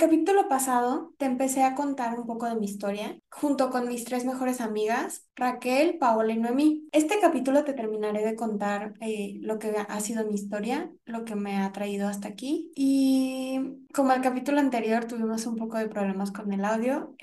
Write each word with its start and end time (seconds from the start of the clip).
Capítulo 0.00 0.48
pasado 0.48 1.12
te 1.18 1.26
empecé 1.26 1.62
a 1.62 1.74
contar 1.74 2.18
un 2.18 2.26
poco 2.26 2.46
de 2.46 2.54
mi 2.54 2.64
historia, 2.64 3.20
junto 3.30 3.68
con 3.68 3.86
mis 3.86 4.04
tres 4.04 4.24
mejores 4.24 4.62
amigas, 4.62 5.28
Raquel, 5.36 5.98
Paola 5.98 6.32
y 6.32 6.38
Noemí. 6.38 6.88
Este 6.90 7.20
capítulo 7.20 7.64
te 7.64 7.74
terminaré 7.74 8.24
de 8.24 8.34
contar 8.34 8.94
eh, 9.02 9.34
lo 9.42 9.58
que 9.58 9.74
ha 9.76 10.00
sido 10.00 10.24
mi 10.24 10.34
historia, 10.34 10.90
lo 11.04 11.26
que 11.26 11.34
me 11.34 11.58
ha 11.58 11.70
traído 11.72 12.08
hasta 12.08 12.28
aquí. 12.28 12.72
Y 12.74 13.60
como 13.92 14.12
el 14.12 14.22
capítulo 14.22 14.58
anterior 14.58 15.04
tuvimos 15.04 15.44
un 15.44 15.56
poco 15.56 15.76
de 15.76 15.88
problemas 15.88 16.32
con 16.32 16.50
el 16.50 16.64
audio, 16.64 17.14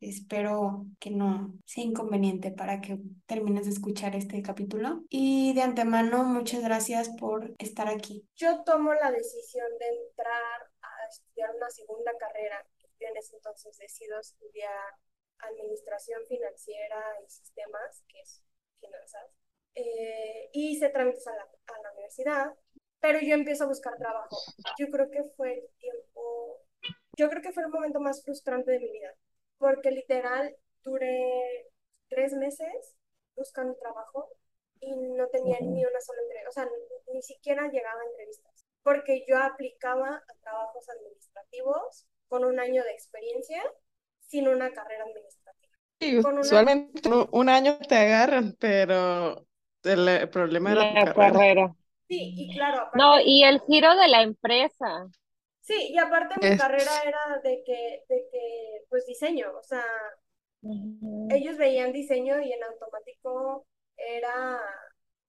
espero 0.00 0.86
que 0.98 1.10
no 1.10 1.54
sea 1.64 1.84
inconveniente 1.84 2.50
para 2.50 2.80
que 2.80 2.98
termines 3.26 3.66
de 3.66 3.70
escuchar 3.70 4.16
este 4.16 4.42
capítulo. 4.42 5.04
Y 5.08 5.54
de 5.54 5.62
antemano, 5.62 6.24
muchas 6.24 6.62
gracias 6.62 7.08
por 7.20 7.54
estar 7.58 7.86
aquí. 7.86 8.26
Yo 8.34 8.64
tomo 8.64 8.92
la 8.94 9.12
decisión 9.12 9.66
de 9.78 9.86
entrar 10.08 10.75
estudiar 11.36 11.54
una 11.54 11.70
segunda 11.70 12.12
carrera. 12.18 12.66
Yo 12.98 13.08
en 13.08 13.16
ese 13.16 13.36
entonces 13.36 13.76
decido 13.76 14.18
estudiar 14.18 14.94
administración 15.38 16.24
financiera 16.26 17.02
y 17.24 17.28
sistemas, 17.28 18.02
que 18.08 18.20
es 18.20 18.42
finanzas. 18.80 19.30
Eh, 19.74 20.48
y 20.52 20.72
hice 20.72 20.88
trámites 20.88 21.26
a 21.26 21.36
la, 21.36 21.42
a 21.42 21.82
la 21.82 21.92
universidad, 21.92 22.54
pero 23.00 23.20
yo 23.20 23.34
empiezo 23.34 23.64
a 23.64 23.68
buscar 23.68 23.98
trabajo. 23.98 24.36
Yo 24.78 24.86
creo 24.90 25.10
que 25.10 25.24
fue 25.36 25.58
el 25.58 25.68
tiempo, 25.78 26.62
yo 27.18 27.28
creo 27.28 27.42
que 27.42 27.52
fue 27.52 27.64
el 27.64 27.68
momento 27.68 28.00
más 28.00 28.22
frustrante 28.24 28.70
de 28.70 28.80
mi 28.80 28.90
vida, 28.90 29.14
porque 29.58 29.90
literal 29.90 30.56
duré 30.82 31.68
tres 32.08 32.32
meses 32.32 32.96
buscando 33.34 33.74
trabajo 33.74 34.30
y 34.80 34.96
no 34.96 35.28
tenía 35.28 35.58
ni 35.60 35.84
una 35.84 36.00
sola 36.00 36.22
entrevista, 36.22 36.48
o 36.48 36.52
sea, 36.52 36.64
ni, 36.64 37.14
ni 37.14 37.22
siquiera 37.22 37.68
llegaba 37.68 38.00
a 38.00 38.06
entrevistas 38.06 38.55
porque 38.86 39.24
yo 39.26 39.36
aplicaba 39.36 40.14
a 40.14 40.34
trabajos 40.42 40.88
administrativos 40.88 42.06
con 42.28 42.44
un 42.44 42.60
año 42.60 42.84
de 42.84 42.92
experiencia 42.92 43.60
sin 44.20 44.46
una 44.46 44.72
carrera 44.72 45.02
administrativa. 45.02 45.74
Sí, 45.98 46.18
usualmente 46.18 47.08
un 47.32 47.48
año 47.48 47.78
te 47.78 47.96
agarran, 47.96 48.54
pero 48.60 49.44
el, 49.82 50.28
problema 50.28 50.70
era 50.70 50.92
la 50.92 51.12
carrera. 51.12 51.74
Sí, 52.08 52.34
y 52.36 52.54
claro. 52.54 52.88
no, 52.94 53.20
y 53.20 53.42
el 53.42 53.60
giro 53.62 53.96
de 53.96 54.06
la 54.06 54.22
empresa. 54.22 55.08
Sí, 55.62 55.88
y 55.90 55.98
aparte 55.98 56.36
mi 56.48 56.56
carrera 56.56 56.92
era 57.04 57.40
de 57.42 57.64
que, 57.66 58.04
de 58.08 58.28
que, 58.30 58.84
pues 58.88 59.04
diseño, 59.04 59.48
o 59.58 59.64
sea, 59.64 59.84
ellos 61.30 61.56
veían 61.56 61.92
diseño 61.92 62.40
y 62.40 62.52
en 62.52 62.62
automático 62.62 63.66
era... 63.96 64.60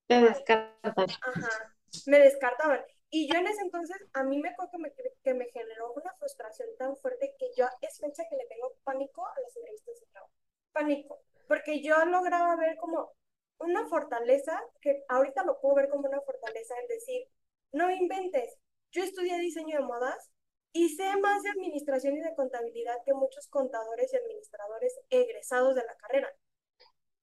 Te 0.06 0.20
descartan. 0.20 1.06
Ajá, 1.22 1.74
me 2.06 2.20
descartaban. 2.20 2.84
Y 3.10 3.26
yo 3.26 3.38
en 3.38 3.46
ese 3.46 3.62
entonces, 3.62 3.96
a 4.12 4.22
mí 4.22 4.38
me 4.38 4.50
acuerdo 4.50 4.72
que 4.72 4.78
me, 4.78 4.92
que 5.22 5.34
me 5.34 5.46
generó 5.50 5.92
una 5.94 6.12
frustración 6.18 6.68
tan 6.78 6.96
fuerte 6.98 7.34
que 7.38 7.50
yo 7.56 7.66
es 7.80 7.98
fecha 7.98 8.24
que 8.28 8.36
le 8.36 8.46
tengo 8.46 8.74
pánico 8.84 9.26
a 9.26 9.40
las 9.40 9.56
entrevistas 9.56 10.00
de 10.00 10.06
trabajo. 10.06 10.32
Pánico. 10.72 11.20
Porque 11.46 11.82
yo 11.82 12.04
lograba 12.04 12.56
ver 12.56 12.76
como 12.76 13.12
una 13.58 13.86
fortaleza, 13.88 14.60
que 14.82 15.04
ahorita 15.08 15.42
lo 15.44 15.58
puedo 15.60 15.76
ver 15.76 15.88
como 15.88 16.06
una 16.06 16.20
fortaleza, 16.20 16.74
en 16.80 16.88
decir, 16.88 17.26
no 17.72 17.90
inventes, 17.90 18.58
yo 18.92 19.02
estudié 19.02 19.38
diseño 19.38 19.78
de 19.78 19.84
modas 19.84 20.30
y 20.72 20.90
sé 20.90 21.16
más 21.16 21.42
de 21.42 21.50
administración 21.50 22.16
y 22.16 22.20
de 22.20 22.34
contabilidad 22.34 23.02
que 23.04 23.14
muchos 23.14 23.48
contadores 23.48 24.12
y 24.12 24.16
administradores 24.16 25.00
egresados 25.08 25.74
de 25.74 25.84
la 25.84 25.96
carrera. 25.96 26.28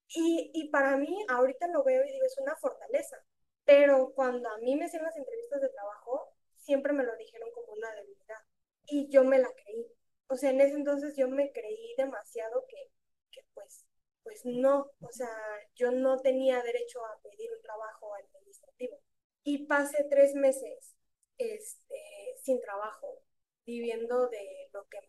Y, 0.07 0.51
y 0.53 0.69
para 0.69 0.97
mí, 0.97 1.15
ahorita 1.29 1.67
lo 1.67 1.83
veo 1.83 2.03
y 2.03 2.11
digo, 2.11 2.25
es 2.25 2.37
una 2.39 2.55
fortaleza 2.55 3.23
pero 3.65 4.13
cuando 4.15 4.49
a 4.49 4.57
mí 4.59 4.75
me 4.75 4.85
hacían 4.85 5.03
las 5.03 5.17
entrevistas 5.17 5.61
de 5.61 5.69
trabajo, 5.69 6.33
siempre 6.57 6.93
me 6.93 7.03
lo 7.03 7.15
dijeron 7.17 7.49
como 7.53 7.73
una 7.73 7.91
debilidad. 7.95 8.37
Y 8.85 9.09
yo 9.09 9.23
me 9.23 9.39
la 9.39 9.49
creí. 9.53 9.87
O 10.27 10.35
sea, 10.35 10.51
en 10.51 10.61
ese 10.61 10.75
entonces 10.75 11.15
yo 11.17 11.27
me 11.29 11.51
creí 11.51 11.95
demasiado 11.97 12.65
que, 12.67 12.91
que 13.31 13.41
pues, 13.53 13.85
pues 14.23 14.41
no, 14.45 14.91
o 15.01 15.11
sea, 15.11 15.29
yo 15.75 15.91
no 15.91 16.17
tenía 16.19 16.61
derecho 16.63 17.03
a 17.05 17.19
pedir 17.21 17.49
un 17.55 17.61
trabajo 17.61 18.13
administrativo. 18.15 18.99
Y 19.43 19.65
pasé 19.67 20.05
tres 20.09 20.33
meses 20.35 20.95
este, 21.37 21.95
sin 22.43 22.59
trabajo, 22.61 23.21
viviendo 23.65 24.27
de 24.29 24.69
lo 24.73 24.85
que 24.87 24.99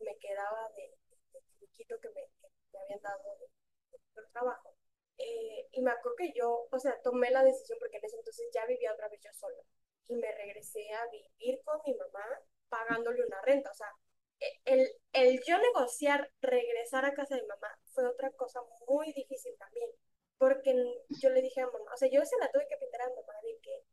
me 0.00 0.16
quedaba 0.18 0.68
de, 0.76 0.96
de, 1.32 1.40
que 1.86 2.08
me, 2.10 2.22
me 2.72 2.78
habían 2.80 3.00
dado 3.02 3.22
de 3.40 4.22
trabajo. 4.32 4.74
Eh, 5.18 5.68
y 5.72 5.82
me 5.82 5.90
acuerdo 5.90 6.16
que 6.16 6.32
yo, 6.34 6.68
o 6.70 6.78
sea, 6.78 7.00
tomé 7.02 7.30
la 7.30 7.42
decisión 7.44 7.78
porque 7.78 7.98
en 7.98 8.04
ese 8.04 8.16
entonces 8.16 8.46
ya 8.54 8.66
vivía 8.66 8.92
otra 8.92 9.08
vez 9.08 9.20
yo 9.22 9.30
sola. 9.34 9.62
Y 10.08 10.16
me 10.16 10.30
regresé 10.32 10.88
a 10.92 11.06
vivir 11.10 11.60
con 11.64 11.80
mi 11.86 11.94
mamá 11.94 12.24
pagándole 12.68 13.24
una 13.26 13.40
renta. 13.42 13.70
O 13.70 13.74
sea, 13.74 13.88
e, 14.40 14.60
el, 14.64 14.88
el 15.12 15.40
yo 15.46 15.58
negociar 15.58 16.30
regresar 16.40 17.04
a 17.04 17.14
casa 17.14 17.36
de 17.36 17.46
mamá 17.46 17.68
fue 17.92 18.06
otra 18.06 18.30
cosa 18.32 18.60
muy 18.88 19.12
difícil 19.12 19.56
también. 19.58 19.90
Porque 20.38 20.74
yo 21.22 21.30
le 21.30 21.42
dije 21.42 21.60
a 21.62 21.66
mamá, 21.66 21.92
o 21.94 21.96
sea, 21.96 22.08
yo 22.10 22.24
se 22.24 22.36
la 22.38 22.50
tuve 22.52 22.66
que 22.68 22.76
pintar 22.76 23.02
a 23.02 23.08
mamá 23.08 23.32
de 23.42 23.58
que 23.62 23.84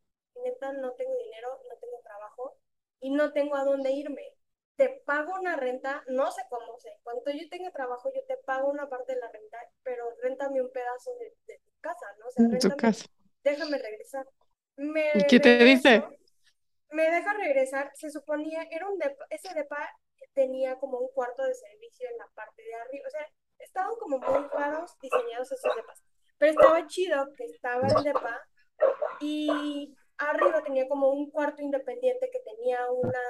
neta 0.42 0.72
no 0.74 0.92
tengo 0.94 1.16
dinero, 1.16 1.48
no 1.68 1.76
tengo 1.78 2.00
trabajo 2.02 2.56
y 3.00 3.10
no 3.10 3.32
tengo 3.32 3.56
a 3.56 3.64
dónde 3.64 3.92
irme 3.92 4.34
te 4.76 5.02
pago 5.06 5.34
una 5.34 5.56
renta, 5.56 6.02
no 6.08 6.30
sé 6.32 6.42
cómo 6.50 6.78
sé, 6.78 6.98
cuando 7.02 7.30
yo 7.30 7.48
tenga 7.48 7.70
trabajo 7.70 8.10
yo 8.14 8.24
te 8.26 8.36
pago 8.38 8.70
una 8.70 8.88
parte 8.88 9.14
de 9.14 9.20
la 9.20 9.30
renta, 9.30 9.58
pero 9.82 10.04
rentame 10.20 10.60
un 10.60 10.70
pedazo 10.72 11.12
de, 11.18 11.58
tu 11.64 11.70
casa, 11.80 12.06
¿no? 12.18 12.26
O 12.26 12.30
sea, 12.30 12.70
tu 12.70 12.76
casa. 12.76 13.06
déjame 13.42 13.78
regresar. 13.78 14.26
Me 14.76 15.12
¿Y 15.14 15.26
qué 15.26 15.38
te 15.38 15.58
dice? 15.58 16.02
Me 16.90 17.10
deja 17.10 17.32
regresar, 17.34 17.92
se 17.94 18.10
suponía, 18.10 18.62
era 18.70 18.88
un 18.88 18.98
depa, 18.98 19.24
ese 19.30 19.52
depa 19.54 19.88
tenía 20.32 20.76
como 20.78 20.98
un 20.98 21.08
cuarto 21.12 21.44
de 21.44 21.54
servicio 21.54 22.08
en 22.10 22.18
la 22.18 22.26
parte 22.34 22.62
de 22.62 22.74
arriba, 22.74 23.06
o 23.06 23.10
sea, 23.10 23.26
estaban 23.58 23.94
como 24.00 24.18
muy 24.18 24.48
raros 24.48 24.96
diseñados 25.00 25.52
esos 25.52 25.74
depas, 25.76 26.02
pero 26.38 26.52
estaba 26.52 26.86
chido 26.86 27.32
que 27.36 27.44
estaba 27.44 27.86
el 27.86 28.02
depa 28.02 28.40
y 29.20 29.94
arriba 30.18 30.62
tenía 30.62 30.88
como 30.88 31.10
un 31.10 31.30
cuarto 31.30 31.62
independiente 31.62 32.30
que 32.32 32.40
tenía 32.40 32.90
una 32.90 33.20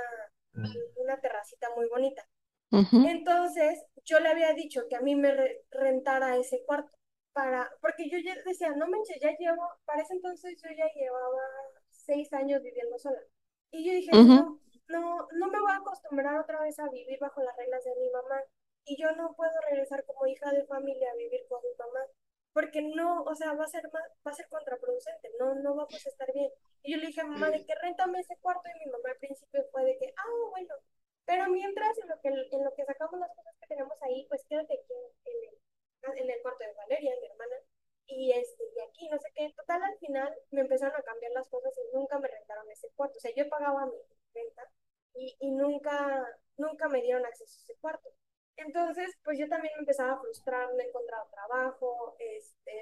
una 0.97 1.20
terracita 1.20 1.69
muy 1.76 1.88
bonita. 1.88 2.26
Entonces, 2.70 3.84
yo 4.04 4.19
le 4.20 4.28
había 4.28 4.53
dicho 4.53 4.82
que 4.88 4.97
a 4.97 5.00
mí 5.00 5.15
me 5.15 5.32
rentara 5.70 6.37
ese 6.37 6.65
cuarto, 6.66 6.91
para, 7.32 7.70
porque 7.81 8.09
yo 8.10 8.19
ya 8.19 8.34
decía, 8.44 8.70
no 8.75 8.88
manches, 8.88 9.19
ya 9.20 9.31
llevo, 9.38 9.62
para 9.84 10.03
ese 10.03 10.15
entonces 10.15 10.60
yo 10.62 10.70
ya 10.76 10.87
llevaba 10.94 11.42
seis 11.91 12.32
años 12.32 12.62
viviendo 12.62 12.98
sola. 12.98 13.20
Y 13.70 13.84
yo 13.87 13.92
dije, 13.92 14.10
no, 14.12 14.60
no, 14.88 15.28
no 15.32 15.47
me 15.48 15.60
voy 15.60 15.72
a 15.72 15.76
acostumbrar 15.76 16.38
otra 16.38 16.60
vez 16.62 16.78
a 16.78 16.88
vivir 16.88 17.19
bajo 17.21 17.42
las 17.42 17.56
reglas 17.56 17.84
de 17.84 17.94
mi 17.97 18.10
mamá. 18.10 18.41
Y 18.84 19.00
yo 19.00 19.12
no 19.12 19.34
puedo 19.34 19.53
regresar 19.71 20.04
como 20.04 20.26
hija 20.26 20.50
de 20.53 20.65
familia 20.66 21.10
a 21.10 21.16
vivir 21.16 21.41
con 21.48 21.60
mi 21.62 21.75
mamá 21.78 22.00
porque 22.54 22.82
no, 22.82 23.22
o 23.25 23.34
sea, 23.34 23.53
va 23.54 23.65
a 23.65 23.69
ser 23.69 23.84
va 24.26 24.31
a 24.31 24.34
ser 24.34 24.48
contraproducente, 24.48 25.31
no, 25.41 25.54
no 25.56 25.76
vamos 25.76 26.06
a 26.06 26.10
estar 26.10 26.32
bien. 26.32 26.50
Y 26.82 26.92
yo 26.92 26.98
le 26.98 27.09
dije 27.09 27.21
a 27.22 27.27
mamá 27.27 27.51
de 27.51 27.65
que 27.66 27.74
rentame 27.83 28.21
ese 28.21 28.36
cuarto 28.39 28.62
y 28.71 28.86
mi 28.86 28.92
mamá 28.92 29.10
al 29.10 29.18
principio 29.18 29.65
fue 29.72 29.84
de 29.84 29.98
que, 29.98 30.15
ah, 30.16 30.48
bueno, 30.53 30.74
pero 31.27 31.48
mientras 31.51 31.98
en 31.98 32.09
lo 32.09 32.21
que, 32.22 32.28
en 32.28 32.65
lo 32.65 32.74
que 32.74 32.84
sacamos 32.86 33.21
las 33.21 33.34
cosas 33.36 33.54
que 33.60 33.66
tenemos 33.68 34.01
ahí, 34.03 34.27
pues 34.28 34.45
quédate 34.48 34.74
aquí 34.74 34.95
en, 36.03 36.18
en 36.18 36.30
el 36.30 36.42
cuarto 36.42 36.65
de 36.65 36.74
Valeria, 36.74 37.15
mi 37.21 37.27
hermana, 37.27 37.56
y 38.06 38.33
este, 38.33 38.62
y 38.77 38.80
aquí, 38.89 39.09
no 39.09 39.18
sé 39.18 39.28
qué. 39.34 39.53
Total, 39.57 39.83
al 39.83 39.98
final 39.98 40.34
me 40.50 40.60
empezaron 40.62 40.97
a 40.97 41.03
cambiar 41.03 41.33
las 41.33 41.48
cosas 41.48 41.72
y 41.78 41.97
nunca 41.97 42.18
me 42.18 42.28
rentaron 42.28 42.71
ese 42.71 42.89
cuarto. 42.97 43.16
O 43.18 43.21
sea, 43.21 43.33
yo 43.36 43.48
pagaba 43.48 43.86
mi 43.86 43.92
renta 44.34 44.62
y, 45.15 45.36
y 45.41 45.50
nunca, 45.53 46.27
nunca 46.59 46.89
me 46.89 47.03
dieron 47.03 47.24
acceso 47.27 47.59
a 47.59 47.62
ese 47.62 47.77
cuarto. 47.80 48.10
Entonces, 48.56 49.12
pues 49.24 49.39
yo 49.39 49.48
también 49.48 49.72
me 49.77 49.80
empezaba 49.80 50.12
a 50.15 50.21
frustrar, 50.21 50.68
no 50.72 50.80
encontraba 50.80 51.28
trabajo, 51.30 52.16
este... 52.18 52.72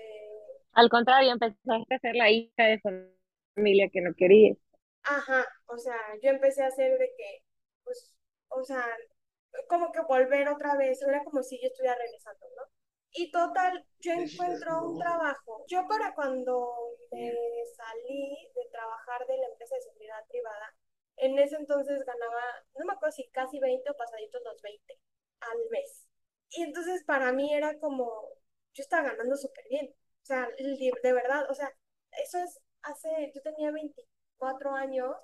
Al 0.75 0.89
contrario, 0.91 1.33
empezaste 1.33 1.95
a 1.95 1.99
ser 1.99 2.15
la 2.17 2.31
hija 2.31 2.65
de 2.65 2.81
familia 3.57 3.89
que 3.93 4.01
no 4.03 4.15
quería. 4.15 4.55
Ajá, 5.05 5.47
o 5.67 5.79
sea, 5.79 5.97
yo 6.23 6.31
empecé 6.31 6.63
a 6.63 6.69
hacer 6.69 6.99
de 6.99 7.13
que, 7.17 7.45
pues, 7.85 8.15
o 8.49 8.63
sea, 8.65 8.85
como 9.69 9.93
que 9.93 10.01
volver 10.03 10.49
otra 10.49 10.77
vez, 10.77 11.03
era 11.03 11.23
como 11.25 11.43
si 11.43 11.61
yo 11.61 11.69
estuviera 11.69 11.97
regresando, 11.97 12.47
¿no? 12.57 12.63
Y 13.13 13.31
total, 13.31 13.85
yo 14.01 14.13
encuentro 14.13 14.83
un 14.85 14.99
trabajo. 14.99 15.65
Yo 15.69 15.87
para 15.89 16.15
cuando 16.15 16.75
me 17.13 17.33
salí 17.77 18.51
de 18.55 18.67
trabajar 18.73 19.27
de 19.27 19.37
la 19.39 19.47
empresa 19.49 19.77
de 19.77 19.83
seguridad 19.83 20.25
privada, 20.29 20.75
En 21.17 21.39
ese 21.39 21.57
entonces 21.57 22.05
ganaba, 22.05 22.43
no 22.79 22.87
me 22.87 22.93
acuerdo 22.95 23.13
si 23.13 23.29
casi 23.31 23.61
20 23.61 23.91
o 23.91 23.97
pasaditos 23.97 24.43
los 24.45 24.61
20 24.63 24.99
al 25.51 25.59
mes. 25.71 26.07
Y 26.51 26.63
entonces 26.63 27.05
para 27.05 27.33
mí 27.33 27.55
era 27.55 27.79
como, 27.79 28.29
yo 28.75 28.83
estaba 28.83 29.11
ganando 29.11 29.37
súper 29.37 29.65
bien. 29.69 29.95
O 30.23 30.25
sea, 30.25 30.49
de 30.57 31.13
verdad, 31.13 31.51
o 31.51 31.55
sea, 31.55 31.75
eso 32.13 32.39
es 32.39 32.61
hace, 32.83 33.33
yo 33.35 33.43
tenía 33.43 33.71
24 33.71 34.75
años, 34.75 35.15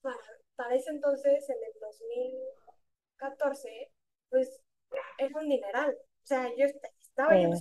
para, 0.00 0.16
para 0.54 0.74
ese 0.74 0.90
entonces, 0.90 1.48
en 1.48 1.56
el 1.56 1.80
2014, 1.80 3.92
pues 4.30 4.60
era 5.18 5.40
un 5.40 5.48
dineral. 5.48 5.94
O 5.94 6.26
sea, 6.26 6.48
yo 6.56 6.66
estaba 7.00 7.34
bien. 7.34 7.52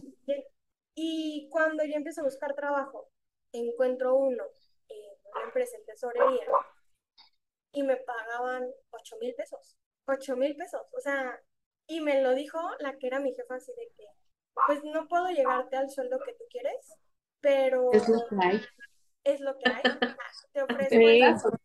Y 0.95 1.50
cuando 1.51 1.83
yo 1.83 1.95
empiezo 1.95 2.21
a 2.21 2.25
buscar 2.25 2.56
trabajo, 2.56 3.09
encuentro 3.51 4.15
uno 4.15 4.44
en 4.88 4.97
una 5.33 5.45
empresa 5.45 5.77
en 5.77 5.85
tesorería 5.85 6.47
y 7.73 7.83
me 7.83 7.97
pagaban 7.97 8.71
8 8.91 9.17
mil 9.19 9.35
pesos. 9.35 9.77
8 10.07 10.38
mil 10.38 10.56
pesos. 10.56 10.81
O 10.94 11.01
sea, 11.01 11.38
y 11.88 12.02
me 12.02 12.22
lo 12.22 12.34
dijo 12.34 12.60
la 12.80 12.98
que 12.98 13.08
era 13.08 13.20
mi 13.20 13.34
jefa 13.34 13.56
así 13.56 13.72
de 13.74 13.92
que, 13.96 14.06
pues 14.68 14.84
no 14.84 15.08
puedo 15.08 15.28
llegarte 15.28 15.78
al 15.78 15.90
sueldo 15.90 16.20
que 16.26 16.34
tú 16.34 16.44
quieres, 16.50 16.98
pero... 17.42 17.92
Es 17.92 18.08
lo 18.08 18.26
que 18.28 18.36
hay. 18.42 18.62
Es 19.24 19.40
lo 19.42 19.58
que 19.58 19.70
hay. 19.70 19.84
Te 20.54 20.62
ofrezco 20.62 21.58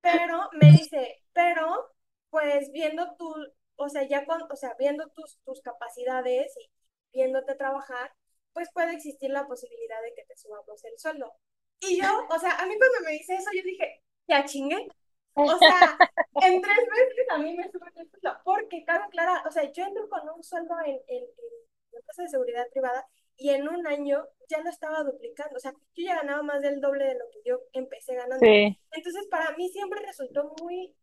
Pero 0.00 0.48
me 0.60 0.70
dice, 0.70 1.22
pero 1.32 1.94
pues 2.30 2.70
viendo 2.72 3.14
tu, 3.16 3.32
o 3.76 3.88
sea, 3.88 4.06
ya 4.06 4.26
con, 4.26 4.42
o 4.42 4.56
sea, 4.56 4.74
viendo 4.78 5.08
tus, 5.10 5.38
tus 5.44 5.60
capacidades 5.62 6.52
y 6.58 6.70
viéndote 7.12 7.54
trabajar, 7.54 8.12
pues 8.52 8.68
puede 8.72 8.92
existir 8.92 9.30
la 9.30 9.46
posibilidad 9.46 10.00
de 10.02 10.14
que 10.14 10.24
te 10.24 10.36
subamos 10.36 10.84
el 10.84 10.98
sueldo. 10.98 11.32
Y 11.80 12.00
yo, 12.00 12.08
o 12.28 12.38
sea, 12.38 12.56
a 12.56 12.66
mí 12.66 12.74
cuando 12.78 13.00
me 13.04 13.12
dice 13.12 13.34
eso, 13.34 13.50
yo 13.54 13.62
dije, 13.62 14.02
ya 14.26 14.44
chingué. 14.44 14.88
O 15.34 15.58
sea, 15.58 15.98
en 16.42 16.62
tres 16.62 16.78
meses 16.78 17.26
a 17.30 17.38
mí 17.38 17.54
me 17.56 17.70
suben 17.70 17.92
el 17.96 18.08
sueldo, 18.10 18.38
porque 18.44 18.84
cabe 18.84 19.04
aclarar, 19.04 19.46
o 19.46 19.50
sea, 19.50 19.70
yo 19.72 19.84
entro 19.84 20.08
con 20.08 20.28
un 20.28 20.42
sueldo 20.42 20.74
en, 20.86 20.94
en, 21.08 21.24
en 21.24 21.98
empresa 21.98 22.22
de 22.22 22.28
seguridad 22.28 22.66
privada 22.72 23.06
y 23.36 23.50
en 23.50 23.68
un 23.68 23.86
año 23.86 24.24
ya 24.48 24.60
lo 24.60 24.70
estaba 24.70 25.02
duplicando, 25.02 25.56
o 25.56 25.60
sea, 25.60 25.72
yo 25.72 26.04
ya 26.04 26.16
ganaba 26.16 26.42
más 26.42 26.62
del 26.62 26.80
doble 26.80 27.04
de 27.04 27.14
lo 27.14 27.24
que 27.32 27.40
yo 27.44 27.60
empecé 27.72 28.14
ganando. 28.14 28.44
Entonces, 28.46 29.26
para 29.30 29.56
mí 29.56 29.68
siempre 29.68 30.00
resultó 30.06 30.54
muy, 30.62 30.94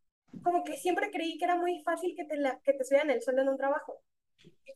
como 0.44 0.64
que 0.64 0.78
siempre 0.78 1.12
creí 1.12 1.38
que 1.38 1.46
era 1.46 1.56
muy 1.56 1.82
fácil 1.84 2.16
que 2.16 2.26
te, 2.26 2.38
la, 2.38 2.60
que 2.64 2.74
te 2.74 2.84
subieran 2.84 3.10
el 3.10 3.22
sueldo 3.22 3.42
en 3.42 3.50
un 3.50 3.58
trabajo. 3.58 4.02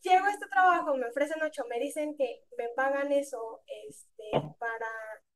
Llego 0.02 0.26
a 0.26 0.30
este 0.30 0.46
trabajo, 0.48 0.94
me 0.96 1.08
ofrecen 1.08 1.42
ocho, 1.42 1.64
me 1.68 1.80
dicen 1.80 2.14
que 2.16 2.44
me 2.58 2.68
pagan 2.76 3.10
eso, 3.12 3.62
este, 3.88 4.30
para, 4.58 4.86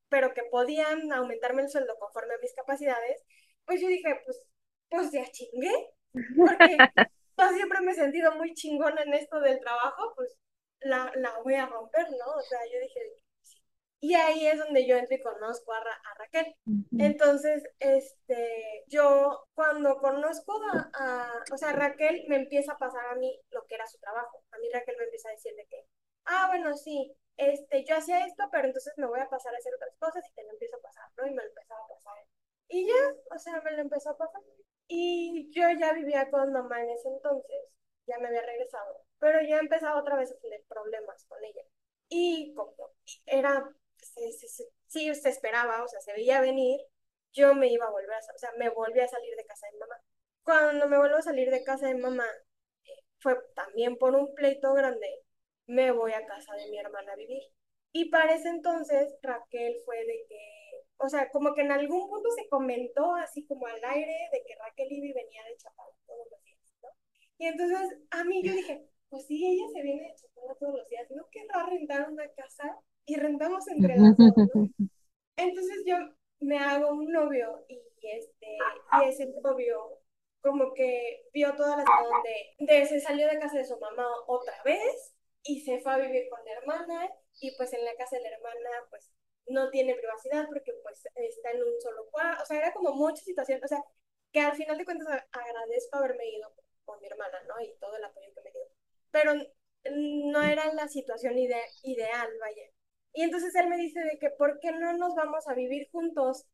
pero 0.08 0.34
que 0.34 0.42
podían 0.44 1.10
aumentarme 1.12 1.62
el 1.62 1.70
sueldo 1.70 1.96
conforme 1.98 2.34
a 2.34 2.38
mis 2.42 2.54
capacidades, 2.54 3.24
pues 3.66 3.80
yo 3.80 3.88
dije, 3.88 4.20
pues, 4.24 4.42
pues 4.88 5.12
ya 5.12 5.24
chingué, 5.30 5.72
porque 6.36 6.76
yo 7.38 7.48
siempre 7.54 7.80
me 7.80 7.92
he 7.92 7.94
sentido 7.94 8.34
muy 8.36 8.54
chingona 8.54 9.02
en 9.02 9.14
esto 9.14 9.40
del 9.40 9.60
trabajo, 9.60 10.12
pues 10.16 10.36
la, 10.80 11.12
la 11.16 11.38
voy 11.42 11.54
a 11.54 11.66
romper, 11.66 12.06
¿no? 12.10 12.32
O 12.36 12.42
sea, 12.42 12.60
yo 12.72 12.80
dije, 12.80 13.00
y 14.02 14.14
ahí 14.14 14.46
es 14.46 14.58
donde 14.58 14.86
yo 14.86 14.96
entro 14.96 15.14
y 15.16 15.20
conozco 15.20 15.72
a, 15.74 15.78
a 15.78 16.14
Raquel. 16.18 16.54
Entonces, 16.96 17.62
este, 17.78 18.84
yo 18.88 19.46
cuando 19.54 19.98
conozco 19.98 20.58
a, 20.72 20.90
a, 20.94 21.44
o 21.52 21.58
sea, 21.58 21.72
Raquel 21.72 22.24
me 22.28 22.36
empieza 22.36 22.72
a 22.72 22.78
pasar 22.78 23.04
a 23.06 23.14
mí 23.16 23.38
lo 23.50 23.66
que 23.66 23.74
era 23.74 23.86
su 23.86 23.98
trabajo. 23.98 24.42
A 24.52 24.58
mí 24.58 24.68
Raquel 24.72 24.96
me 24.98 25.04
empieza 25.04 25.28
a 25.28 25.32
decir 25.32 25.54
de 25.54 25.66
que, 25.66 25.84
ah, 26.24 26.46
bueno, 26.48 26.74
sí, 26.74 27.14
este, 27.36 27.84
yo 27.84 27.96
hacía 27.96 28.24
esto, 28.26 28.44
pero 28.50 28.68
entonces 28.68 28.94
me 28.96 29.06
voy 29.06 29.20
a 29.20 29.28
pasar 29.28 29.54
a 29.54 29.58
hacer 29.58 29.74
otras 29.74 29.94
cosas 29.98 30.24
y 30.26 30.32
te 30.32 30.44
lo 30.44 30.50
empiezo 30.52 30.76
a 30.76 30.80
pasar, 30.82 31.04
¿no? 31.18 31.26
Y 31.26 31.30
me 31.34 31.42
lo 31.42 31.48
empezaba 31.48 31.80
a 31.84 31.88
pasar. 31.88 32.14
Y 32.68 32.79
o 33.34 33.38
sea, 33.38 33.60
me 33.62 33.72
lo 33.72 33.82
empezó 33.82 34.10
a 34.10 34.18
pasar. 34.18 34.42
Y 34.88 35.50
yo 35.52 35.62
ya 35.78 35.92
vivía 35.92 36.30
con 36.30 36.52
mamá 36.52 36.82
en 36.82 36.90
ese 36.90 37.08
entonces, 37.08 37.60
ya 38.06 38.18
me 38.18 38.28
había 38.28 38.42
regresado, 38.42 39.04
pero 39.18 39.40
ya 39.42 39.58
empezaba 39.58 40.00
otra 40.00 40.16
vez 40.16 40.32
a 40.32 40.38
tener 40.40 40.62
problemas 40.68 41.24
con 41.26 41.42
ella. 41.44 41.62
Y 42.08 42.52
como 42.54 42.74
era, 43.26 43.70
sí, 44.88 45.14
se 45.14 45.28
esperaba, 45.28 45.84
o 45.84 45.88
sea, 45.88 46.00
se 46.00 46.12
veía 46.12 46.40
venir, 46.40 46.80
yo 47.32 47.54
me 47.54 47.68
iba 47.68 47.86
a 47.86 47.90
volver 47.90 48.12
a, 48.12 48.18
o 48.18 48.38
sea, 48.38 48.50
me 48.58 48.68
volví 48.70 49.00
a 49.00 49.08
salir 49.08 49.36
de 49.36 49.46
casa 49.46 49.66
de 49.72 49.78
mamá. 49.78 49.96
Cuando 50.42 50.88
me 50.88 50.98
vuelvo 50.98 51.16
a 51.18 51.22
salir 51.22 51.50
de 51.50 51.62
casa 51.64 51.86
de 51.86 51.94
mamá, 51.96 52.26
eh, 52.84 52.90
fue 53.20 53.36
también 53.54 53.96
por 53.96 54.14
un 54.16 54.34
pleito 54.34 54.72
grande, 54.74 55.22
me 55.66 55.92
voy 55.92 56.12
a 56.12 56.26
casa 56.26 56.54
de 56.56 56.68
mi 56.70 56.78
hermana 56.78 57.12
a 57.12 57.16
vivir. 57.16 57.42
Y 57.92 58.10
para 58.10 58.34
ese 58.34 58.48
entonces, 58.48 59.14
Raquel 59.22 59.76
fue 59.84 59.98
de 59.98 60.26
que 60.28 60.59
o 61.02 61.08
sea, 61.08 61.30
como 61.30 61.54
que 61.54 61.62
en 61.62 61.72
algún 61.72 62.08
punto 62.08 62.28
se 62.30 62.48
comentó 62.48 63.14
así 63.14 63.46
como 63.46 63.66
al 63.66 63.82
aire 63.82 64.14
de 64.32 64.42
que 64.46 64.54
Raquel 64.56 64.92
Ivy 64.92 65.12
venía 65.12 65.44
de 65.44 65.56
Chapala 65.56 65.94
todos 66.06 66.26
los 66.30 66.42
días, 66.44 66.74
¿no? 66.82 66.88
Y 67.38 67.46
entonces 67.46 67.98
a 68.10 68.24
mí 68.24 68.42
yo 68.42 68.52
dije, 68.52 68.86
pues 69.08 69.26
sí, 69.26 69.44
ella 69.44 69.66
se 69.72 69.82
viene 69.82 70.02
de 70.02 70.14
Chapala 70.14 70.54
todos 70.58 70.74
los 70.74 70.88
días, 70.88 71.10
¿no 71.10 71.26
querrá 71.30 71.66
rentar 71.66 72.10
una 72.10 72.28
casa? 72.28 72.78
Y 73.06 73.16
rentamos 73.16 73.66
entre 73.68 73.96
las 73.96 74.16
dos, 74.16 74.32
¿no? 74.36 74.68
Entonces 75.36 75.82
yo 75.86 75.96
me 76.40 76.58
hago 76.58 76.90
un 76.92 77.10
novio 77.10 77.64
y 77.68 77.80
este, 78.02 78.56
y 78.92 79.08
ese 79.08 79.26
novio 79.42 80.00
como 80.40 80.72
que 80.72 81.26
vio 81.32 81.54
todas 81.54 81.76
las 81.76 81.86
donde 81.86 82.72
de, 82.72 82.86
se 82.86 83.00
salió 83.00 83.26
de 83.28 83.38
casa 83.38 83.58
de 83.58 83.64
su 83.64 83.78
mamá 83.78 84.06
otra 84.26 84.54
vez 84.64 85.14
y 85.42 85.60
se 85.60 85.80
fue 85.80 85.92
a 85.92 85.98
vivir 85.98 86.28
con 86.30 86.44
la 86.44 86.52
hermana 86.52 87.10
y 87.40 87.54
pues 87.56 87.72
en 87.72 87.84
la 87.84 87.94
casa 87.96 88.16
de 88.16 88.22
la 88.22 88.36
hermana 88.36 88.70
pues 88.88 89.10
no 89.50 89.70
tiene 89.70 89.94
privacidad 89.94 90.46
porque 90.46 90.72
pues 90.82 91.04
está 91.14 91.50
en 91.50 91.62
un 91.62 91.80
solo 91.80 92.08
cuarto, 92.10 92.42
o 92.42 92.46
sea, 92.46 92.58
era 92.58 92.72
como 92.72 92.92
mucha 92.92 93.22
situación, 93.22 93.60
o 93.62 93.68
sea, 93.68 93.82
que 94.32 94.40
al 94.40 94.56
final 94.56 94.78
de 94.78 94.84
cuentas 94.84 95.08
agradezco 95.32 95.98
haberme 95.98 96.28
ido 96.28 96.52
con 96.84 97.00
mi 97.00 97.06
hermana, 97.06 97.38
¿no? 97.48 97.60
Y 97.60 97.74
todo 97.80 97.96
el 97.96 98.04
apoyo 98.04 98.28
que 98.34 98.42
me 98.42 98.50
dio. 98.52 98.62
Pero 99.10 99.34
no 99.92 100.42
era 100.42 100.72
la 100.74 100.88
situación 100.88 101.38
ideal, 101.38 102.28
vaya. 102.40 102.70
Y 103.12 103.22
entonces 103.22 103.54
él 103.54 103.68
me 103.68 103.76
dice 103.76 104.00
de 104.00 104.18
que, 104.18 104.30
¿por 104.30 104.60
qué 104.60 104.72
no 104.72 104.92
nos 104.96 105.14
vamos 105.14 105.48
a 105.48 105.54
vivir 105.54 105.88
juntos? 105.90 106.46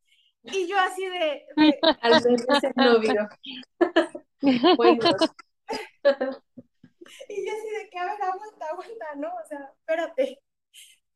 Y 0.42 0.66
yo 0.68 0.78
así 0.78 1.06
de... 1.08 1.46
Al 2.02 2.22
menos 2.22 2.62
el 2.62 2.72
novio. 2.76 3.28
bueno. 4.76 5.00
y 7.28 7.46
yo 7.46 7.52
así 7.52 7.70
de 7.70 7.90
que, 7.90 7.98
a 7.98 8.04
ver, 8.04 8.22
aguanta, 8.22 8.66
aguanta, 8.66 9.14
¿no? 9.16 9.28
O 9.28 9.46
sea, 9.46 9.72
espérate. 9.80 10.40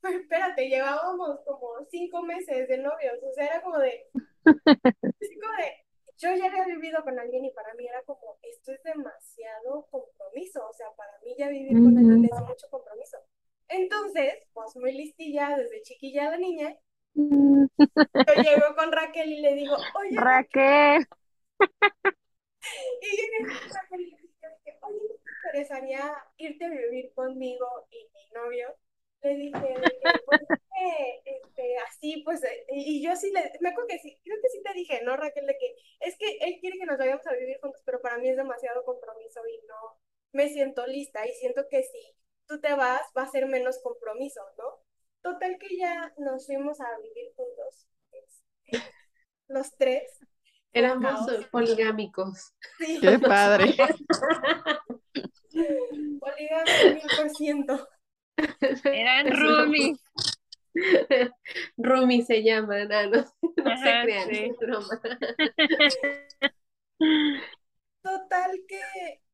Espérate, 0.23 0.69
llevábamos 0.69 1.41
como 1.45 1.85
cinco 1.91 2.23
meses 2.23 2.69
de 2.69 2.79
novios, 2.79 3.19
o 3.23 3.33
sea, 3.35 3.47
era 3.47 3.63
como 3.63 3.79
de, 3.79 4.07
como 4.45 5.57
de, 5.59 5.85
yo 6.17 6.35
ya 6.35 6.47
había 6.47 6.65
vivido 6.65 7.03
con 7.03 7.19
alguien 7.19 7.45
y 7.45 7.51
para 7.53 7.75
mí 7.75 7.87
era 7.87 8.03
como, 8.05 8.39
esto 8.43 8.73
es 8.73 8.83
demasiado 8.83 9.87
compromiso, 9.91 10.67
o 10.67 10.73
sea, 10.73 10.87
para 10.97 11.13
mí 11.23 11.35
ya 11.39 11.49
vivir 11.49 11.83
con 11.83 11.97
alguien 11.97 12.25
es 12.25 12.41
mucho 12.47 12.69
compromiso. 12.71 13.19
Entonces, 13.69 14.47
pues 14.53 14.75
muy 14.77 14.93
listilla, 14.93 15.57
desde 15.57 15.83
chiquilla 15.83 16.31
la 16.31 16.39
niña, 16.39 16.77
yo 18.27 18.35
llego 18.35 18.75
con 18.77 18.93
Raquel 18.93 19.33
y 19.33 19.41
le 19.41 19.55
digo, 19.55 19.77
oye, 19.95 20.17
Raquel. 20.17 21.07
y 23.01 23.17
yo 23.17 23.23
digo 23.39 23.55
Raquel 23.73 24.01
y 24.01 24.11
le 24.11 24.17
digo, 24.19 24.79
oye, 24.83 24.99
¿me 25.25 25.33
interesaría 25.51 26.25
irte 26.37 26.65
a 26.65 26.71
vivir 26.71 27.13
conmigo 27.15 27.67
y 27.91 28.11
mi 28.15 28.31
novio? 28.35 28.77
Le 29.23 29.35
dije, 29.35 29.75
pues, 30.27 30.41
este, 31.25 31.77
así, 31.89 32.23
pues, 32.25 32.43
eh, 32.45 32.67
y 32.71 33.05
yo 33.05 33.15
sí 33.17 33.31
le, 33.33 33.53
me 33.61 33.71
acuerdo 33.71 33.89
que 33.89 33.99
sí, 33.99 34.19
creo 34.25 34.39
que 34.41 34.49
sí 34.49 34.63
te 34.63 34.73
dije, 34.73 35.03
¿no, 35.05 35.17
Raquel? 35.17 35.47
De 35.47 35.57
que 35.59 35.75
es 36.01 36.17
que 36.17 36.39
él 36.41 36.59
quiere 36.61 36.79
que 36.79 36.87
nos 36.87 36.99
vayamos 36.99 37.27
a 37.27 37.35
vivir 37.35 37.59
juntos, 37.61 37.83
pero 37.85 38.01
para 38.01 38.19
mí 38.19 38.29
es 38.29 38.37
demasiado 38.37 38.85
compromiso 38.85 39.41
y 39.47 39.67
no 39.67 39.99
me 40.33 40.49
siento 40.49 40.87
lista 40.87 41.27
y 41.27 41.33
siento 41.33 41.67
que 41.69 41.83
si 41.83 42.15
tú 42.47 42.61
te 42.61 42.75
vas, 42.75 43.03
va 43.17 43.23
a 43.23 43.31
ser 43.31 43.47
menos 43.47 43.81
compromiso, 43.83 44.41
¿no? 44.59 44.83
Total 45.23 45.59
que 45.59 45.77
ya 45.77 46.13
nos 46.17 46.47
fuimos 46.47 46.81
a 46.81 46.99
vivir 46.99 47.33
juntos, 47.37 47.87
este, 48.13 48.79
los 49.49 49.77
tres. 49.77 50.19
Éramos 50.73 51.21
poligámicos. 51.51 52.55
Sí. 52.79 53.01
Qué 53.01 53.19
padre. 53.19 53.75
Poligámicos 56.21 56.95
mil 56.95 57.17
por 57.17 57.31
ciento. 57.31 57.89
Eran 58.85 59.31
roomies. 59.33 59.99
Rumi 61.77 62.23
se 62.23 62.43
llama, 62.43 62.85
no, 62.85 63.11
no, 63.11 63.23
se 63.23 64.03
crean, 64.03 64.31
es 64.31 64.57
broma. 64.57 65.01
Total 68.03 68.51
que... 68.69 68.81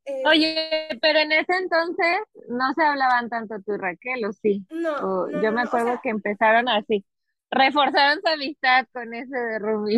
Eh, 0.08 0.22
Oye, 0.25 0.88
pero 1.02 1.18
en 1.18 1.32
ese 1.32 1.52
entonces 1.52 2.18
no 2.48 2.72
se 2.75 2.82
hablaban 2.84 3.28
tanto 3.28 3.56
tú 3.64 3.75
y 3.75 3.78
Raquel, 3.78 4.25
¿o 4.25 4.32
sí? 4.32 4.64
No, 4.70 5.28
yo 5.42 5.50
me 5.50 5.62
acuerdo 5.62 5.98
que 6.00 6.10
empezaron 6.10 6.68
así, 6.68 7.04
reforzaron 7.50 8.20
su 8.20 8.28
amistad 8.28 8.86
con 8.92 9.12
ese 9.12 9.36
de 9.36 9.58
Rumi. 9.58 9.96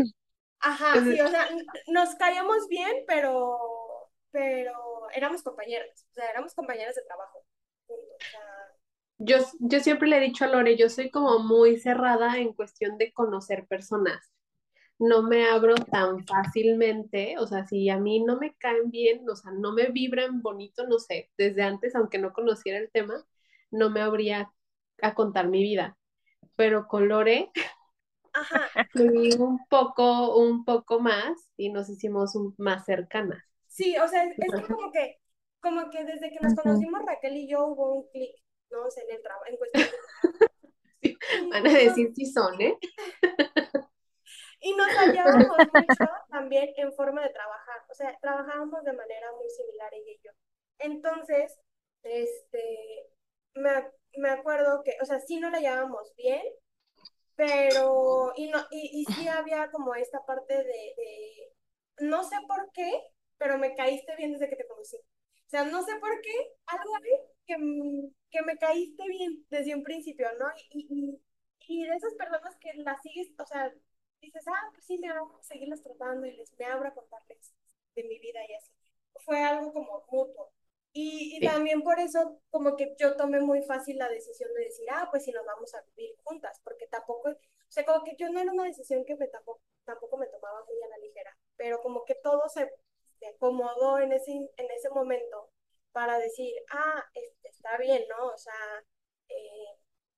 Ajá, 0.61 0.95
sí, 0.95 1.21
o 1.21 1.29
sea, 1.29 1.47
nos 1.89 2.15
caíamos 2.17 2.69
bien, 2.69 3.05
pero, 3.07 3.59
pero 4.31 5.11
éramos 5.15 5.43
compañeras, 5.43 6.07
o 6.11 6.15
sea, 6.15 6.31
éramos 6.31 6.55
compañeras 6.55 6.95
de 6.95 7.03
trabajo. 7.03 7.45
O 7.87 7.95
sea, 8.19 8.68
yo, 9.19 9.39
yo 9.61 9.81
siempre 9.81 10.09
le 10.09 10.19
he 10.19 10.21
dicho 10.21 10.45
a 10.45 10.49
Lore, 10.49 10.77
yo 10.77 10.89
soy 10.89 11.11
como 11.11 11.41
muy 11.41 11.77
cerrada 11.79 12.39
en 12.39 12.53
cuestión 12.53 12.99
de 12.99 13.13
conocer 13.13 13.67
personas. 13.67 14.33
no 14.99 15.23
me 15.23 15.49
abro 15.49 15.77
tan 15.77 16.27
fácilmente, 16.27 17.37
o 17.39 17.47
sea, 17.47 17.67
si 17.67 17.89
a 17.89 17.99
mí 17.99 18.21
no 18.25 18.37
me 18.39 18.55
caen 18.57 18.91
bien, 18.91 19.29
o 19.31 19.37
sea, 19.37 19.53
no 19.53 19.73
me 19.73 19.87
vibran 19.87 20.43
bonito, 20.43 20.87
no 20.89 20.99
sé, 20.99 21.31
desde 21.39 21.63
antes, 21.63 21.95
aunque 21.95 22.19
no 22.19 22.33
conociera 22.33 22.79
el 22.79 22.91
tema, 22.91 23.25
no 23.71 23.91
me 23.91 24.01
abría 24.01 24.53
a 25.03 25.15
contar 25.15 25.49
mi 25.49 25.63
vida. 25.63 25.97
Pero 26.57 26.89
con 26.89 27.09
Lore, 27.09 27.51
Ajá. 28.33 28.69
un 29.39 29.59
poco, 29.69 30.37
un 30.37 30.65
poco 30.65 31.01
más 31.01 31.53
y 31.57 31.71
nos 31.71 31.89
hicimos 31.89 32.35
más 32.57 32.85
cercanas. 32.85 33.43
Sí, 33.69 33.97
o 33.99 34.09
sea, 34.09 34.25
es, 34.25 34.37
que 34.37 34.63
como 34.67 34.91
que, 34.91 35.19
como 35.61 35.91
que 35.91 36.05
desde 36.05 36.31
que 36.31 36.41
nos 36.41 36.55
conocimos 36.55 37.03
Raquel 37.07 37.37
y 37.37 37.49
yo 37.49 37.67
hubo 37.67 37.95
un 37.95 38.09
clic, 38.11 38.35
¿no? 38.71 38.87
O 38.87 38.91
sea, 38.91 39.05
en 39.05 39.11
el 39.17 39.23
trabajo, 39.23 39.47
en 39.47 39.57
cuestión 39.57 39.89
Van 41.51 41.67
a 41.67 41.73
decir 41.73 42.13
si 42.15 42.27
son, 42.27 42.61
¿eh? 42.61 42.77
Y 44.61 44.75
nos 44.75 44.89
hallábamos 44.89 45.57
mucho 45.73 46.05
también 46.31 46.71
en 46.77 46.93
forma 46.93 47.23
de 47.23 47.31
trabajar, 47.31 47.81
o 47.89 47.95
sea, 47.95 48.19
trabajábamos 48.21 48.83
de 48.85 48.93
manera 48.93 49.33
muy 49.33 49.49
similar 49.51 49.93
ella 49.95 50.11
y 50.11 50.21
yo. 50.25 50.33
Entonces, 50.79 51.59
este, 52.03 53.07
me, 53.55 53.71
me 54.17 54.31
acuerdo 54.31 54.83
que, 54.85 54.97
o 55.01 55.05
sea, 55.05 55.21
sí 55.21 55.39
no 55.39 55.51
la 55.51 55.61
llevábamos 55.61 56.13
bien, 56.17 56.43
pero, 57.37 58.33
y, 58.37 58.51
no, 58.51 58.59
y, 58.71 59.03
y 59.03 59.15
sí 59.15 59.29
había 59.29 59.71
como 59.71 59.95
esta 59.95 60.25
parte 60.27 60.55
de, 60.55 60.65
de, 60.65 61.53
no 62.01 62.25
sé 62.25 62.37
por 62.49 62.71
qué, 62.73 62.91
pero 63.39 63.59
me 63.59 63.75
caíste 63.75 64.17
bien 64.17 64.33
desde 64.33 64.49
que 64.49 64.57
te 64.57 64.67
conocí. 64.67 64.97
O 64.97 65.51
sea, 65.51 65.65
no 65.65 65.83
sé 65.85 65.97
por 66.01 66.21
qué, 66.21 66.33
algo 66.67 66.93
que, 67.49 67.57
que 68.31 68.43
me 68.43 68.59
caíste 68.59 69.05
bien 69.09 69.47
desde 69.51 69.75
un 69.77 69.85
principio, 69.85 70.29
¿no? 70.41 70.47
Y, 70.73 70.87
y, 70.91 71.23
y 71.83 71.87
de 71.89 71.97
esas 71.97 72.15
personas 72.15 72.57
que 72.61 72.75
las 72.77 73.03
sigues, 73.03 73.29
o 73.39 73.47
sea, 73.47 73.73
dices, 74.21 74.45
ah, 74.49 74.71
pues 74.73 74.85
sí, 74.87 74.99
me 74.99 75.09
a 75.11 75.21
seguirlas 75.43 75.83
tratando 75.83 76.27
y 76.27 76.37
les 76.37 76.53
me 76.59 76.67
abro 76.67 76.89
a 76.89 76.95
contarles 76.95 77.55
de 77.97 78.05
mi 78.05 78.19
vida 78.21 78.41
y 78.49 78.55
así. 78.55 78.73
Fue 79.25 79.43
algo 79.43 79.73
como 79.73 80.05
mutuo. 80.11 80.53
Y, 80.93 81.37
y 81.37 81.41
también 81.47 81.83
por 81.83 82.01
eso 82.01 82.41
como 82.51 82.77
que 82.77 82.95
yo 82.99 83.17
tomé 83.17 83.41
muy 83.41 83.63
fácil 83.63 83.99
la 83.99 84.09
decisión 84.09 84.53
de 84.55 84.65
decir, 84.65 84.87
ah, 84.91 85.09
pues 85.11 85.25
si 85.25 85.33
nos 85.33 85.45
vamos 85.47 85.75
a 85.75 85.83
vivir 85.97 86.17
juntas, 86.25 86.61
porque 86.65 86.87
tampoco, 86.89 87.31
o 87.31 87.37
sea, 87.69 87.85
como 87.85 88.05
que 88.05 88.17
yo 88.19 88.31
no 88.31 88.41
era 88.41 88.53
una 88.53 88.65
decisión 88.65 89.05
que 89.05 89.17
me 89.17 89.29
tampoco, 89.29 89.61
tampoco 89.85 90.17
me 90.19 90.27
tomaba 90.29 90.65
muy 90.67 90.83
a 90.83 90.89
la 90.89 90.99
ligera, 90.99 91.37
pero 91.57 91.81
como 91.83 92.05
que 92.05 92.15
todo 92.17 92.49
se, 92.49 92.71
se 93.21 93.27
acomodó 93.29 93.99
en 93.99 94.13
ese, 94.13 94.33
en 94.33 94.71
ese 94.77 94.89
momento 94.91 95.51
para 95.99 96.17
decir, 96.21 96.55
ah, 96.71 97.03
está 97.43 97.77
bien, 97.77 98.05
¿no? 98.09 98.29
O 98.29 98.39
sea, 98.39 98.55
eh, 99.29 99.67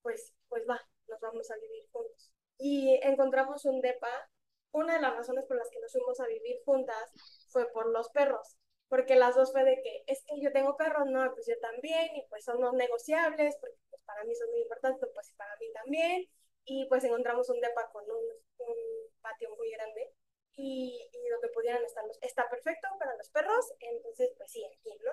pues, 0.02 0.34
pues 0.46 0.62
va, 0.68 0.78
nos 1.08 1.18
vamos 1.20 1.50
a 1.50 1.56
vivir 1.56 1.88
juntos 1.90 2.30
y 2.58 3.00
encontramos 3.02 3.64
un 3.64 3.80
DEPA. 3.80 4.30
Una 4.72 4.96
de 4.96 5.00
las 5.00 5.16
razones 5.16 5.46
por 5.46 5.56
las 5.56 5.70
que 5.70 5.80
nos 5.80 5.90
fuimos 5.90 6.20
a 6.20 6.26
vivir 6.26 6.56
juntas 6.66 7.10
fue 7.48 7.72
por 7.72 7.86
los 7.88 8.10
perros, 8.10 8.58
porque 8.88 9.16
las 9.16 9.36
dos 9.36 9.52
fue 9.52 9.64
de 9.64 9.80
que 9.82 10.04
es 10.06 10.22
que 10.26 10.38
yo 10.42 10.52
tengo 10.52 10.76
perros, 10.76 11.06
no, 11.06 11.32
pues 11.32 11.46
yo 11.46 11.58
también, 11.60 12.14
y 12.14 12.26
pues 12.28 12.44
son 12.44 12.60
no 12.60 12.72
negociables, 12.72 13.56
porque 13.58 13.78
pues 13.88 14.02
para 14.02 14.22
mí 14.24 14.34
son 14.34 14.50
muy 14.50 14.60
importantes, 14.60 15.08
pues 15.14 15.32
para 15.38 15.56
mí 15.56 15.72
también, 15.72 16.26
y 16.66 16.86
pues 16.90 17.04
encontramos 17.04 17.48
un 17.48 17.58
DEPA 17.58 17.90
con 17.90 18.04
un, 18.04 18.24
un 18.68 18.76
patio 19.22 19.48
muy 19.56 19.70
grande, 19.70 20.12
y, 20.56 21.08
y, 21.10 21.28
donde 21.30 21.48
pudieran 21.54 21.82
estar 21.84 22.04
los, 22.06 22.18
está 22.20 22.50
perfecto 22.50 22.86
para 22.98 23.16
los 23.16 23.30
perros, 23.30 23.72
entonces 23.80 24.30
pues 24.36 24.50
sí, 24.52 24.62
aquí, 24.66 24.90
¿no? 25.06 25.12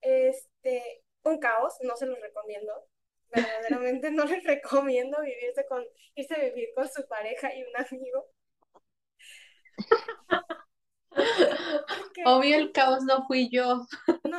Este, 0.00 1.04
un 1.22 1.38
caos, 1.38 1.74
no 1.82 1.96
se 1.96 2.06
los 2.06 2.20
recomiendo, 2.20 2.72
verdaderamente 3.30 4.10
no 4.10 4.24
les 4.24 4.44
recomiendo 4.44 5.20
vivirse 5.20 5.66
con, 5.66 5.84
irse 6.14 6.34
a 6.34 6.38
vivir 6.38 6.68
con 6.74 6.88
su 6.88 7.06
pareja 7.06 7.54
y 7.54 7.62
un 7.62 7.76
amigo. 7.76 8.26
Obvio 12.24 12.56
el 12.56 12.72
caos 12.72 13.04
no 13.04 13.26
fui 13.26 13.48
yo. 13.50 13.86
No. 14.24 14.38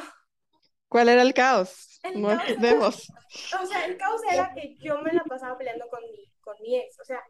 ¿Cuál 0.87 1.09
era 1.09 1.21
el 1.21 1.33
caos? 1.33 1.99
El 2.03 2.21
no 2.21 2.29
caos 2.29 2.41
entendemos. 2.41 3.07
O 3.61 3.65
sea, 3.65 3.85
el 3.85 3.97
caos 3.97 4.21
era 4.31 4.53
que 4.53 4.75
yo 4.77 4.99
me 5.01 5.11
la 5.11 5.23
pasaba 5.23 5.57
peleando 5.57 5.87
con 5.89 6.01
mi, 6.03 6.31
con 6.39 6.55
mi 6.61 6.77
ex. 6.77 6.99
O 6.99 7.03
sea, 7.03 7.21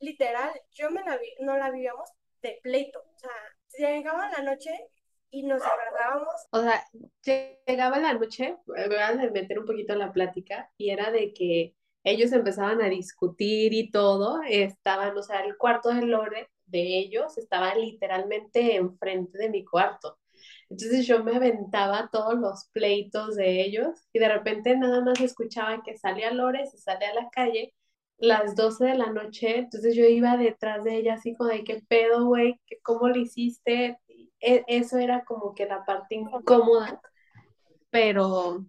literal, 0.00 0.52
yo 0.72 0.90
me 0.90 1.02
la 1.02 1.16
vi, 1.16 1.32
no 1.40 1.56
la 1.56 1.70
vivíamos 1.70 2.10
de 2.42 2.58
pleito. 2.62 3.00
O 3.00 3.18
sea, 3.18 3.30
llegaba 3.78 4.30
la 4.30 4.42
noche 4.42 4.88
y 5.34 5.42
nos 5.42 5.62
agarrábamos. 5.62 6.34
O 6.52 6.60
sea, 6.60 6.84
llegaba 7.66 7.98
la 7.98 8.14
noche, 8.14 8.56
voy 8.66 8.96
a 8.96 9.12
meter 9.30 9.58
un 9.58 9.66
poquito 9.66 9.96
la 9.96 10.12
plática, 10.12 10.70
y 10.78 10.90
era 10.90 11.10
de 11.10 11.34
que 11.34 11.74
ellos 12.04 12.32
empezaban 12.32 12.80
a 12.80 12.88
discutir 12.88 13.72
y 13.72 13.90
todo, 13.90 14.42
estaban, 14.48 15.16
o 15.16 15.22
sea, 15.22 15.40
el 15.44 15.56
cuarto 15.56 15.88
de 15.88 16.02
Lore 16.02 16.50
de 16.66 16.98
ellos 16.98 17.36
estaba 17.36 17.74
literalmente 17.74 18.76
enfrente 18.76 19.38
de 19.38 19.48
mi 19.50 19.64
cuarto. 19.64 20.18
Entonces 20.70 21.06
yo 21.06 21.24
me 21.24 21.36
aventaba 21.36 22.10
todos 22.12 22.34
los 22.34 22.68
pleitos 22.72 23.34
de 23.34 23.62
ellos 23.62 24.06
y 24.12 24.18
de 24.18 24.28
repente 24.28 24.76
nada 24.76 25.00
más 25.00 25.20
escuchaba 25.20 25.82
que 25.82 25.96
salía 25.96 26.30
Lore, 26.32 26.66
se 26.66 26.78
sale 26.78 27.06
a 27.06 27.14
la 27.14 27.28
calle 27.30 27.74
las 28.18 28.54
12 28.54 28.84
de 28.84 28.94
la 28.94 29.10
noche, 29.10 29.58
entonces 29.58 29.96
yo 29.96 30.04
iba 30.04 30.36
detrás 30.36 30.84
de 30.84 30.96
ella 30.96 31.14
así 31.14 31.34
como 31.34 31.50
de 31.50 31.64
qué 31.64 31.82
pedo, 31.88 32.26
güey, 32.26 32.60
cómo 32.82 33.08
lo 33.08 33.18
hiciste, 33.18 33.98
eso 34.44 34.98
era 34.98 35.24
como 35.24 35.54
que 35.54 35.66
la 35.66 35.84
parte 35.84 36.14
incómoda, 36.16 37.00
pero... 37.90 38.64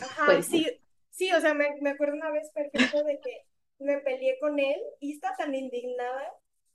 Ajá, 0.00 0.26
pues, 0.26 0.46
sí, 0.46 0.66
sí, 1.10 1.32
o 1.32 1.40
sea, 1.40 1.54
me, 1.54 1.68
me 1.80 1.90
acuerdo 1.90 2.14
una 2.14 2.30
vez 2.30 2.50
perfecto 2.52 3.02
de 3.02 3.20
que 3.20 3.44
me 3.78 3.98
peleé 3.98 4.38
con 4.38 4.58
él 4.58 4.80
y 5.00 5.14
está 5.14 5.34
tan 5.36 5.54
indignada 5.54 6.32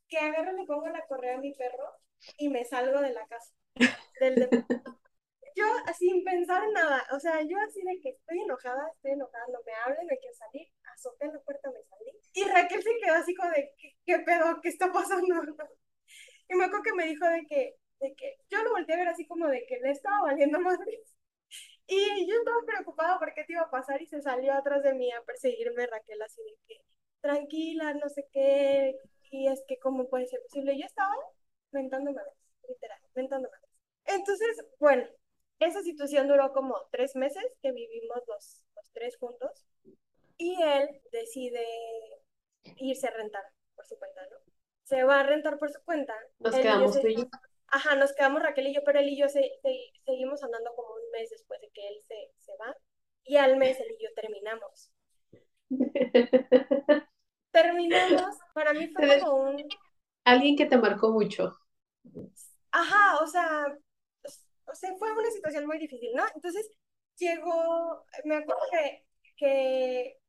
que 0.07 0.17
agarro, 0.17 0.51
le 0.51 0.65
pongo 0.65 0.87
la 0.89 1.05
correa 1.07 1.35
a 1.35 1.41
mi 1.41 1.53
perro 1.53 1.89
y 2.37 2.49
me 2.49 2.65
salgo 2.65 2.99
de 3.01 3.13
la 3.13 3.25
casa. 3.27 3.53
Del 4.19 4.49
yo 5.55 5.65
sin 5.97 6.23
pensar 6.23 6.63
en 6.65 6.73
nada, 6.73 7.05
o 7.11 7.19
sea, 7.19 7.41
yo 7.41 7.57
así 7.67 7.81
de 7.81 7.99
que 8.01 8.09
estoy 8.09 8.39
enojada, 8.41 8.91
estoy 8.93 9.11
enojada, 9.11 9.45
no 9.51 9.59
me 9.65 9.73
hablen, 9.73 10.05
me 10.07 10.17
quiero 10.17 10.35
salir, 10.35 10.67
azoté 10.93 11.27
la 11.27 11.39
puerta, 11.39 11.71
me 11.71 11.81
salí. 11.83 12.11
Y 12.33 12.43
Raquel 12.43 12.83
se 12.83 12.97
quedó 13.01 13.15
así 13.15 13.33
como 13.33 13.49
de, 13.51 13.73
¿qué, 13.77 13.95
qué 14.05 14.19
pedo? 14.19 14.59
¿Qué 14.61 14.69
está 14.69 14.91
pasando? 14.91 15.25
Y 16.47 16.53
me 16.53 16.65
acuerdo 16.65 16.83
que 16.83 16.93
me 16.93 17.07
dijo 17.07 17.25
de 17.25 17.43
que, 17.47 17.75
de 17.99 18.15
que 18.15 18.37
yo 18.49 18.63
lo 18.63 18.71
volteé 18.71 18.95
a 18.95 18.99
ver 18.99 19.07
así 19.09 19.25
como 19.27 19.47
de 19.47 19.65
que 19.65 19.79
le 19.79 19.91
estaba 19.91 20.23
valiendo 20.23 20.59
madre. 20.59 21.01
Y 21.87 22.27
yo 22.27 22.35
estaba 22.39 22.57
preocupada 22.65 23.19
por 23.19 23.31
qué 23.35 23.43
te 23.43 23.53
iba 23.53 23.61
a 23.61 23.69
pasar 23.69 24.01
y 24.01 24.07
se 24.07 24.19
salió 24.19 24.53
atrás 24.53 24.81
de 24.81 24.95
mí 24.95 25.11
a 25.11 25.21
perseguirme 25.21 25.85
Raquel 25.85 26.19
así 26.23 26.41
de 26.41 26.57
que, 26.65 26.81
tranquila, 27.21 27.93
no 27.93 28.09
sé 28.09 28.27
qué, 28.31 28.99
y 29.29 29.47
es 29.47 29.63
que 29.67 29.77
cómo 29.77 30.09
puede 30.09 30.25
ser 30.25 30.41
posible. 30.41 30.75
Yo 30.79 30.85
estaba 30.85 31.13
mentando 31.71 32.11
madres, 32.11 32.33
literal, 32.67 32.99
mentando 33.13 33.49
madres. 33.51 33.69
Entonces, 34.05 34.65
bueno, 34.79 35.05
esa 35.59 35.81
situación 35.83 36.27
duró 36.27 36.51
como 36.53 36.75
tres 36.91 37.15
meses 37.15 37.45
que 37.61 37.71
vivimos 37.71 38.21
los, 38.27 38.63
los 38.75 38.91
tres 38.91 39.15
juntos 39.17 39.65
y 40.37 40.61
él 40.61 41.01
decide 41.11 41.65
irse 42.77 43.07
a 43.07 43.11
rentar 43.11 43.43
por 43.75 43.85
su 43.85 43.97
cuenta, 43.97 44.21
¿no? 44.29 44.37
Se 44.83 45.03
va 45.03 45.21
a 45.21 45.23
rentar 45.23 45.57
por 45.57 45.71
su 45.71 45.81
cuenta. 45.83 46.15
Nos 46.39 46.55
quedamos 46.55 46.99
tú 46.99 47.07
y 47.07 47.15
yo. 47.17 47.29
Ajá, 47.67 47.95
nos 47.95 48.13
quedamos 48.13 48.41
Raquel 48.41 48.67
y 48.67 48.73
yo, 48.73 48.81
pero 48.85 48.99
él 48.99 49.09
y 49.09 49.17
yo 49.17 49.27
se, 49.27 49.59
seguimos 50.05 50.43
andando 50.43 50.73
como 50.75 50.93
un 50.93 51.11
mes 51.11 51.29
después 51.29 51.59
de 51.61 51.69
que 51.73 51.87
él 51.87 52.01
se, 52.03 52.31
se 52.37 52.51
va. 52.57 52.75
Y 53.23 53.37
al 53.37 53.57
mes 53.57 53.79
él 53.79 53.87
y 53.99 54.03
yo 54.03 54.09
terminamos. 54.15 54.91
terminamos, 57.51 58.37
para 58.53 58.73
mí 58.73 58.87
fue 58.89 59.19
como 59.19 59.49
un... 59.49 59.67
Alguien 60.23 60.55
que 60.55 60.65
te 60.65 60.77
marcó 60.77 61.11
mucho. 61.11 61.57
Ajá, 62.71 63.23
o 63.23 63.27
sea, 63.27 63.65
o 64.67 64.75
sea, 64.75 64.95
fue 64.97 65.11
una 65.11 65.31
situación 65.31 65.65
muy 65.65 65.77
difícil, 65.77 66.11
¿no? 66.15 66.23
Entonces 66.35 66.69
llegó, 67.17 68.05
me 68.25 68.37
acuerdo 68.37 68.61
que, 68.71 69.05
que, 69.37 70.19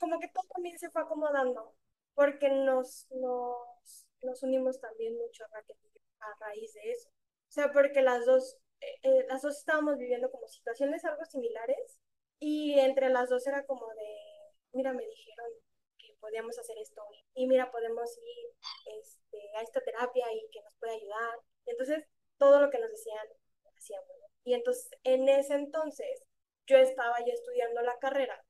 como 0.00 0.18
que 0.18 0.28
todo 0.28 0.44
también 0.54 0.78
se 0.78 0.90
fue 0.90 1.02
acomodando, 1.02 1.74
porque 2.14 2.50
nos, 2.50 3.06
nos, 3.10 4.06
nos 4.22 4.42
unimos 4.42 4.80
también 4.80 5.16
mucho 5.16 5.44
a 5.44 5.48
Raquel 5.48 5.76
a 6.20 6.34
raíz 6.40 6.72
de 6.74 6.90
eso. 6.92 7.08
O 7.08 7.50
sea, 7.52 7.72
porque 7.72 8.02
las 8.02 8.26
dos, 8.26 8.58
eh, 8.80 8.86
eh, 9.02 9.26
las 9.28 9.42
dos 9.42 9.58
estábamos 9.58 9.98
viviendo 9.98 10.30
como 10.30 10.46
situaciones 10.48 11.04
algo 11.04 11.24
similares 11.24 12.00
y 12.38 12.78
entre 12.78 13.08
las 13.08 13.28
dos 13.30 13.46
era 13.46 13.64
como 13.66 13.88
de, 13.94 14.16
mira, 14.72 14.92
me 14.92 15.06
dijeron 15.06 15.50
que 15.98 16.14
podíamos 16.20 16.58
hacer 16.58 16.76
esto 16.78 17.02
y 17.34 17.46
mira, 17.46 17.70
podemos 17.70 18.16
ir 18.18 18.52
este, 19.00 19.38
a 19.56 19.62
esta 19.62 19.80
terapia 19.82 20.26
y 20.32 20.48
que 20.50 20.62
nos 20.62 20.74
puede 20.78 20.94
ayudar. 20.96 21.38
entonces, 21.66 22.04
todo 22.38 22.60
lo 22.60 22.70
que 22.70 22.78
nos 22.78 22.90
decían, 22.90 23.26
hacíamos. 23.76 24.08
Y 24.44 24.54
entonces, 24.54 24.90
en 25.04 25.28
ese 25.28 25.54
entonces, 25.54 26.24
yo 26.66 26.76
estaba 26.78 27.18
ya 27.20 27.32
estudiando 27.32 27.82
la 27.82 27.98
carrera, 27.98 28.44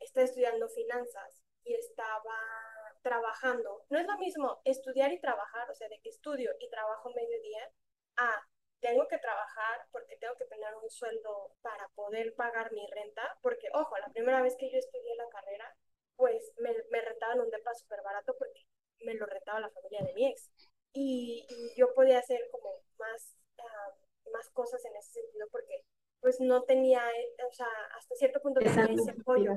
estaba 0.00 0.24
estudiando 0.24 0.68
finanzas 0.68 1.42
y 1.64 1.74
estaba 1.74 2.38
trabajando. 3.02 3.84
No 3.90 3.98
es 3.98 4.06
lo 4.06 4.16
mismo 4.18 4.60
estudiar 4.64 5.12
y 5.12 5.20
trabajar, 5.20 5.70
o 5.70 5.74
sea, 5.74 5.88
de 5.88 6.00
que 6.00 6.08
estudio 6.08 6.50
y 6.60 6.70
trabajo 6.70 7.10
mediodía, 7.14 7.70
a 8.16 8.42
tengo 8.80 9.06
que 9.06 9.18
trabajar 9.18 9.86
porque 9.92 10.16
tengo 10.16 10.34
que 10.36 10.44
tener 10.46 10.74
un 10.74 10.90
sueldo 10.90 11.54
para 11.62 11.88
poder 11.94 12.34
pagar 12.34 12.72
mi 12.72 12.84
renta, 12.88 13.38
porque, 13.40 13.68
ojo, 13.74 13.96
la 13.98 14.08
primera 14.08 14.42
vez 14.42 14.56
que 14.56 14.70
yo 14.70 14.76
estudié 14.76 15.14
la 15.16 15.28
carrera, 15.28 15.76
pues 16.16 16.52
me, 16.58 16.74
me 16.90 17.00
rentaban 17.00 17.40
un 17.40 17.50
depa 17.50 17.72
súper 17.74 18.02
barato 18.02 18.34
porque 18.36 18.66
me 19.00 19.14
lo 19.14 19.26
rentaba 19.26 19.60
la 19.60 19.70
familia 19.70 20.02
de 20.02 20.12
mi 20.14 20.28
ex. 20.28 20.50
Y, 20.92 21.46
y 21.48 21.78
yo 21.78 21.94
podía 21.94 22.18
hacer 22.18 22.48
como 22.50 22.82
más, 22.98 23.34
uh, 23.58 24.30
más 24.30 24.50
cosas 24.50 24.84
en 24.84 24.96
ese 24.96 25.12
sentido 25.12 25.48
porque 25.50 25.84
pues 26.20 26.40
no 26.40 26.62
tenía, 26.64 27.02
o 27.48 27.52
sea, 27.52 27.66
hasta 27.96 28.14
cierto 28.14 28.40
punto 28.40 28.60
tenía 28.60 28.84
ese 28.84 29.10
apoyo. 29.10 29.52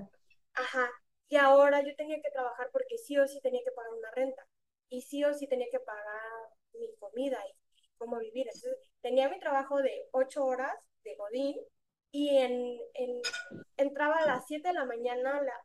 Ajá. 0.54 0.90
Y 1.28 1.38
ahora 1.38 1.82
yo 1.82 1.96
tenía 1.96 2.22
que 2.22 2.32
trabajar 2.32 2.70
porque 2.72 2.98
sí 2.98 3.18
o 3.18 3.28
sí 3.28 3.40
tenía 3.42 3.62
que 3.64 3.72
pagar 3.72 3.94
una 3.94 4.12
renta. 4.12 4.46
Y 4.90 5.02
sí 5.02 5.24
o 5.24 5.34
sí 5.34 5.48
tenía 5.48 5.68
que 5.72 5.80
pagar 5.80 6.22
mi 6.74 6.96
comida 6.98 7.40
y 7.48 7.54
cómo 7.98 8.20
vivir. 8.20 8.48
Entonces, 8.48 8.78
tenía 9.02 9.30
mi 9.30 9.40
trabajo 9.40 9.82
de 9.82 10.08
ocho 10.12 10.46
horas 10.46 10.76
de 11.04 11.16
Godín 11.16 11.56
y 12.12 12.38
en, 12.38 12.80
en, 12.94 13.22
entraba 13.78 14.18
a 14.18 14.26
las 14.26 14.46
7 14.48 14.70
de 14.70 14.74
la 14.74 14.86
mañana 14.86 15.38
a 15.38 15.42
la, 15.42 15.62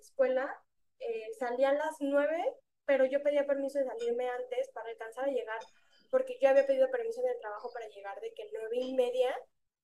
escuela, 0.00 0.48
eh, 1.00 1.26
salía 1.38 1.70
a 1.70 1.74
las 1.74 1.96
9, 2.00 2.54
pero 2.84 3.04
yo 3.06 3.22
pedía 3.22 3.46
permiso 3.46 3.78
de 3.78 3.86
salirme 3.86 4.28
antes 4.28 4.70
para 4.72 4.90
alcanzar 4.90 5.24
a 5.24 5.32
llegar, 5.32 5.58
porque 6.10 6.38
yo 6.40 6.48
había 6.48 6.66
pedido 6.66 6.90
permiso 6.90 7.22
de 7.22 7.34
trabajo 7.40 7.72
para 7.72 7.88
llegar 7.88 8.20
de 8.20 8.32
que 8.34 8.48
nueve 8.52 8.76
y 8.76 8.94
media, 8.94 9.34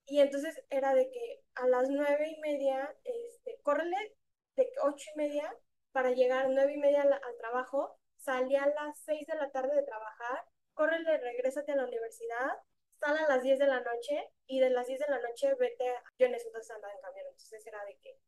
y 0.06 0.20
entonces 0.20 0.62
era 0.70 0.94
de 0.94 1.10
que 1.10 1.40
a 1.56 1.66
las 1.68 1.88
nueve 1.88 2.28
y 2.28 2.40
media, 2.40 2.94
este, 3.02 3.58
córrele 3.62 4.15
de 4.56 4.70
ocho 4.82 5.10
y 5.14 5.18
media 5.18 5.54
para 5.92 6.10
llegar 6.10 6.48
nueve 6.50 6.74
y 6.74 6.78
media 6.78 7.02
al, 7.02 7.12
al 7.12 7.36
trabajo, 7.38 7.98
salía 8.16 8.64
a 8.64 8.68
las 8.68 8.98
6 9.04 9.26
de 9.26 9.36
la 9.36 9.50
tarde 9.50 9.74
de 9.74 9.82
trabajar, 9.82 10.44
córrele, 10.74 11.18
regrésate 11.18 11.72
a 11.72 11.76
la 11.76 11.84
universidad, 11.84 12.52
sal 13.00 13.16
a 13.18 13.28
las 13.28 13.42
10 13.42 13.58
de 13.58 13.66
la 13.66 13.80
noche 13.80 14.30
y 14.46 14.60
de 14.60 14.70
las 14.70 14.86
10 14.86 15.00
de 15.00 15.06
la 15.08 15.20
noche 15.20 15.54
vete, 15.58 15.88
a... 15.88 16.02
yo 16.18 16.26
en 16.26 16.34
ese 16.34 16.48
entonces 16.48 16.74
andaba 16.74 16.92
en 16.92 17.00
camión, 17.00 17.26
entonces 17.28 17.66
era 17.66 17.84
de 17.84 17.96
que 17.98 18.18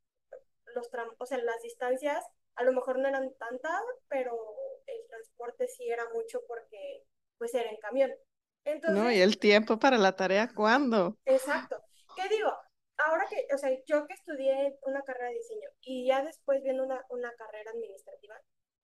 los 0.74 0.90
tram, 0.90 1.08
o 1.18 1.26
sea, 1.26 1.38
las 1.38 1.60
distancias 1.62 2.24
a 2.54 2.64
lo 2.64 2.72
mejor 2.72 2.98
no 2.98 3.08
eran 3.08 3.32
tantas, 3.38 3.82
pero 4.08 4.36
el 4.86 5.06
transporte 5.08 5.68
sí 5.68 5.88
era 5.88 6.08
mucho 6.12 6.40
porque 6.46 7.04
pues 7.38 7.54
era 7.54 7.70
en 7.70 7.76
camión. 7.76 8.10
Entonces, 8.64 8.98
no, 8.98 9.10
y 9.10 9.20
el 9.20 9.38
tiempo 9.38 9.78
para 9.78 9.96
la 9.96 10.16
tarea, 10.16 10.52
¿cuándo? 10.54 11.16
Exacto. 11.24 11.80
¿Qué 12.16 12.28
digo? 12.28 12.52
Ahora 12.98 13.26
que, 13.28 13.46
o 13.54 13.58
sea, 13.58 13.70
yo 13.86 14.06
que 14.06 14.14
estudié 14.14 14.78
una 14.82 15.02
carrera 15.02 15.28
de 15.30 15.36
diseño 15.36 15.70
y 15.82 16.06
ya 16.08 16.22
después 16.24 16.62
viendo 16.62 16.84
una, 16.84 17.04
una 17.10 17.32
carrera 17.34 17.70
administrativa, 17.70 18.34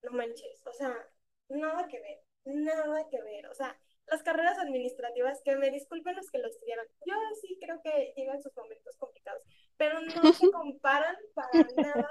no 0.02 0.12
manches, 0.12 0.62
o 0.66 0.72
sea, 0.72 0.94
nada 1.48 1.88
que 1.88 2.00
ver, 2.00 2.20
nada 2.44 3.06
que 3.10 3.20
ver, 3.22 3.46
o 3.48 3.54
sea, 3.54 3.76
las 4.06 4.22
carreras 4.22 4.58
administrativas, 4.58 5.40
que 5.44 5.56
me 5.56 5.70
disculpen 5.70 6.14
los 6.16 6.30
que 6.30 6.38
lo 6.38 6.48
estudiaron, 6.48 6.86
yo 7.06 7.14
sí 7.40 7.58
creo 7.60 7.80
que 7.82 8.12
llegan 8.16 8.42
sus 8.42 8.54
momentos 8.56 8.96
complicados, 8.98 9.42
pero 9.76 10.00
no 10.00 10.32
se 10.32 10.48
comparan 10.52 11.16
para 11.34 11.66
nada 11.76 12.10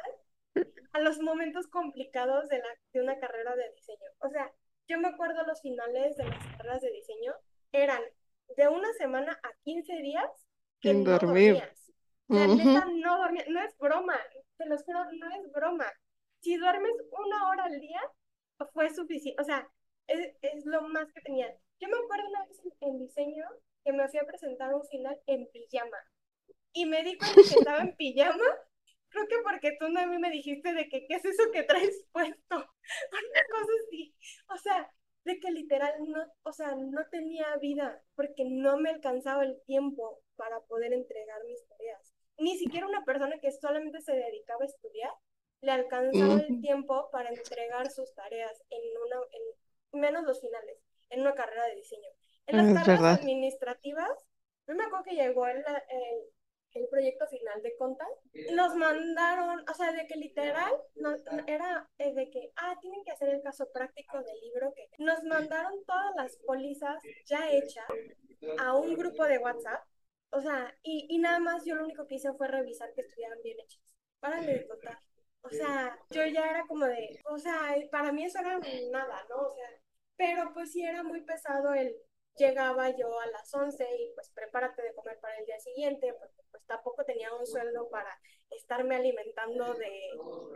a 0.94 1.00
los 1.00 1.20
momentos 1.20 1.68
complicados 1.68 2.48
de, 2.50 2.60
la, 2.60 2.70
de 2.94 3.02
una 3.02 3.20
carrera 3.20 3.56
de 3.56 3.72
diseño. 3.76 4.10
O 4.20 4.30
sea, 4.30 4.52
yo 4.88 5.00
me 5.00 5.08
acuerdo 5.10 5.44
los 5.46 5.62
finales 5.62 6.16
de 6.18 6.26
las 6.26 6.48
carreras 6.58 6.82
de 6.82 6.92
diseño, 6.92 7.34
eran 7.72 8.02
de 8.56 8.68
una 8.68 8.92
semana 8.94 9.40
a 9.44 9.54
15 9.64 9.96
días 9.98 10.30
que 10.82 10.92
Sin 10.92 11.04
no 11.04 11.18
dormir. 11.20 11.54
dormías. 11.54 11.83
O 12.28 12.36
sea, 12.36 12.48
neta, 12.48 12.86
no 12.86 13.18
dormías, 13.18 13.48
no 13.50 13.62
es 13.62 13.78
broma, 13.78 14.18
te 14.58 14.66
lo 14.66 14.78
juro, 14.78 15.00
no 15.12 15.36
es 15.36 15.52
broma. 15.52 15.92
Si 16.40 16.56
duermes 16.58 16.94
una 17.12 17.50
hora 17.50 17.66
al 17.66 17.80
día, 17.80 18.02
fue 18.74 18.90
suficiente, 18.90 19.42
o 19.42 19.46
sea, 19.46 19.68
es, 20.08 20.36
es 20.42 20.66
lo 20.66 20.82
más 20.84 21.12
que 21.14 21.22
tenía. 21.22 21.54
Yo 21.80 21.90
me 21.90 21.98
acuerdo 21.98 22.28
una 22.30 22.46
vez 22.46 22.62
en, 22.64 22.90
en, 22.90 23.00
diseño 23.00 23.46
que 23.84 23.94
me 23.94 24.08
fui 24.08 24.20
a 24.20 24.26
presentar 24.26 24.74
un 24.74 24.86
final 24.86 25.20
en 25.28 25.50
pijama 25.52 25.98
y 26.74 26.86
me 26.86 27.04
di 27.04 27.18
cuenta 27.18 27.36
que 27.36 27.60
estaba 27.60 27.80
en 27.80 27.96
pijama, 27.98 28.46
creo 29.10 29.28
que 29.28 29.36
porque 29.44 29.78
tú 29.80 29.86
a 29.86 30.06
mí 30.06 30.18
me 30.18 30.30
dijiste 30.30 30.74
de 30.74 30.90
que 30.90 31.06
qué 31.08 31.16
es 31.16 31.26
eso 31.26 31.52
que 31.52 31.64
traes 31.64 32.06
puesto, 32.12 32.56
una 32.56 33.44
cosa 33.52 33.72
así, 33.88 34.16
o 34.50 34.58
sea, 34.58 34.90
de 35.26 35.40
que 35.40 35.52
literal 35.52 35.94
no, 36.06 36.26
o 36.44 36.52
sea, 36.52 36.76
no 36.76 37.02
tenía 37.10 37.56
vida 37.58 38.02
porque 38.16 38.44
no 38.46 38.78
me 38.78 38.90
alcanzaba 38.90 39.44
el 39.44 39.62
tiempo 39.66 40.22
para 40.36 40.60
poder 40.62 40.94
entregar 40.94 41.44
mis 41.46 41.66
tareas. 41.68 42.13
Ni 42.38 42.58
siquiera 42.58 42.88
una 42.88 43.04
persona 43.06 43.40
que 43.40 43.52
solamente 43.52 44.02
se 44.02 44.14
dedicaba 44.14 44.64
a 44.64 44.68
estudiar 44.68 45.12
le 45.62 45.72
alcanzaba 45.72 46.34
el 46.42 46.60
tiempo 46.60 47.10
para 47.12 47.30
entregar 47.30 47.90
sus 47.90 48.14
tareas 48.16 48.62
en 48.70 48.82
una, 49.06 49.26
en 49.32 50.02
menos 50.02 50.24
los 50.24 50.42
finales, 50.42 50.78
en 51.10 51.22
una 51.22 51.34
carrera 51.36 51.66
de 51.68 51.76
diseño. 51.76 52.10
En 52.48 52.58
las 52.58 52.68
Es 52.68 52.74
carreras 52.74 53.00
verdad. 53.02 53.20
administrativas, 53.22 54.12
yo 54.68 54.76
me 54.76 54.84
acuerdo 54.84 55.06
que 55.06 55.16
llegó 55.16 55.48
el, 55.48 55.58
el, 55.58 56.24
el 56.74 56.88
proyecto 56.90 57.28
final 57.28 57.62
de 57.62 57.76
Conta, 57.78 58.06
nos 58.52 58.76
mandaron, 58.76 59.64
o 59.70 59.74
sea, 59.74 59.94
de 59.94 60.06
que 60.08 60.16
literal, 60.18 60.74
no, 60.96 61.16
era 61.48 61.90
eh, 61.98 62.14
de 62.14 62.30
que, 62.30 62.52
ah, 62.58 62.78
tienen 62.82 63.04
que 63.06 63.12
hacer 63.12 63.30
el 63.30 63.42
caso 63.42 63.72
práctico 63.72 64.22
del 64.22 64.40
libro, 64.42 64.74
que 64.74 64.90
nos 64.98 65.24
mandaron 65.24 65.84
todas 65.86 66.14
las 66.16 66.36
pólizas 66.46 67.02
ya 67.26 67.50
hechas 67.52 67.86
a 68.60 68.76
un 68.76 68.96
grupo 68.96 69.24
de 69.26 69.38
WhatsApp, 69.38 69.82
o 70.34 70.42
sea, 70.42 70.74
y, 70.84 71.08
y 71.10 71.20
nada 71.20 71.40
más 71.40 71.64
yo 71.66 71.76
lo 71.76 71.84
único 71.84 72.08
que 72.08 72.16
hice 72.16 72.34
fue 72.34 72.48
revisar 72.48 72.94
que 72.94 73.02
estuvieran 73.02 73.42
bien 73.44 73.60
hechas. 73.60 73.82
Párale 74.20 74.54
de 74.54 74.68
contar. 74.68 74.98
O 75.42 75.50
sea, 75.50 75.98
yo 76.10 76.26
ya 76.26 76.50
era 76.50 76.66
como 76.68 76.86
de, 76.86 77.20
o 77.26 77.38
sea, 77.38 77.76
para 77.92 78.12
mí 78.12 78.26
eso 78.26 78.40
era 78.40 78.60
nada, 78.92 79.26
¿no? 79.30 79.48
O 79.48 79.52
sea, 79.52 79.70
pero 80.16 80.54
pues 80.54 80.72
sí 80.72 80.84
era 80.84 81.04
muy 81.04 81.22
pesado 81.22 81.74
el, 81.74 81.96
llegaba 82.36 82.90
yo 82.96 83.20
a 83.20 83.28
las 83.28 83.54
11 83.54 83.86
y 84.00 84.14
pues 84.16 84.32
prepárate 84.34 84.82
de 84.82 84.94
comer 84.96 85.20
para 85.20 85.38
el 85.38 85.46
día 85.46 85.60
siguiente, 85.60 86.14
porque 86.14 86.42
pues 86.52 86.66
tampoco 86.66 87.04
tenía 87.04 87.34
un 87.34 87.46
sueldo 87.46 87.90
para 87.90 88.18
estarme 88.50 88.96
alimentando 88.96 89.74
de, 89.74 90.10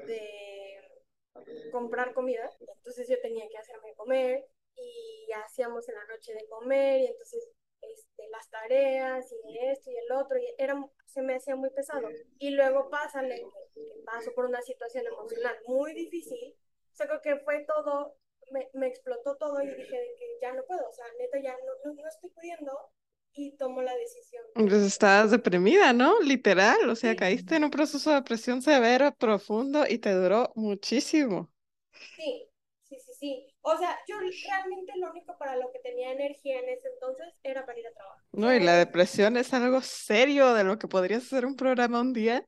de 0.06 1.72
comprar 1.72 2.14
comida, 2.14 2.50
entonces 2.60 3.08
yo 3.10 3.20
tenía 3.22 3.48
que 3.50 3.58
hacerme 3.58 3.94
comer 3.96 4.46
y 4.76 5.32
hacíamos 5.44 5.88
en 5.90 5.96
la 5.96 6.06
noche 6.06 6.34
de 6.34 6.48
comer 6.48 7.02
y 7.02 7.08
entonces 7.08 7.50
este, 7.82 8.28
las 8.30 8.50
tareas 8.50 9.34
y 9.48 9.58
esto 9.58 9.92
y 9.92 9.98
el 9.98 10.12
otro, 10.12 10.38
y 10.38 10.46
era, 10.58 10.76
se 11.06 11.22
me 11.22 11.36
hacía 11.36 11.56
muy 11.56 11.70
pesado. 11.70 12.08
Y 12.40 12.52
luego 12.52 12.90
pásale 12.90 13.44
que, 13.74 13.82
paso 14.06 14.34
por 14.34 14.46
una 14.46 14.62
situación 14.62 15.06
emocional 15.06 15.56
muy 15.68 15.94
difícil, 15.94 16.56
o 16.92 16.96
sea, 16.96 17.08
creo 17.08 17.22
que 17.22 17.36
fue 17.44 17.66
todo, 17.66 18.18
me, 18.52 18.70
me, 18.74 18.88
explotó 18.88 19.36
todo 19.38 19.62
y 19.62 19.68
dije 19.68 20.00
de 20.00 20.16
que 20.18 20.38
ya 20.42 20.54
no 20.54 20.64
puedo, 20.66 20.88
o 20.90 20.94
sea, 20.94 21.06
neta, 21.20 21.40
ya 21.40 21.54
no, 21.54 21.92
no, 21.94 22.02
no 22.02 22.08
estoy 22.08 22.30
pudiendo 22.32 22.92
y 23.38 23.56
tomo 23.56 23.82
la 23.82 23.96
decisión. 23.96 24.44
Pues 24.54 24.74
estabas 24.74 25.32
deprimida, 25.32 25.94
¿no? 25.94 26.20
Literal, 26.22 26.90
o 26.90 26.96
sea, 26.96 27.12
sí. 27.12 27.18
caíste 27.18 27.56
en 27.56 27.66
un 27.66 27.70
proceso 27.70 28.10
de 28.10 28.18
depresión 28.18 28.62
severo, 28.62 29.14
profundo 29.16 29.86
y 29.88 30.00
te 30.00 30.12
duró 30.12 30.52
muchísimo. 30.56 31.52
Sí, 32.16 32.50
sí, 32.84 32.98
sí, 33.00 33.14
sí. 33.14 33.57
O 33.70 33.78
sea, 33.78 33.98
yo 34.08 34.16
realmente 34.20 34.94
lo 34.96 35.12
único 35.12 35.38
para 35.38 35.58
lo 35.58 35.70
que 35.74 35.80
tenía 35.80 36.14
energía 36.14 36.60
en 36.60 36.70
ese 36.70 36.88
entonces 36.88 37.34
era 37.44 37.66
para 37.66 37.78
ir 37.80 37.88
a 37.88 37.92
trabajar. 37.92 38.24
No, 38.32 38.54
y 38.54 38.60
la 38.62 38.76
depresión 38.76 39.36
es 39.36 39.54
algo 39.54 39.82
serio 39.82 40.54
de 40.54 40.64
lo 40.64 40.78
que 40.80 40.88
podrías 40.88 41.24
hacer 41.24 41.46
un 41.46 41.56
programa 41.58 42.00
un 42.00 42.14
día, 42.14 42.46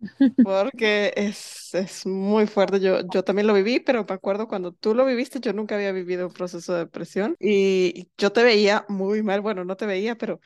porque 0.42 1.12
es, 1.16 1.74
es 1.74 2.06
muy 2.06 2.46
fuerte. 2.46 2.80
Yo, 2.80 3.00
yo 3.12 3.24
también 3.24 3.46
lo 3.46 3.54
viví, 3.54 3.80
pero 3.80 4.04
me 4.08 4.14
acuerdo 4.14 4.48
cuando 4.48 4.72
tú 4.72 4.94
lo 4.94 5.04
viviste, 5.04 5.40
yo 5.40 5.52
nunca 5.52 5.74
había 5.74 5.92
vivido 5.92 6.28
un 6.28 6.32
proceso 6.32 6.72
de 6.74 6.80
depresión 6.80 7.36
y 7.40 8.10
yo 8.18 8.32
te 8.32 8.42
veía 8.42 8.86
muy 8.88 9.22
mal. 9.22 9.40
Bueno, 9.40 9.64
no 9.64 9.76
te 9.76 9.86
veía, 9.86 10.16
pero 10.16 10.40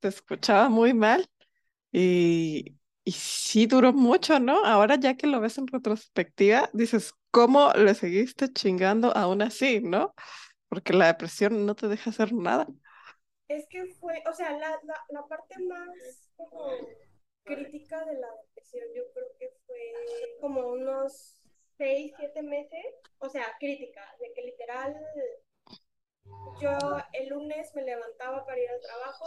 te 0.00 0.08
escuchaba 0.08 0.68
muy 0.68 0.94
mal 0.94 1.26
y, 1.92 2.76
y 3.04 3.12
sí 3.12 3.66
duró 3.66 3.92
mucho, 3.92 4.40
¿no? 4.40 4.64
Ahora 4.64 4.96
ya 4.96 5.16
que 5.16 5.26
lo 5.26 5.40
ves 5.40 5.58
en 5.58 5.66
retrospectiva, 5.68 6.70
dices, 6.72 7.14
¿cómo 7.34 7.72
le 7.72 7.94
seguiste 7.94 8.52
chingando 8.52 9.10
aún 9.16 9.42
así, 9.42 9.80
no? 9.80 10.14
Porque 10.68 10.92
la 10.92 11.08
depresión 11.08 11.66
no 11.66 11.74
te 11.74 11.88
deja 11.88 12.10
hacer 12.10 12.32
nada. 12.32 12.64
Es 13.48 13.66
que 13.68 13.86
fue, 13.98 14.22
o 14.30 14.32
sea, 14.32 14.56
la, 14.56 15.26
parte 15.28 15.56
más 15.64 16.30
como 16.36 16.70
crítica 17.42 18.04
de 18.04 18.20
la 18.20 18.28
depresión, 18.40 18.84
yo 18.94 19.02
creo 19.12 19.26
que 19.40 19.50
fue 19.66 19.92
como 20.40 20.68
unos 20.68 21.42
seis, 21.76 22.12
siete 22.16 22.40
meses, 22.42 22.84
o 23.18 23.28
sea, 23.28 23.44
crítica, 23.58 24.00
de 24.20 24.32
que 24.32 24.42
literal 24.42 24.96
yo 26.60 26.78
el 27.14 27.28
lunes 27.28 27.74
me 27.74 27.82
levantaba 27.82 28.46
para 28.46 28.60
ir 28.60 28.70
al 28.70 28.80
trabajo, 28.80 29.26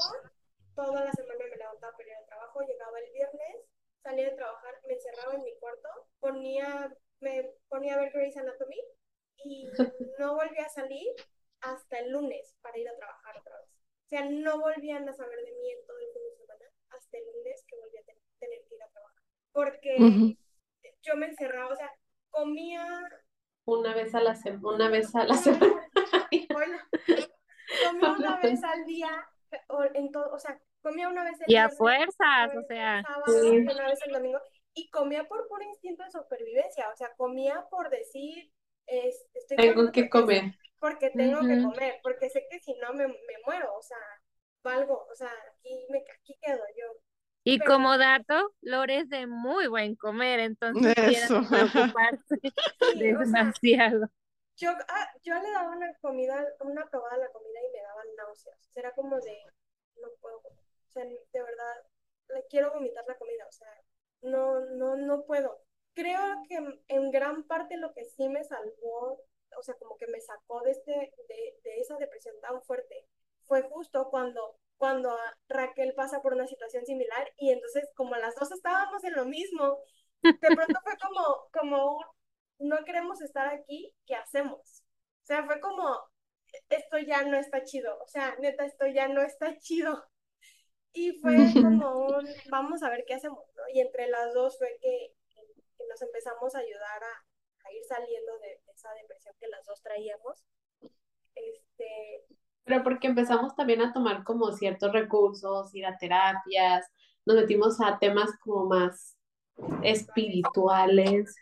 toda 0.76 1.04
la 1.04 1.12
semana 1.12 1.43
me 1.52 1.58
levantaba 1.58 1.91
para 1.91 2.08
ir 2.08 2.15
al 2.15 2.26
trabajo, 2.26 2.62
llegaba 2.62 3.00
el 3.00 3.12
viernes, 3.12 3.58
salía 4.02 4.30
de 4.30 4.36
trabajar, 4.36 4.76
me 4.88 4.93
encerraba 4.93 5.36
en 5.36 5.43
mi 5.43 5.54
cuarto, 5.60 5.89
ponía, 6.20 6.96
me 7.20 7.52
ponía 7.70 7.96
a 7.96 8.00
ver 8.00 8.12
Grey's 8.14 8.38
Anatomy 8.38 8.80
y 9.44 9.68
no 10.20 10.36
volví 10.36 10.58
a 10.58 10.70
salir 10.70 11.08
hasta 11.62 12.00
el 12.00 12.12
lunes 12.12 12.56
para 12.62 12.78
ir 12.78 12.88
a 12.90 12.96
trabajar 12.96 13.38
otra 13.38 13.58
vez. 13.60 13.70
O 14.06 14.10
sea, 14.10 14.26
no 14.30 14.60
volvían 14.60 15.08
a 15.10 15.14
saber 15.14 15.38
de 15.40 15.52
mí 15.52 15.72
en 15.72 15.86
todo 15.86 15.98
el 16.00 16.14
fin 16.14 16.22
de 16.24 16.38
semana 16.38 16.66
hasta 16.90 17.18
el 17.18 17.24
lunes 17.26 17.66
que 17.68 17.76
volví 17.76 17.98
a 17.98 18.04
ten 18.04 18.18
tener 18.40 18.60
que 18.68 18.76
ir 18.76 18.84
a 18.84 18.90
trabajar. 18.90 19.24
Porque 19.52 19.96
uh 20.00 20.04
-huh. 20.04 20.38
yo 21.02 21.16
me 21.16 21.26
encerraba, 21.28 21.74
o 21.74 21.76
sea, 21.76 21.92
comía... 22.30 22.86
Una 23.66 23.94
vez 23.94 24.16
a 24.16 24.22
la 24.22 24.36
semana, 24.36 24.76
una 24.76 24.90
vez 24.90 25.14
a 25.14 25.26
la 25.26 25.34
semana. 25.34 25.90
comía 27.86 28.12
una 28.18 28.40
vez 28.40 28.64
al 28.64 28.86
día, 28.86 29.28
o, 29.68 29.84
en 29.94 30.12
todo, 30.12 30.32
o 30.34 30.40
sea, 30.40 30.58
comía 30.82 31.10
una 31.10 31.24
vez 31.24 31.40
el 31.42 31.52
Y 31.52 31.58
a 31.58 31.70
fuerzas, 31.70 32.56
o 32.56 32.62
sea. 32.64 33.04
Sábado, 33.04 33.42
sí. 33.42 33.58
Una 33.58 33.88
vez 33.88 34.00
el 34.06 34.14
domingo, 34.14 34.40
y 34.78 34.90
comía 34.90 35.28
por 35.28 35.48
puro 35.48 35.63
instinto 35.63 36.04
de 36.04 36.12
supervivencia, 36.12 36.90
o 36.92 36.96
sea, 36.96 37.13
comía 37.16 37.68
por 37.70 37.90
decir, 37.90 38.52
es, 38.86 39.26
estoy 39.34 39.58
Tengo 39.58 39.92
que 39.92 40.04
porque- 40.04 40.10
comer. 40.10 40.44
Porque 40.80 41.10
tengo 41.10 41.40
que 41.42 41.63
comer, 41.63 42.00
porque 42.04 42.30
sé 42.30 42.46
que 42.52 42.60
si 42.60 42.76
no 42.76 42.94
me, 42.94 43.08
me 43.08 43.36
muero, 43.48 43.74
o 43.76 43.82
sea, 43.82 43.98
valgo, 44.63 45.08
o 45.12 45.16
sea, 45.16 45.32
aquí, 45.56 45.88
me, 45.90 46.04
aquí 46.16 46.38
quedo 46.40 46.62
yo. 46.78 47.00
Y 47.44 47.58
Pero- 47.58 47.72
como 47.72 47.98
dato, 47.98 48.54
Lore 48.62 49.00
es 49.00 49.10
de 49.10 49.26
muy 49.26 49.66
buen 49.68 49.96
comer, 49.96 50.40
entonces 50.40 50.94
Eso. 51.32 51.42
de 51.42 51.48
preocuparse 51.48 52.36
Sí, 52.94 53.13
o 53.13 53.26
sea, 53.26 53.26
demasiado. 53.26 54.08
yo, 54.58 54.70
ah, 54.88 55.10
yo 55.24 55.34
le 55.42 55.50
daba 55.52 55.72
una 55.76 55.92
comida, 56.00 56.46
una 56.60 56.86
probada 56.88 57.16
a 57.16 57.20
la 57.20 57.30
comida 57.32 57.60
y 57.68 57.72
me 57.74 57.82
daban 57.82 58.08
náuseas. 58.16 58.60
Era 58.76 58.92
como 58.94 59.20
de, 59.20 59.36
no 59.96 60.10
puedo 60.22 60.42
comer. 60.44 60.63
O 60.88 60.92
sea, 60.92 61.06
de 61.06 61.42
verdad, 61.42 61.76
le 62.36 62.46
quiero 62.52 62.72
vomitar 62.72 63.04
la 63.08 63.16
comida, 63.18 63.48
o 63.48 63.52
sea, 63.52 63.68
no, 64.22 64.60
no, 64.78 64.96
no 64.96 65.24
puedo. 65.26 65.60
Creo 65.94 66.20
que 66.48 66.58
en- 66.90 67.12
gran 67.12 67.44
parte 67.44 67.78
lo 67.78 67.94
que 67.94 68.06
sí 68.06 68.30
me 68.30 68.44
salvó, 68.44 69.22
o 69.58 69.64
sea, 69.64 69.76
como 69.76 69.98
que 69.98 70.08
me 70.08 70.22
sacó 70.22 70.62
de, 70.62 70.72
este, 70.72 70.92
de, 70.92 71.60
de 71.64 71.80
esa 71.80 71.98
depresión 71.98 72.36
tan 72.42 72.62
fuerte, 72.64 73.06
fue 73.46 73.64
justo 73.64 74.10
cuando, 74.10 74.58
cuando 74.78 75.16
Raquel 75.50 75.94
pasa 75.96 76.22
por 76.22 76.34
una 76.34 76.48
situación 76.48 76.86
similar 76.86 77.32
y 77.38 77.52
entonces 77.52 77.90
como 77.96 78.16
las 78.16 78.36
dos 78.36 78.52
estábamos 78.52 79.04
en 79.04 79.14
lo 79.16 79.26
mismo, 79.26 79.80
de 80.42 80.52
pronto 80.54 80.80
fue 80.84 80.94
como, 81.00 81.50
como 81.54 82.00
no 82.60 82.84
queremos 82.86 83.22
estar 83.22 83.48
aquí, 83.48 83.94
¿qué 84.06 84.16
hacemos? 84.16 84.84
O 85.24 85.26
sea, 85.28 85.46
fue 85.46 85.60
como, 85.62 86.00
esto 86.70 86.98
ya 87.00 87.24
no 87.24 87.38
está 87.38 87.64
chido, 87.64 87.98
o 88.04 88.08
sea, 88.08 88.36
neta, 88.40 88.66
esto 88.66 88.88
ya 88.88 89.08
no 89.08 89.22
está 89.22 89.58
chido. 89.60 90.04
Y 90.93 91.13
fue 91.19 91.56
como 91.62 92.08
un, 92.08 92.26
vamos 92.50 92.82
a 92.84 92.89
ver 92.89 93.04
qué 93.08 93.13
hacemos, 93.15 93.43
¿no? 93.56 93.63
Y 93.73 93.82
entre 93.82 94.08
las 94.10 94.34
dos 94.34 94.58
fue 94.58 94.78
que, 94.82 95.13
que 95.78 95.88
nos 95.88 96.02
empezamos 96.02 96.56
a 96.56 96.60
ayudar 96.60 97.04
a, 97.04 97.67
a 97.67 97.73
ir 97.73 97.84
saliendo 97.88 98.34
de, 98.39 98.47
de 98.65 98.71
esa 98.73 98.91
depresión 98.93 99.36
que 99.39 99.47
las 99.47 99.65
dos 99.65 99.82
traíamos. 99.84 100.43
Este, 101.36 102.26
Pero 102.65 102.84
porque 102.84 103.08
empezamos 103.08 103.56
también 103.56 103.82
a 103.82 103.93
tomar 103.93 104.23
como 104.23 104.52
ciertos 104.52 104.91
recursos, 104.91 105.73
ir 105.76 105.86
a 105.86 105.97
terapias, 105.97 106.86
nos 107.26 107.36
metimos 107.38 107.80
a 107.82 108.00
temas 108.00 108.30
como 108.41 108.65
más 108.65 109.17
espirituales, 109.84 111.36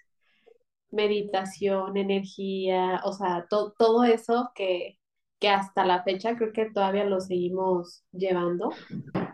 meditación, 0.92 1.98
energía, 1.98 3.02
o 3.06 3.14
sea, 3.14 3.48
to- 3.50 3.74
todo 3.78 4.04
eso 4.04 4.52
que, 4.56 4.98
que 5.40 5.50
hasta 5.50 5.86
la 5.86 6.04
fecha 6.04 6.36
creo 6.38 6.54
que 6.54 6.72
todavía 6.72 7.06
lo 7.06 7.22
seguimos 7.22 8.04
llevando. 8.12 8.72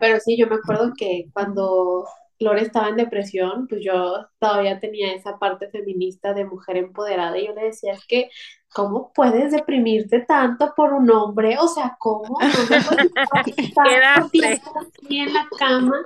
Pero 0.00 0.20
sí, 0.20 0.36
yo 0.38 0.46
me 0.48 0.56
acuerdo 0.56 0.92
que 0.96 1.26
cuando 1.32 2.06
Lore 2.40 2.62
estaba 2.62 2.88
en 2.88 2.96
depresión, 2.96 3.66
pues 3.68 3.82
yo 3.84 4.26
todavía 4.38 4.80
tenía 4.80 5.14
esa 5.14 5.38
parte 5.38 5.70
feminista 5.70 6.34
de 6.34 6.44
mujer 6.44 6.76
empoderada 6.76 7.38
y 7.38 7.46
yo 7.46 7.54
le 7.54 7.64
decía, 7.64 7.94
es 7.94 8.06
que, 8.06 8.30
¿cómo 8.72 9.12
puedes 9.14 9.52
deprimirte 9.52 10.20
tanto 10.20 10.72
por 10.76 10.92
un 10.92 11.10
hombre? 11.10 11.56
O 11.58 11.68
sea, 11.68 11.96
¿cómo? 11.98 12.44
No 12.52 12.66
me 12.68 12.80
puedes 12.82 13.12
estar 13.56 13.86
Quedaste. 13.88 14.30
tiempo 14.30 14.72
así 14.80 15.18
en 15.18 15.32
la 15.32 15.48
cama. 15.58 15.96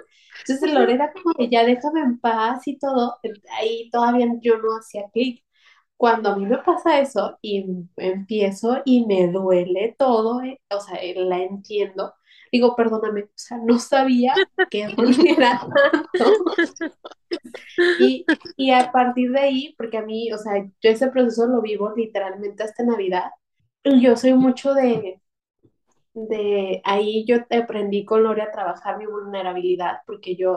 Entonces 0.40 0.72
Lore 0.72 0.94
era 0.94 1.12
como 1.12 1.48
ya 1.50 1.64
déjame 1.64 2.00
en 2.00 2.18
paz 2.20 2.66
y 2.68 2.78
todo. 2.78 3.16
Ahí 3.58 3.90
todavía 3.90 4.28
yo 4.42 4.58
no 4.58 4.76
hacía 4.78 5.04
clic. 5.12 5.42
Cuando 5.96 6.30
a 6.30 6.36
mí 6.36 6.46
me 6.46 6.58
pasa 6.58 7.00
eso 7.00 7.38
y 7.40 7.66
empiezo 7.96 8.82
y 8.84 9.06
me 9.06 9.28
duele 9.28 9.94
todo, 9.98 10.42
eh, 10.42 10.60
o 10.70 10.80
sea, 10.80 10.96
eh, 10.96 11.14
la 11.16 11.38
entiendo, 11.38 12.14
digo, 12.52 12.76
perdóname, 12.76 13.22
o 13.24 13.28
sea, 13.34 13.58
no 13.58 13.78
sabía 13.78 14.34
que 14.70 14.88
doliera 14.96 15.60
tanto. 15.60 16.32
Y, 17.98 18.24
y 18.56 18.70
a 18.72 18.90
partir 18.92 19.32
de 19.32 19.40
ahí, 19.40 19.74
porque 19.76 19.98
a 19.98 20.02
mí, 20.02 20.32
o 20.32 20.38
sea, 20.38 20.64
yo 20.64 20.90
ese 20.90 21.08
proceso 21.08 21.46
lo 21.46 21.60
vivo 21.62 21.92
literalmente 21.96 22.62
hasta 22.62 22.84
Navidad, 22.84 23.30
y 23.84 24.00
yo 24.02 24.16
soy 24.16 24.34
mucho 24.34 24.74
de, 24.74 25.20
de, 26.14 26.80
ahí 26.84 27.24
yo 27.26 27.36
aprendí 27.50 28.04
con 28.04 28.22
Lore 28.22 28.42
a 28.42 28.50
trabajar 28.52 28.98
mi 28.98 29.06
vulnerabilidad, 29.06 29.98
porque 30.06 30.36
yo 30.36 30.56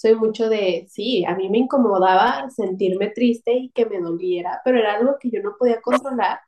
soy 0.00 0.14
mucho 0.16 0.48
de, 0.48 0.86
sí, 0.90 1.24
a 1.26 1.34
mí 1.36 1.48
me 1.50 1.58
incomodaba 1.58 2.48
sentirme 2.50 3.10
triste 3.10 3.52
y 3.54 3.70
que 3.70 3.86
me 3.86 4.00
doliera, 4.00 4.60
pero 4.64 4.78
era 4.78 4.94
algo 4.94 5.16
que 5.20 5.30
yo 5.30 5.42
no 5.42 5.56
podía 5.58 5.80
controlar. 5.82 6.40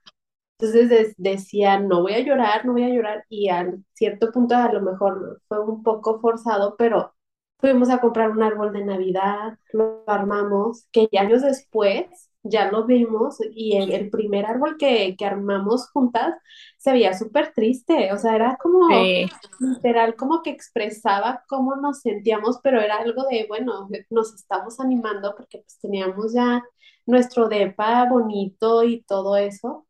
Entonces 0.58 0.88
des- 0.90 1.14
decía, 1.18 1.78
no 1.80 2.02
voy 2.02 2.14
a 2.14 2.20
llorar, 2.20 2.64
no 2.66 2.72
voy 2.72 2.84
a 2.84 2.88
llorar, 2.90 3.24
y 3.28 3.48
a 3.48 3.72
cierto 3.94 4.30
punto 4.32 4.54
a 4.56 4.72
lo 4.72 4.80
mejor 4.82 5.40
fue 5.48 5.60
un 5.64 5.82
poco 5.82 6.20
forzado, 6.20 6.76
pero 6.78 7.14
fuimos 7.58 7.90
a 7.90 8.00
comprar 8.00 8.30
un 8.30 8.42
árbol 8.42 8.72
de 8.72 8.84
Navidad, 8.84 9.58
lo 9.72 10.04
armamos, 10.06 10.86
que 10.92 11.08
años 11.18 11.42
después 11.42 12.30
ya 12.42 12.70
lo 12.70 12.86
vimos, 12.86 13.38
y 13.54 13.76
el, 13.76 13.92
el 13.92 14.10
primer 14.10 14.46
árbol 14.46 14.76
que, 14.78 15.16
que 15.16 15.24
armamos 15.26 15.90
juntas 15.90 16.34
se 16.78 16.92
veía 16.92 17.14
súper 17.14 17.52
triste, 17.54 18.12
o 18.12 18.18
sea, 18.18 18.34
era 18.36 18.56
como 18.62 19.14
Sí. 19.18 19.28
literal, 19.58 20.16
como 20.16 20.42
que 20.42 20.50
expresaba 20.50 21.44
cómo 21.48 21.76
nos 21.76 22.00
sentíamos, 22.00 22.60
pero 22.62 22.80
era 22.80 22.96
algo 22.98 23.24
de, 23.30 23.46
bueno, 23.48 23.88
nos 24.10 24.34
estamos 24.34 24.80
animando 24.80 25.34
porque 25.36 25.58
pues 25.58 25.78
teníamos 25.80 26.32
ya 26.34 26.62
nuestro 27.06 27.48
depa 27.48 28.06
bonito 28.08 28.82
y 28.84 29.02
todo 29.04 29.36
eso. 29.36 29.86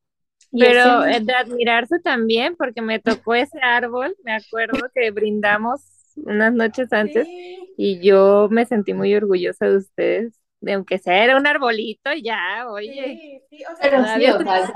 Y 0.53 0.65
Pero 0.65 1.05
eh, 1.05 1.21
de 1.21 1.35
admirarse 1.35 1.99
también, 2.01 2.57
porque 2.57 2.83
me 2.83 3.01
tocó 3.01 3.35
ese 3.35 3.59
árbol, 3.61 4.17
me 4.25 4.33
acuerdo 4.35 4.89
que 4.95 5.11
brindamos 5.11 5.83
unas 6.17 6.53
noches 6.53 6.93
antes 6.93 7.29
sí, 7.29 7.75
y 7.77 8.01
yo 8.07 8.49
me 8.51 8.67
sentí 8.67 8.95
muy 8.95 9.15
orgullosa 9.15 9.67
de 9.69 9.77
ustedes, 9.79 10.35
de 10.63 10.75
aunque 10.75 10.99
sea 10.99 11.25
era 11.25 11.37
un 11.39 11.47
arbolito, 11.47 12.13
ya, 12.15 12.69
oye, 12.71 13.21
sí, 13.21 13.43
sí, 13.49 13.65
o 13.73 13.77
sea, 13.77 13.91
pero 13.91 14.05
sí, 14.07 14.27
todavía 14.27 14.35
o 14.35 14.43
sea, 14.43 14.75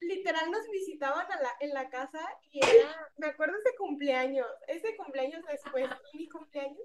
literal 0.00 0.50
nos 0.50 0.68
visitaban 0.70 1.30
a 1.30 1.40
la, 1.42 1.50
en 1.60 1.74
la 1.74 1.88
casa 1.90 2.20
y 2.50 2.60
era, 2.64 3.12
me 3.18 3.28
acuerdo 3.28 3.56
ese 3.58 3.76
cumpleaños, 3.76 4.46
ese 4.68 4.96
cumpleaños 4.96 5.44
después, 5.46 5.88
mi 6.14 6.28
cumpleaños, 6.28 6.78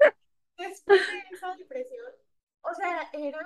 después 0.57 1.05
de 1.07 1.19
esa 1.31 1.55
depresión, 1.55 2.11
o 2.61 2.73
sea, 2.73 3.09
era 3.13 3.39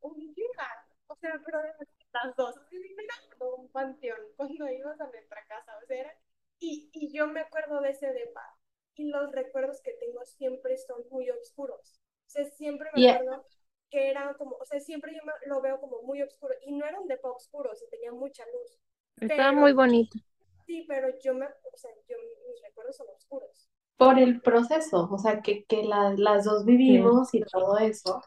un 0.00 0.16
lugar, 0.36 0.78
o 1.08 1.16
sea, 1.16 1.40
pero 1.44 1.60
de 1.62 1.72
las 2.12 2.36
dos, 2.36 2.56
era 2.70 3.14
como 3.38 3.56
un 3.56 3.68
panteón 3.72 4.20
cuando 4.36 4.68
ibas 4.70 5.00
a 5.00 5.06
nuestra 5.08 5.44
casa, 5.46 5.76
o 5.82 5.86
sea, 5.86 6.00
era, 6.00 6.14
y, 6.60 6.90
y 6.92 7.12
yo 7.12 7.26
me 7.26 7.40
acuerdo 7.40 7.80
de 7.80 7.90
ese 7.90 8.12
depa, 8.12 8.56
y 8.94 9.04
los 9.10 9.32
recuerdos 9.32 9.80
que 9.82 9.92
tengo 9.94 10.24
siempre 10.26 10.76
son 10.78 11.04
muy 11.10 11.30
oscuros, 11.30 12.00
o 12.26 12.30
sea, 12.30 12.44
siempre 12.46 12.90
me 12.92 13.00
Y- 13.00 13.08
acuerdo 13.08 13.44
que 13.90 14.10
era 14.10 14.34
como, 14.34 14.56
o 14.56 14.64
sea, 14.64 14.80
siempre 14.80 15.12
yo 15.14 15.22
me- 15.24 15.48
lo 15.48 15.60
veo 15.60 15.80
como 15.80 16.02
muy 16.02 16.22
oscuro, 16.22 16.54
y 16.66 16.72
no 16.72 16.86
era 16.86 17.00
un 17.00 17.08
depa 17.08 17.30
oscuro, 17.30 17.70
o 17.72 17.74
sea, 17.74 17.88
tenía 17.90 18.12
mucha 18.12 18.44
luz, 18.46 18.78
estaba 19.20 19.50
pero- 19.50 19.60
muy 19.60 19.72
bonito. 19.72 20.18
Sí, 20.66 20.84
pero 20.88 21.08
yo 21.18 21.34
me, 21.34 21.46
o 21.46 21.76
sea, 21.76 21.90
yo, 22.08 22.16
mis 22.48 22.62
recuerdos 22.62 22.96
son 22.96 23.08
oscuros. 23.14 23.68
por 23.96 24.18
el 24.18 24.40
proceso, 24.40 25.08
o 25.10 25.18
sea, 25.18 25.42
que, 25.42 25.64
que 25.66 25.82
la- 25.84 26.14
las 26.16 26.44
dos 26.44 26.64
vivimos 26.64 27.34
y 27.34 27.40
todo 27.42 27.76
eso, 27.78 28.22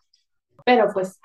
pero 0.66 0.90
pues 0.94 1.20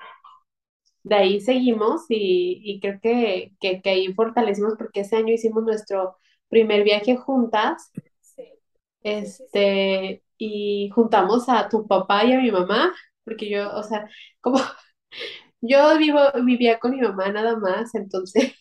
de 1.03 1.15
ahí 1.15 1.39
seguimos 1.41 2.05
y, 2.09 2.61
y 2.63 2.79
creo 2.79 2.99
que, 3.01 3.53
que, 3.59 3.81
que 3.81 3.89
ahí 3.89 4.13
fortalecimos 4.13 4.75
porque 4.77 5.01
ese 5.01 5.15
año 5.17 5.33
hicimos 5.33 5.63
nuestro 5.63 6.17
primer 6.49 6.83
viaje 6.83 7.15
juntas, 7.17 7.91
Sí, 8.21 8.59
este, 9.03 10.23
y 10.37 10.89
juntamos 10.93 11.49
a 11.49 11.69
tu 11.69 11.87
papá 11.87 12.25
y 12.25 12.33
a 12.33 12.39
mi 12.39 12.51
mamá, 12.51 12.93
porque 13.29 13.49
yo, 13.49 13.71
o 13.75 13.83
sea, 13.83 14.09
como 14.41 14.59
yo 15.61 15.97
vivo, 15.97 16.19
vivía 16.45 16.79
con 16.79 16.91
mi 16.91 17.01
mamá 17.01 17.31
nada 17.31 17.57
más, 17.57 17.95
entonces 17.95 18.53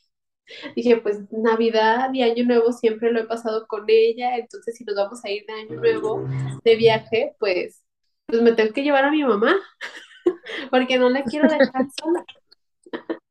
dije, 0.76 0.98
pues 0.98 1.20
Navidad 1.32 2.10
y 2.14 2.22
Año 2.22 2.44
Nuevo 2.46 2.72
siempre 2.72 3.12
lo 3.12 3.20
he 3.20 3.26
pasado 3.26 3.66
con 3.68 3.84
ella, 3.88 4.36
entonces 4.38 4.76
si 4.76 4.84
nos 4.84 4.96
vamos 4.96 5.24
a 5.24 5.30
ir 5.30 5.44
de 5.46 5.54
Año 5.54 5.78
Nuevo 5.80 6.24
de 6.64 6.76
viaje, 6.76 7.36
pues, 7.38 7.84
pues 8.26 8.42
me 8.42 8.52
tengo 8.54 8.72
que 8.74 8.82
llevar 8.84 9.04
a 9.06 9.10
mi 9.10 9.24
mamá, 9.24 9.56
porque 10.70 10.98
no 10.98 11.08
la 11.10 11.26
quiero 11.26 11.48
dejar 11.48 11.86
sola. 11.90 12.24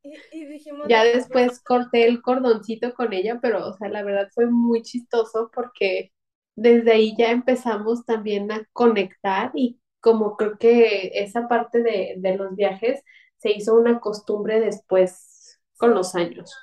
y, 0.03 0.25
y 0.31 0.45
dijimos, 0.45 0.91
Ya 0.91 1.03
de- 1.03 1.03
después 1.03 1.61
corté 1.61 2.07
el 2.07 2.21
cordoncito 2.21 2.93
con 2.93 3.13
ella, 3.13 3.39
pero, 3.41 3.67
o 3.67 3.73
sea, 3.73 3.89
la 3.89 4.03
verdad 4.03 4.29
fue 4.33 4.47
muy 4.47 4.81
chistoso 4.83 5.51
porque 5.53 6.11
desde 6.55 6.91
ahí 6.93 7.15
ya 7.17 7.31
empezamos 7.31 8.05
también 8.05 8.51
a 8.51 8.65
conectar 8.73 9.51
y 9.55 9.79
como 10.07 10.37
creo 10.37 10.57
que 10.57 11.11
esa 11.15 11.47
parte 11.49 11.83
de, 11.83 12.15
de 12.17 12.35
los 12.37 12.55
viajes 12.55 13.03
se 13.37 13.51
hizo 13.51 13.75
una 13.75 13.99
costumbre 13.99 14.59
después 14.61 15.59
con 15.77 15.93
los 15.93 16.15
años. 16.15 16.53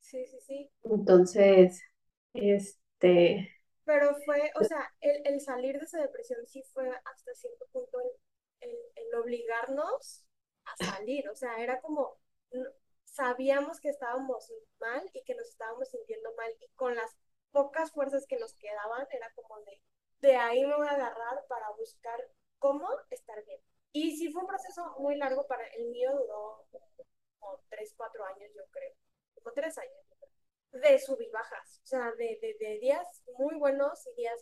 Sí, 0.00 0.26
sí, 0.26 0.38
sí. 0.46 0.70
Entonces, 0.84 1.82
este, 2.34 3.50
Pero 3.84 4.14
fue, 4.24 4.50
o 4.56 4.64
sea, 4.64 4.92
el, 5.00 5.22
el 5.26 5.40
salir 5.40 5.78
de 5.78 5.84
esa 5.84 6.00
depresión 6.00 6.40
sí 6.46 6.62
fue 6.72 6.88
hasta 6.90 7.34
cierto 7.34 7.66
punto 7.72 7.98
el, 8.00 8.70
el, 8.70 8.76
el 8.96 9.14
obligarnos 9.20 10.24
a 10.64 10.76
salir. 10.76 11.28
O 11.28 11.34
sea, 11.36 11.58
era 11.62 11.80
como, 11.80 12.16
sabíamos 13.04 13.80
que 13.80 13.88
estábamos 13.90 14.52
mal 14.80 15.08
y 15.12 15.22
que 15.24 15.34
nos 15.34 15.48
estábamos 15.48 15.90
sintiendo 15.90 16.34
mal 16.36 16.52
y 16.60 16.68
con 16.76 16.94
las 16.96 17.16
pocas 17.52 17.92
fuerzas 17.92 18.26
que 18.28 18.38
nos 18.38 18.54
quedaban 18.54 19.06
era 19.12 19.30
como 19.34 19.60
de, 19.62 19.80
de 20.20 20.36
ahí 20.36 20.64
me 20.64 20.76
voy 20.76 20.86
a 20.88 20.92
agarrar 20.92 21.44
para 21.48 21.70
buscar 21.76 22.20
cómo 22.62 22.88
estar 23.10 23.44
bien. 23.44 23.60
Y 23.92 24.16
sí 24.16 24.32
fue 24.32 24.42
un 24.42 24.48
proceso 24.48 24.94
muy 25.00 25.16
largo 25.16 25.46
para, 25.48 25.66
el 25.76 25.90
mío 25.90 26.12
duró 26.12 26.64
como 27.40 27.60
tres, 27.68 27.92
cuatro 27.96 28.24
años, 28.24 28.50
yo 28.56 28.62
creo. 28.70 28.92
como 29.34 29.52
tres 29.52 29.76
años, 29.78 29.98
de 30.72 30.98
sub 30.98 31.20
y 31.20 31.28
bajas, 31.30 31.80
o 31.84 31.86
sea, 31.86 32.12
de, 32.12 32.38
de, 32.40 32.56
de 32.58 32.78
días 32.78 33.06
muy 33.38 33.56
buenos 33.56 34.06
y 34.06 34.14
días, 34.14 34.40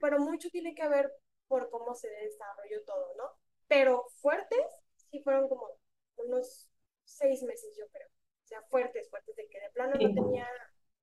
pero 0.00 0.18
mucho 0.18 0.48
tiene 0.50 0.74
que 0.74 0.88
ver 0.88 1.12
por 1.46 1.70
cómo 1.70 1.94
se 1.94 2.08
desarrolló 2.08 2.82
todo, 2.84 3.14
¿no? 3.16 3.30
Pero 3.68 4.06
fuertes, 4.20 4.66
sí 5.10 5.20
fueron 5.22 5.48
como 5.48 5.68
unos 6.16 6.68
seis 7.04 7.42
meses, 7.44 7.76
yo 7.78 7.86
creo. 7.92 8.08
O 8.08 8.46
sea, 8.46 8.62
fuertes, 8.62 9.08
fuertes, 9.10 9.36
de 9.36 9.48
que 9.48 9.60
de 9.60 9.70
plano 9.70 9.92
no 9.92 9.98
tenía 10.14 10.48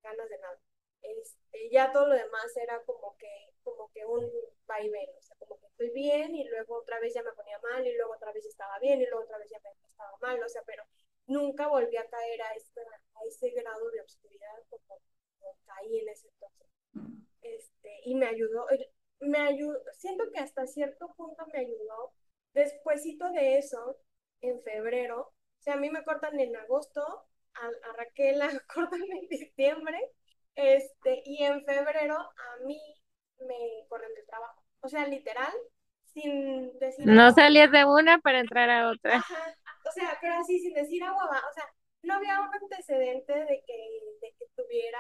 ganas 0.04 0.30
de 0.30 0.38
nada. 0.40 0.60
Este, 1.02 1.70
ya 1.72 1.92
todo 1.92 2.08
lo 2.08 2.16
demás 2.16 2.56
era 2.58 2.82
como 2.86 3.16
que, 3.18 3.28
como 3.64 3.90
que 3.94 4.06
un 4.06 4.30
vaivén, 4.68 5.10
o 5.18 5.22
sea, 5.22 5.36
como 5.38 5.60
que 5.60 5.68
estoy 5.68 5.90
bien 5.92 6.36
y 6.36 6.48
luego 6.48 6.78
otra 6.78 7.00
vez 7.00 7.14
ya 7.14 7.24
me 7.24 7.34
ponía 7.34 7.60
mal 7.60 7.86
y 7.86 7.96
luego 7.96 8.14
otra 8.14 8.32
vez 8.32 8.46
estaba 8.46 8.78
bien 8.80 9.02
y 9.02 9.06
luego 9.08 9.24
otra 9.24 9.38
vez 9.38 9.50
ya 9.50 9.60
me 9.64 9.70
estaba 9.72 10.18
mal, 10.22 10.42
o 10.44 10.50
sea, 10.50 10.62
pero 10.66 10.84
nunca 11.28 11.68
volví 11.68 11.98
a 11.98 12.08
caer 12.10 12.42
a, 12.44 12.54
esta, 12.56 12.82
a 12.82 13.26
ese 13.28 13.50
grado 13.52 13.90
de 13.92 14.02
obscuridad 14.02 14.64
como, 14.70 15.00
caí 15.66 16.00
en 16.00 16.10
ese 16.10 16.28
entonces. 16.28 16.68
Este, 17.42 17.90
y 18.06 18.16
me 18.16 18.28
ayudó, 18.28 18.66
me 19.20 19.38
ayudó, 19.40 19.80
siento 19.94 20.26
que 20.32 20.40
hasta 20.40 20.68
cierto 20.68 21.14
punto 21.16 21.46
me 21.54 21.60
ayudó. 21.60 22.14
Despuésito 22.54 23.30
de 23.32 23.58
eso, 23.58 23.98
en 24.42 24.62
febrero, 24.64 25.22
o 25.22 25.62
sea, 25.64 25.76
a 25.76 25.78
mí 25.78 25.90
me 25.90 26.04
cortan 26.04 26.40
en 26.40 26.56
agosto, 26.56 27.02
a, 27.54 27.68
a 27.68 27.94
Raquel 27.98 28.40
la 28.40 28.50
cortan 28.74 29.02
en 29.04 29.28
diciembre, 29.30 29.98
este, 30.56 31.22
y 31.26 31.44
en 31.44 31.64
febrero 31.66 32.18
a 32.18 32.66
mí 32.66 32.80
me 33.40 33.86
corren 33.88 34.14
del 34.14 34.26
trabajo. 34.26 34.64
O 34.82 34.90
sea, 34.90 35.08
literal, 35.08 35.54
sin 36.14 36.78
decir... 36.80 37.06
No 37.06 37.32
salías 37.32 37.72
de 37.72 37.86
una 37.86 38.20
para 38.20 38.40
entrar 38.40 38.70
a 38.70 38.90
otra. 38.90 39.18
Ajá, 39.18 39.56
o 39.86 39.92
sea, 39.92 40.18
pero 40.22 40.36
así 40.36 40.60
sin 40.60 40.74
decir 40.74 41.04
agua, 41.04 41.26
o 41.26 41.54
sea, 41.54 41.66
no 42.04 42.16
había 42.16 42.40
un 42.42 42.54
antecedente 42.54 43.34
de 43.34 43.64
que, 43.66 43.78
de 44.22 44.36
que 44.38 44.46
tuviera 44.56 45.00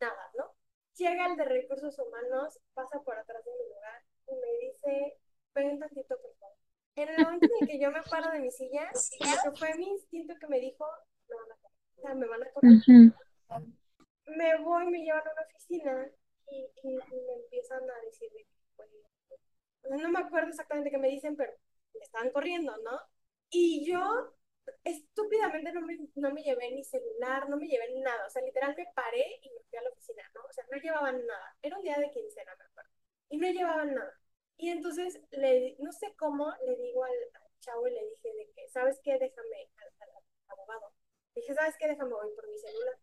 nada, 0.00 0.30
¿no? 0.36 0.54
Llega 0.96 1.26
el 1.26 1.36
de 1.36 1.44
recursos 1.44 1.98
humanos, 1.98 2.58
pasa 2.72 3.00
por 3.04 3.16
atrás 3.18 3.44
de 3.44 3.50
mi 3.50 3.68
lugar 3.74 4.02
y 4.28 4.34
me 4.34 4.66
dice, 4.66 5.18
ven 5.54 5.70
un 5.70 5.78
tantito, 5.80 6.16
por 6.20 6.34
favor. 6.36 6.56
En 6.96 7.08
el 7.08 7.24
momento 7.24 7.48
en 7.60 7.66
que 7.66 7.80
yo 7.80 7.90
me 7.90 8.02
paro 8.02 8.30
de 8.30 8.38
mi 8.38 8.50
silla, 8.50 8.88
que 8.92 9.58
fue 9.58 9.74
mi 9.76 9.88
instinto 9.88 10.34
que 10.40 10.46
me 10.46 10.60
dijo, 10.60 10.86
me 11.28 11.34
van 11.36 11.50
a 11.50 11.56
correr, 11.56 11.78
o 11.96 12.00
sea, 12.00 12.14
me 12.14 12.26
van 12.26 12.42
a 12.42 12.50
correr. 12.52 13.74
Me 14.26 14.56
voy, 14.58 14.86
me 14.86 14.98
llevan 14.98 15.26
a 15.26 15.32
una 15.32 15.42
oficina 15.42 16.10
y, 16.50 16.66
y, 16.82 16.94
me 16.96 17.34
empiezan 17.42 17.82
a 17.82 18.00
decir, 18.06 18.30
pues, 18.76 18.88
no 20.00 20.10
me 20.10 20.18
acuerdo 20.18 20.48
exactamente 20.48 20.90
qué 20.90 20.98
me 20.98 21.08
dicen, 21.08 21.36
pero 21.36 21.52
me 21.94 22.00
estaban 22.00 22.30
corriendo, 22.30 22.76
¿no? 22.78 23.00
Y 23.50 23.86
yo 23.86 24.34
estúpidamente 24.82 25.72
no 25.72 25.82
me, 25.82 25.98
no 26.14 26.30
me 26.32 26.42
llevé 26.42 26.70
ni 26.72 26.84
celular, 26.84 27.48
no 27.48 27.56
me 27.56 27.66
llevé 27.66 28.00
nada. 28.00 28.26
O 28.26 28.30
sea, 28.30 28.42
literal 28.42 28.74
me 28.76 28.86
paré 28.94 29.40
y 29.42 29.50
me 29.50 29.60
fui 29.68 29.78
a 29.78 29.82
la 29.82 29.90
oficina, 29.90 30.22
¿no? 30.34 30.42
O 30.48 30.52
sea, 30.52 30.64
no 30.70 30.78
llevaban 30.78 31.26
nada. 31.26 31.56
Era 31.62 31.76
un 31.76 31.84
día 31.84 31.98
de 31.98 32.10
quincena, 32.10 32.54
me 32.56 32.64
acuerdo. 32.64 32.90
Y 33.30 33.38
no 33.38 33.50
llevaban 33.50 33.94
nada. 33.94 34.18
Y 34.56 34.70
entonces, 34.70 35.20
le, 35.30 35.76
no 35.80 35.92
sé 35.92 36.14
cómo, 36.16 36.52
le 36.66 36.76
digo 36.76 37.04
al, 37.04 37.12
chavo 37.60 37.88
y 37.88 37.92
le 37.94 38.04
dije 38.04 38.28
de 38.34 38.52
que, 38.54 38.68
¿sabes 38.68 39.00
qué? 39.02 39.18
Déjame 39.18 39.70
al 39.78 40.58
abogado. 40.58 40.92
Le 41.34 41.40
dije, 41.42 41.54
¿sabes 41.54 41.76
qué? 41.78 41.88
Déjame 41.88 42.12
voy 42.12 42.30
por 42.34 42.48
mi 42.48 42.58
celular. 42.58 42.94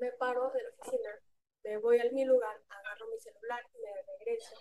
Me 0.00 0.10
paro 0.12 0.50
de 0.50 0.62
la 0.62 0.70
oficina, 0.70 1.10
me 1.64 1.76
voy 1.78 2.00
a 2.00 2.10
mi 2.12 2.24
lugar, 2.24 2.56
agarro 2.68 3.06
mi 3.08 3.18
celular, 3.18 3.62
me 3.82 4.02
regreso. 4.18 4.56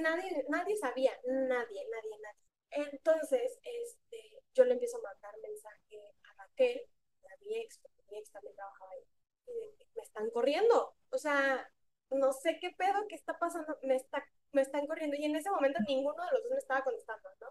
Nadie, 0.00 0.44
nadie 0.48 0.76
sabía, 0.76 1.12
nadie, 1.26 1.86
nadie, 1.90 2.18
nadie. 2.22 2.42
Entonces, 2.70 3.58
este, 3.62 4.42
yo 4.54 4.64
le 4.64 4.74
empiezo 4.74 4.98
a 4.98 5.02
mandar 5.02 5.34
mensaje 5.42 6.14
a 6.24 6.42
Raquel, 6.42 6.80
a 7.24 7.44
mi 7.44 7.56
ex, 7.56 7.78
porque 7.78 8.02
mi 8.10 8.18
ex 8.18 8.30
también 8.30 8.54
trabajaba 8.54 8.90
ahí, 8.92 9.04
y 9.46 9.76
que 9.76 9.86
me 9.96 10.02
están 10.02 10.30
corriendo. 10.30 10.94
O 11.10 11.18
sea, 11.18 11.68
no 12.10 12.32
sé 12.32 12.58
qué 12.60 12.70
pedo, 12.70 13.06
qué 13.08 13.16
está 13.16 13.38
pasando, 13.38 13.78
me, 13.82 13.96
está, 13.96 14.24
me 14.52 14.62
están 14.62 14.86
corriendo. 14.86 15.16
Y 15.16 15.24
en 15.24 15.36
ese 15.36 15.50
momento 15.50 15.80
ninguno 15.88 16.22
de 16.24 16.30
los 16.32 16.42
dos 16.44 16.52
me 16.52 16.58
estaba 16.58 16.84
contestando, 16.84 17.28
¿no? 17.40 17.48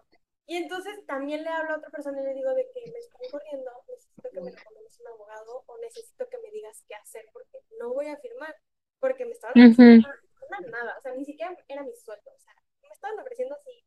Y 0.48 0.56
entonces 0.56 1.04
también 1.04 1.44
le 1.44 1.50
hablo 1.50 1.74
a 1.74 1.76
otra 1.76 1.90
persona 1.90 2.22
y 2.22 2.24
le 2.24 2.32
digo 2.32 2.54
de 2.54 2.66
que 2.72 2.90
me 2.90 2.98
están 2.98 3.20
corriendo, 3.30 3.70
necesito 3.86 4.30
que 4.30 4.40
me 4.40 4.50
recomiendes 4.50 4.98
un 4.98 5.08
abogado 5.08 5.62
o 5.66 5.78
necesito 5.78 6.26
que 6.26 6.38
me 6.38 6.50
digas 6.50 6.82
qué 6.88 6.94
hacer 6.94 7.26
porque 7.34 7.62
no 7.78 7.92
voy 7.92 8.06
a 8.06 8.16
firmar, 8.16 8.56
porque 8.98 9.26
me 9.26 9.32
estaban 9.32 9.52
ofreciendo 9.62 10.08
nada, 10.70 10.96
o 10.96 11.02
sea, 11.02 11.14
ni 11.14 11.26
siquiera 11.26 11.54
era 11.68 11.82
mi 11.82 11.94
sueldo, 11.94 12.30
o 12.34 12.38
sea, 12.38 12.54
me 12.80 12.88
estaban 12.88 13.18
ofreciendo 13.18 13.54
así, 13.56 13.84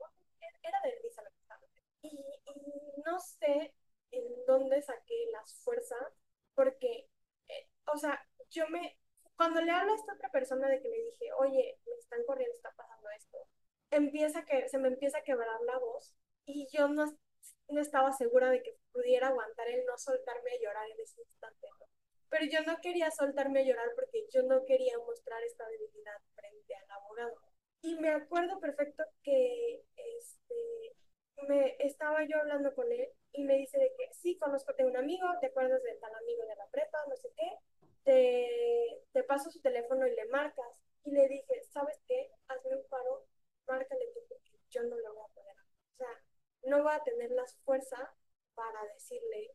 era 0.62 0.80
de 0.84 1.00
risa 1.02 1.24
lo 1.24 1.32
que 1.32 1.39
estaban 1.41 1.69
y, 2.04 2.10
y, 2.45 3.02
no 3.04 3.19
sé 3.19 3.74
en 4.12 4.24
dónde 4.45 4.84
saqué 4.84 5.32
las 5.32 5.56
fuerzas, 5.63 6.13
porque, 6.54 7.10
eh, 7.47 7.69
o 7.91 7.97
sea, 7.97 8.24
yo 8.52 8.69
me, 8.69 9.00
cuando 9.36 9.62
le 9.62 9.71
hablo 9.71 9.93
a 9.93 9.95
esta 9.95 10.13
otra 10.13 10.30
persona 10.30 10.69
de 10.69 10.80
que 10.80 10.89
le 10.89 11.04
dije, 11.06 11.34
oye, 11.39 11.80
me 11.88 11.95
están 11.95 12.24
corriendo, 12.28 12.56
está 12.56 12.71
pasando 12.76 13.10
esto, 13.17 13.47
empieza 13.89 14.45
que, 14.45 14.69
se 14.69 14.78
me 14.78 14.89
empieza 14.89 15.17
a 15.17 15.24
quebrar 15.24 15.60
la 15.62 15.80
voz 15.80 16.15
y 16.45 16.67
yo 16.71 16.88
no, 16.88 17.06
no 17.69 17.82
estaba 17.82 18.12
segura 18.13 18.49
de 18.49 18.62
que 18.62 18.75
pudiera 18.91 19.27
aguantar 19.27 19.67
el 19.69 19.86
no 19.86 19.97
soltarme 19.97 20.51
a 20.51 20.62
llorar 20.62 20.89
en 20.89 20.99
ese 20.99 21.21
instante. 21.21 21.67
Pero 22.30 22.45
yo 22.45 22.62
no 22.63 22.80
quería 22.82 23.12
soltarme 23.12 23.60
a 23.62 23.63
llorar 23.63 23.91
porque 23.95 24.25
yo 24.34 24.43
no 24.43 24.63
quería 24.65 24.97
mostrar 24.99 25.43
esta 25.43 25.67
debilidad 25.67 26.17
frente 26.36 26.75
al 26.75 26.91
abogado. 26.91 27.36
Y 27.82 27.95
me 27.95 28.10
acuerdo 28.10 28.60
perfecto 28.60 29.04
que 29.23 29.84
este, 29.95 30.95
me 31.47 31.75
estaba 31.80 32.23
yo 32.23 32.38
hablando 32.38 32.73
con 32.73 32.91
él 32.91 33.08
y 33.34 33.43
me 33.43 33.56
dice 33.58 33.77
de 33.80 33.91
que 33.97 34.13
sí, 34.13 34.38
conozco, 34.38 34.73
tengo 34.75 34.91
un 34.91 34.97
amigo, 34.97 35.27
te 35.39 35.47
acuerdas 35.47 35.82
de 35.84 35.95
tal 35.95 36.13
amigo 36.15 36.45
de 36.45 36.56
la 36.56 36.67
prepa, 36.67 36.99
no 37.10 37.15
sé 37.17 37.30
qué, 37.36 37.49
te, 38.04 39.01
te 39.12 39.23
paso 39.23 39.49
su 39.51 39.62
teléfono 39.62 40.08
y 40.08 40.15
le 40.15 40.25
marcas. 40.25 40.65
Y 41.04 41.12
le 41.12 41.27
dije, 41.27 41.63
¿sabes 41.71 41.99
qué? 42.08 42.30
Hazme 42.47 42.75
un 42.75 42.88
paro, 42.88 43.25
márcale 43.67 44.06
tú 44.13 44.19
porque 44.30 44.51
yo 44.69 44.84
no 44.84 44.97
lo 44.97 45.13
voy 45.15 45.23
a 45.23 45.34
poder. 45.34 45.56
O 45.58 45.97
sea, 45.97 46.21
no 46.71 46.84
voy 46.84 46.93
a 46.93 47.03
tener 47.03 47.29
las 47.31 47.53
fuerzas 47.65 48.10
para 48.55 48.81
decirle 48.93 49.51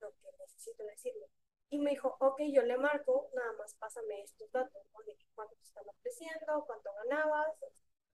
lo 0.00 0.10
que 0.16 0.32
necesito 0.38 0.82
decirle. 0.84 1.26
Y 1.68 1.78
me 1.78 1.90
dijo, 1.90 2.16
ok, 2.18 2.40
yo 2.50 2.62
le 2.62 2.78
marco, 2.78 3.30
nada 3.34 3.52
más 3.58 3.74
pásame 3.74 4.22
estos 4.22 4.50
datos, 4.50 4.82
¿no? 4.92 5.04
de 5.04 5.16
cuánto 5.34 5.54
te 5.56 5.64
están 5.64 5.84
ofreciendo, 5.86 6.64
cuánto 6.66 6.90
ganabas, 7.04 7.52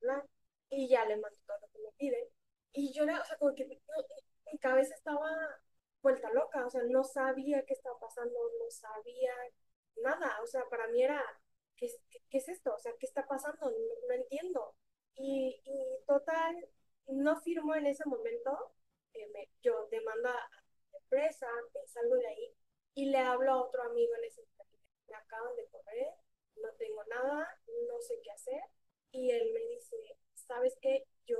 bla, 0.00 0.26
y 0.70 0.88
ya 0.88 1.04
le 1.04 1.16
mando 1.18 1.38
todo 1.46 1.58
lo 1.60 1.68
que 1.68 1.78
me 1.78 1.92
pide. 1.98 2.30
Y 2.72 2.92
yo, 2.92 3.04
o 3.04 3.06
sea, 3.06 3.36
como 3.38 3.54
que 3.54 3.64
mi 3.66 4.58
cabeza 4.58 4.94
estaba 4.94 5.30
vuelta 6.02 6.30
loca, 6.32 6.66
o 6.66 6.70
sea, 6.70 6.82
no 6.84 7.04
sabía 7.04 7.64
qué 7.64 7.74
estaba 7.74 7.98
pasando, 8.00 8.34
no 8.58 8.70
sabía 8.70 9.32
nada, 10.02 10.40
o 10.42 10.46
sea, 10.46 10.64
para 10.68 10.88
mí 10.88 11.02
era, 11.02 11.22
¿qué, 11.76 11.88
qué, 12.10 12.20
qué 12.28 12.38
es 12.38 12.48
esto? 12.48 12.74
O 12.74 12.78
sea, 12.78 12.92
¿qué 12.98 13.06
está 13.06 13.26
pasando? 13.26 13.70
No, 13.70 13.76
no 14.08 14.14
entiendo. 14.14 14.74
Y, 15.16 15.60
y, 15.64 16.04
total, 16.06 16.56
no 17.08 17.40
firmo 17.40 17.74
en 17.74 17.86
ese 17.86 18.04
momento, 18.06 18.72
eh, 19.14 19.28
me, 19.32 19.48
yo 19.62 19.86
demando 19.90 20.28
a 20.28 20.32
la 20.92 20.98
empresa, 20.98 21.46
me 21.74 21.86
salgo 21.86 22.16
de 22.16 22.26
ahí 22.26 22.54
y 22.94 23.06
le 23.10 23.18
hablo 23.18 23.52
a 23.52 23.62
otro 23.62 23.82
amigo 23.84 24.14
en 24.16 24.24
ese 24.24 24.42
momento, 24.42 24.78
me 25.08 25.16
acaban 25.16 25.54
de 25.56 25.66
correr, 25.68 26.08
no 26.56 26.68
tengo 26.78 27.04
nada, 27.04 27.48
no 27.88 28.00
sé 28.00 28.20
qué 28.22 28.30
hacer, 28.32 28.62
y 29.12 29.30
él 29.30 29.52
me 29.52 29.60
dice, 29.74 29.96
¿sabes 30.34 30.76
qué? 30.80 31.06
Yo, 31.26 31.38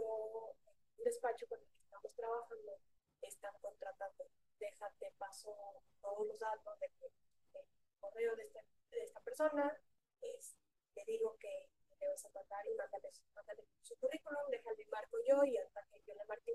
despacho 0.99 1.47
con 1.49 1.61
el 1.61 1.69
que 1.71 1.81
estamos 1.81 2.13
trabajando, 2.15 2.79
están 3.23 3.53
contratando, 3.61 4.27
déjate, 4.59 5.13
paso 5.19 5.55
todos 6.01 6.27
los 6.27 6.39
datos 6.39 6.79
de, 6.81 6.89
de, 7.01 7.09
de 7.53 7.67
correo 8.01 8.37
de 8.37 8.45
esta, 8.45 8.61
de 8.91 9.03
esta 9.03 9.21
persona, 9.21 9.77
es, 10.21 10.55
te 10.95 11.05
digo 11.07 11.37
que 11.39 11.69
le 12.01 12.09
vas 12.09 12.25
a 12.25 12.31
tratar 12.31 12.67
y 12.67 12.75
mándale, 12.77 13.09
mándale 13.35 13.65
su 13.83 13.97
currículum, 13.97 14.43
déjale 14.51 14.87
marco 14.91 15.17
yo 15.29 15.45
y 15.45 15.57
hasta 15.59 15.83
que 15.91 16.03
yo 16.07 16.15
le 16.15 16.25
marque. 16.27 16.53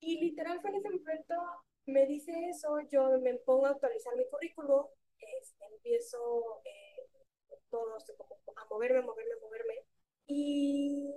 Y 0.00 0.20
literal 0.20 0.60
fue 0.60 0.70
en 0.70 0.76
ese 0.76 0.90
momento, 0.90 1.34
me 1.86 2.06
dice 2.06 2.32
eso, 2.50 2.78
yo 2.90 3.18
me 3.20 3.34
pongo 3.38 3.66
a 3.66 3.70
actualizar 3.70 4.16
mi 4.16 4.28
currículum, 4.28 4.86
empiezo 5.60 6.60
eh, 6.64 7.08
todo, 7.70 7.96
como, 8.18 8.36
a 8.56 8.64
moverme, 8.70 9.02
moverme, 9.02 9.34
moverme, 9.42 9.74
y, 10.26 11.14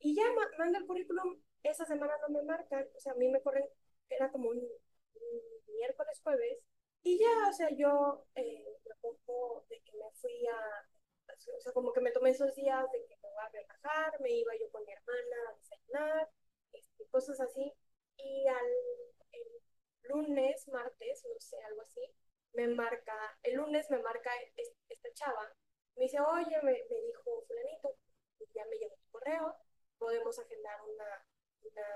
y 0.00 0.14
ya 0.14 0.24
mando 0.58 0.78
el 0.78 0.86
currículum, 0.86 1.40
esa 1.62 1.84
semana 1.86 2.14
no 2.22 2.28
me 2.34 2.42
marcan, 2.42 2.86
o 2.96 3.00
sea, 3.00 3.12
a 3.12 3.16
mí 3.16 3.28
me 3.28 3.40
corren, 3.42 3.64
era 4.08 4.30
como 4.30 4.50
un, 4.50 4.58
un 4.58 5.74
miércoles, 5.74 6.20
jueves, 6.22 6.58
y 7.02 7.18
ya, 7.18 7.48
o 7.48 7.52
sea, 7.52 7.68
yo 7.76 8.26
eh, 8.34 8.64
me 8.84 8.94
pongo 9.00 9.64
de 9.68 9.80
que 9.80 9.92
me 9.92 10.10
fui 10.20 10.46
a 10.46 10.58
o 11.56 11.60
sea, 11.60 11.72
como 11.72 11.92
que 11.92 12.00
me 12.00 12.12
tomé 12.12 12.30
esos 12.30 12.54
días 12.54 12.90
de 12.92 13.06
que 13.06 13.16
me 13.22 13.28
voy 13.30 13.44
a 13.44 13.48
relajar, 13.50 14.20
me 14.20 14.30
iba 14.30 14.52
yo 14.60 14.70
con 14.70 14.84
mi 14.84 14.92
hermana 14.92 15.36
a 15.50 15.54
desayunar, 15.58 16.30
este, 16.72 17.06
cosas 17.08 17.40
así. 17.40 17.72
Y 18.16 18.46
al 18.48 18.66
el 19.32 19.46
lunes, 20.10 20.68
martes, 20.68 21.24
no 21.24 21.40
sé, 21.40 21.56
algo 21.64 21.82
así, 21.82 22.00
me 22.52 22.68
marca, 22.68 23.14
el 23.42 23.56
lunes 23.56 23.90
me 23.90 23.98
marca 23.98 24.30
esta 24.88 25.12
chava, 25.14 25.52
me 25.96 26.04
dice, 26.04 26.20
oye, 26.20 26.56
me, 26.62 26.72
me 26.72 27.00
dijo 27.06 27.44
fulanito, 27.46 27.96
ya 28.54 28.64
me 28.66 28.76
llegó 28.76 28.94
tu 28.96 29.10
correo, 29.10 29.56
podemos 29.98 30.38
agendar 30.38 30.80
una, 30.82 31.04
una, 31.62 31.86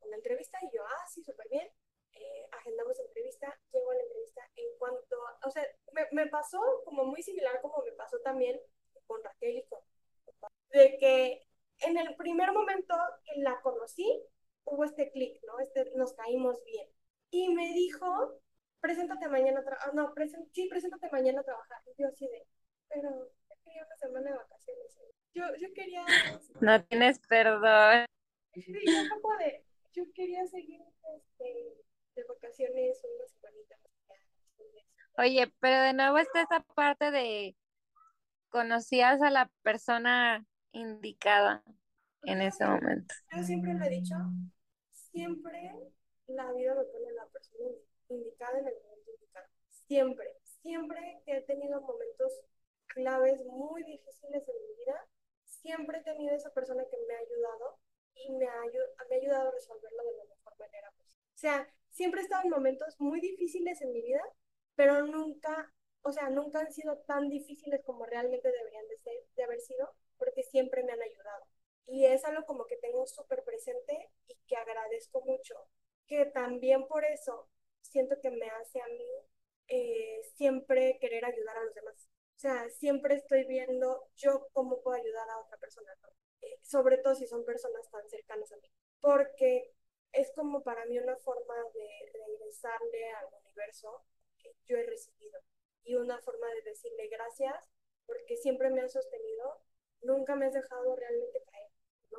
una 0.00 0.16
entrevista. 0.16 0.58
Y 0.62 0.76
yo, 0.76 0.82
ah, 0.84 1.06
sí, 1.08 1.22
súper 1.24 1.48
bien. 1.48 1.68
Eh, 2.14 2.48
agendamos 2.52 2.98
entrevista, 3.00 3.58
llego 3.72 3.90
a 3.90 3.94
la 3.94 4.02
entrevista 4.02 4.42
en 4.56 4.78
cuanto, 4.78 5.16
o 5.44 5.50
sea, 5.50 5.64
me, 5.92 6.06
me 6.12 6.26
pasó 6.28 6.60
como 6.84 7.04
muy 7.04 7.22
similar 7.22 7.60
como 7.60 7.82
me 7.84 7.92
pasó 7.92 8.18
también 8.20 8.60
con 9.06 9.22
Raquel 9.22 9.58
y 9.58 9.66
con 9.66 9.80
de 10.70 10.96
que 10.98 11.46
en 11.80 11.96
el 11.96 12.14
primer 12.16 12.52
momento 12.52 12.94
que 13.24 13.40
la 13.40 13.60
conocí, 13.62 14.22
hubo 14.64 14.84
este 14.84 15.10
clic, 15.10 15.40
¿no? 15.46 15.60
Este, 15.60 15.92
nos 15.94 16.12
caímos 16.14 16.62
bien. 16.64 16.88
Y 17.30 17.48
me 17.54 17.72
dijo, 17.72 18.40
preséntate 18.80 19.28
mañana 19.28 19.60
a 19.60 19.64
trabajar, 19.64 19.94
no, 19.94 20.12
sí, 20.52 20.68
preséntate 20.68 21.08
mañana 21.10 21.40
a 21.40 21.44
trabajar. 21.44 21.82
Y 21.86 22.02
yo 22.02 22.08
así 22.08 22.26
de, 22.26 22.46
pero 22.88 23.10
yo 23.10 23.56
quería 23.64 23.84
una 23.86 23.96
semana 23.96 24.30
de 24.30 24.36
vacaciones. 24.36 24.98
Yo, 25.34 25.44
yo 25.58 25.72
quería... 25.74 26.04
No 26.60 26.84
tienes 26.84 27.18
perdón. 27.28 28.06
Sí, 28.54 28.72
un 28.86 29.08
poco 29.20 29.36
de, 29.38 29.64
yo 29.92 30.04
quería 30.14 30.46
seguir 30.46 30.80
este, 31.16 31.83
de 32.14 32.24
vacaciones 32.24 33.00
una 33.04 33.28
semanita. 33.28 33.76
Oye, 35.16 35.52
pero 35.60 35.80
de 35.82 35.92
nuevo 35.92 36.18
está 36.18 36.42
esa 36.42 36.60
parte 36.74 37.10
de 37.10 37.56
conocías 38.48 39.22
a 39.22 39.30
la 39.30 39.50
persona 39.62 40.44
indicada 40.72 41.62
en 42.24 42.42
ese 42.42 42.64
momento. 42.64 43.14
Yo 43.32 43.42
siempre 43.42 43.74
lo 43.74 43.84
he 43.84 43.90
dicho, 43.90 44.14
siempre 44.92 45.70
la 46.26 46.52
vida 46.52 46.74
me 46.74 46.84
pone 46.84 47.08
a 47.10 47.12
la 47.12 47.26
persona 47.26 47.70
indicada 48.08 48.58
en 48.58 48.66
el 48.66 48.74
momento 48.82 49.10
indicado. 49.12 49.46
Siempre, 49.68 50.36
siempre 50.62 51.22
que 51.24 51.36
he 51.36 51.40
tenido 51.42 51.80
momentos 51.80 52.32
claves 52.88 53.44
muy 53.44 53.84
difíciles 53.84 54.42
en 54.48 54.54
mi 54.68 54.84
vida, 54.84 55.06
siempre 55.44 55.98
he 55.98 56.02
tenido 56.02 56.34
esa 56.34 56.52
persona 56.52 56.84
que 56.90 56.96
me 57.06 57.14
ha 57.14 57.18
ayudado 57.18 57.78
y 58.14 58.32
me 58.32 58.46
ha, 58.46 58.60
me 59.08 59.16
ha 59.16 59.18
ayudado 59.18 59.48
a 59.48 59.52
resolverlo 59.52 60.04
de 60.04 60.16
la 60.16 60.24
mejor 60.24 60.58
manera 60.58 60.90
posible. 60.92 61.24
O 61.34 61.38
sea, 61.38 61.68
siempre 61.94 62.20
he 62.20 62.24
estado 62.24 62.42
en 62.44 62.50
momentos 62.50 62.94
muy 62.98 63.20
difíciles 63.20 63.80
en 63.82 63.92
mi 63.92 64.02
vida, 64.02 64.22
pero 64.74 65.06
nunca, 65.06 65.72
o 66.02 66.12
sea, 66.12 66.28
nunca 66.30 66.60
han 66.60 66.72
sido 66.72 66.98
tan 67.06 67.28
difíciles 67.30 67.80
como 67.84 68.04
realmente 68.04 68.50
deberían 68.50 68.86
de, 68.88 68.98
ser, 68.98 69.14
de 69.36 69.44
haber 69.44 69.60
sido, 69.60 69.94
porque 70.18 70.42
siempre 70.42 70.82
me 70.84 70.92
han 70.92 71.02
ayudado. 71.02 71.46
Y 71.86 72.06
es 72.06 72.24
algo 72.24 72.44
como 72.46 72.66
que 72.66 72.76
tengo 72.78 73.06
súper 73.06 73.42
presente 73.44 74.10
y 74.26 74.36
que 74.46 74.56
agradezco 74.56 75.22
mucho, 75.24 75.54
que 76.06 76.26
también 76.26 76.86
por 76.88 77.04
eso 77.04 77.48
siento 77.82 78.16
que 78.20 78.30
me 78.30 78.48
hace 78.48 78.80
a 78.80 78.86
mí 78.88 79.08
eh, 79.68 80.20
siempre 80.36 80.98
querer 81.00 81.24
ayudar 81.24 81.56
a 81.58 81.64
los 81.64 81.74
demás. 81.74 82.08
O 82.36 82.38
sea, 82.38 82.68
siempre 82.70 83.14
estoy 83.14 83.44
viendo 83.46 84.08
yo 84.16 84.48
cómo 84.52 84.82
puedo 84.82 85.00
ayudar 85.00 85.28
a 85.30 85.38
otra 85.38 85.56
persona, 85.58 85.90
eh, 86.42 86.58
sobre 86.62 86.98
todo 86.98 87.14
si 87.14 87.26
son 87.26 87.44
personas 87.44 87.88
tan 87.90 88.08
cercanas 88.08 88.50
a 88.52 88.56
mí, 88.56 88.68
porque 89.00 89.73
es 90.14 90.30
como 90.32 90.62
para 90.62 90.86
mí 90.86 90.98
una 90.98 91.16
forma 91.16 91.54
de 91.74 91.88
regresarle 92.12 93.12
al 93.14 93.26
universo 93.44 94.04
que 94.38 94.54
yo 94.66 94.76
he 94.76 94.86
recibido 94.86 95.40
y 95.84 95.96
una 95.96 96.18
forma 96.20 96.46
de 96.54 96.62
decirle 96.62 97.08
gracias 97.08 97.68
porque 98.06 98.36
siempre 98.36 98.70
me 98.70 98.82
has 98.82 98.92
sostenido, 98.92 99.60
nunca 100.02 100.36
me 100.36 100.46
has 100.46 100.52
dejado 100.54 100.94
realmente 100.96 101.42
caer, 101.50 101.70
¿no? 102.10 102.18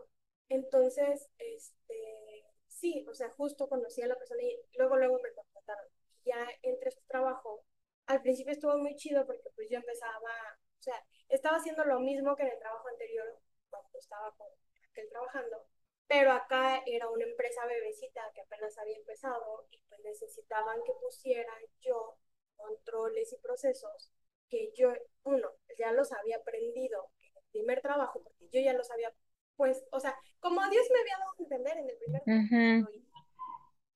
Entonces, 0.50 1.30
este, 1.38 2.46
sí, 2.68 3.06
o 3.10 3.14
sea, 3.14 3.30
justo 3.32 3.70
conocí 3.70 4.02
a 4.02 4.08
la 4.08 4.16
persona 4.18 4.42
y 4.44 4.60
luego, 4.78 4.98
luego 4.98 5.20
me 5.22 5.34
contrataron. 5.34 5.86
Ya 6.26 6.48
entre 6.64 6.90
este 6.90 7.04
trabajo, 7.08 7.64
al 8.08 8.22
principio 8.22 8.54
estuvo 8.54 8.78
muy 8.78 8.96
chido 8.96 9.26
porque 9.26 9.50
pues 9.56 9.70
yo 9.70 9.78
empezaba, 9.78 10.32
o 10.80 10.82
sea, 10.82 10.96
estaba 11.30 11.58
haciendo 11.58 11.86
lo 11.86 12.00
mismo 12.00 12.36
que 12.36 12.44
en 12.44 12.50
el 12.50 12.60
trabajo 12.60 12.88
anterior, 12.90 13.40
cuando 13.70 14.00
estaba 14.00 14.36
con 14.36 14.48
aquel 14.90 15.10
trabajando, 15.10 15.66
pero 16.08 16.32
acá 16.32 16.84
era 16.86 17.10
una 17.10 17.26
empresa 17.26 17.66
bebecita 17.66 18.22
que 18.34 18.42
apenas 18.42 18.78
había 18.78 18.98
empezado 18.98 19.68
y 19.72 19.80
pues 19.88 20.02
necesitaban 20.04 20.84
que 20.86 20.94
pusiera 21.02 21.54
yo 21.82 22.18
controles 22.56 23.34
y 23.34 23.38
procesos 23.38 24.12
que 24.50 24.72
yo, 24.76 24.94
uno, 25.24 25.50
ya 25.78 25.92
los 25.92 26.12
había 26.12 26.38
aprendido 26.38 27.10
en 27.20 27.36
el 27.36 27.44
primer 27.52 27.82
trabajo, 27.82 28.22
porque 28.24 28.48
yo 28.52 28.62
ya 28.62 28.74
los 28.74 28.90
había, 28.92 29.14
pues, 29.56 29.84
o 29.92 30.00
sea, 30.00 30.16
como 30.40 30.62
Dios 30.70 30.86
me 30.94 31.00
había 31.00 31.18
dado 31.18 31.32
a 31.32 31.44
entender 31.44 31.78
en 31.78 31.90
el 31.90 31.98
primer 31.98 32.24
trabajo. 32.24 32.90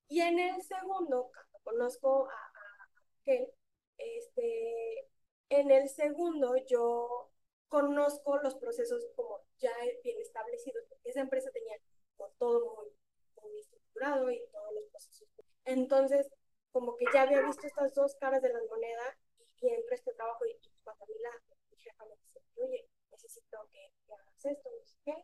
Y 0.08 0.22
en 0.22 0.40
el 0.40 0.62
segundo, 0.64 1.30
cuando 1.32 1.60
conozco 1.64 2.28
a, 2.30 2.34
a 2.34 2.90
este, 3.98 5.08
en 5.50 5.72
el 5.72 5.90
segundo 5.90 6.56
yo 6.68 7.30
conozco 7.68 8.38
los 8.40 8.56
procesos 8.56 9.06
como 9.16 9.42
ya 9.60 9.72
bien 10.04 10.20
establecidos, 10.20 10.84
porque 10.90 11.10
esa 11.10 11.22
empresa 11.22 11.52
tenía 11.52 11.76
todo 12.38 12.76
muy, 12.76 12.92
muy 13.42 13.60
estructurado 13.60 14.32
y 14.32 14.42
todos 14.52 14.74
los 14.74 14.86
procesos. 14.92 15.28
Entonces, 15.66 16.30
como 16.72 16.96
que 16.96 17.06
ya 17.14 17.24
había 17.24 17.42
visto 17.42 17.66
estas 17.66 17.94
dos 17.96 18.16
caras 18.16 18.42
de 18.42 18.50
la 18.50 18.60
moneda 18.70 19.18
y, 19.38 19.68
y 19.68 19.70
entro 19.70 19.92
a 19.92 19.96
este 19.96 20.14
trabajo 20.14 20.46
y, 20.46 20.60
cuando 20.84 21.04
a 21.04 21.08
mí 21.08 21.14
la 21.22 21.32
jefa 21.78 22.06
me 22.06 22.16
dice, 22.22 22.42
oye, 22.58 22.88
necesito 23.12 23.58
que, 23.72 23.92
hagas 24.12 24.46
esto, 24.46 24.70
no 24.70 24.86
sé 24.86 24.98
qué. 25.06 25.16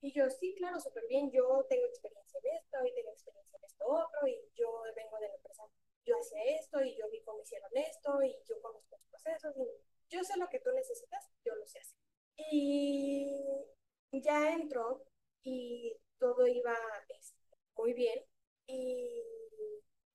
Y 0.00 0.12
yo, 0.12 0.28
sí, 0.30 0.54
claro, 0.56 0.78
súper 0.80 1.06
bien, 1.08 1.30
yo 1.30 1.64
tengo 1.68 1.86
experiencia 1.86 2.38
en 2.42 2.56
esto 2.56 2.78
y 2.84 2.94
tengo 2.94 3.10
experiencia 3.10 3.58
en 3.58 3.64
esto 3.64 3.86
otro 3.86 4.26
y 4.26 4.38
yo 4.54 4.82
vengo 4.94 5.18
de 5.18 5.28
la 5.28 5.34
empresa, 5.34 5.64
yo 6.04 6.18
hacía 6.18 6.44
esto 6.60 6.82
y 6.82 6.94
yo 6.96 7.08
vi 7.10 7.22
cómo 7.22 7.40
hicieron 7.40 7.70
esto 7.74 8.22
y 8.22 8.36
yo 8.46 8.60
conozco 8.60 8.96
los 8.96 9.06
procesos 9.08 9.56
y 9.56 10.14
yo 10.14 10.22
sé 10.22 10.36
lo 10.38 10.48
que 10.48 10.60
tú 10.60 10.70
necesitas, 10.72 11.30
yo 11.44 11.54
lo 11.54 11.66
sé 11.66 11.78
hacer. 11.78 11.98
Y 12.36 13.64
ya 14.12 14.52
entro 14.52 15.04
y 15.42 15.96
todo 16.18 16.46
iba 16.46 16.76
este, 17.08 17.38
muy 17.76 17.92
bien 17.92 18.24
y 18.66 19.22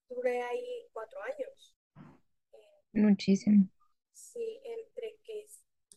duré 0.07 0.41
ahí 0.41 0.89
cuatro 0.91 1.21
años. 1.21 1.75
Muchísimo. 2.93 3.69
Sí, 4.13 4.61
entre 4.63 5.17
que, 5.23 5.45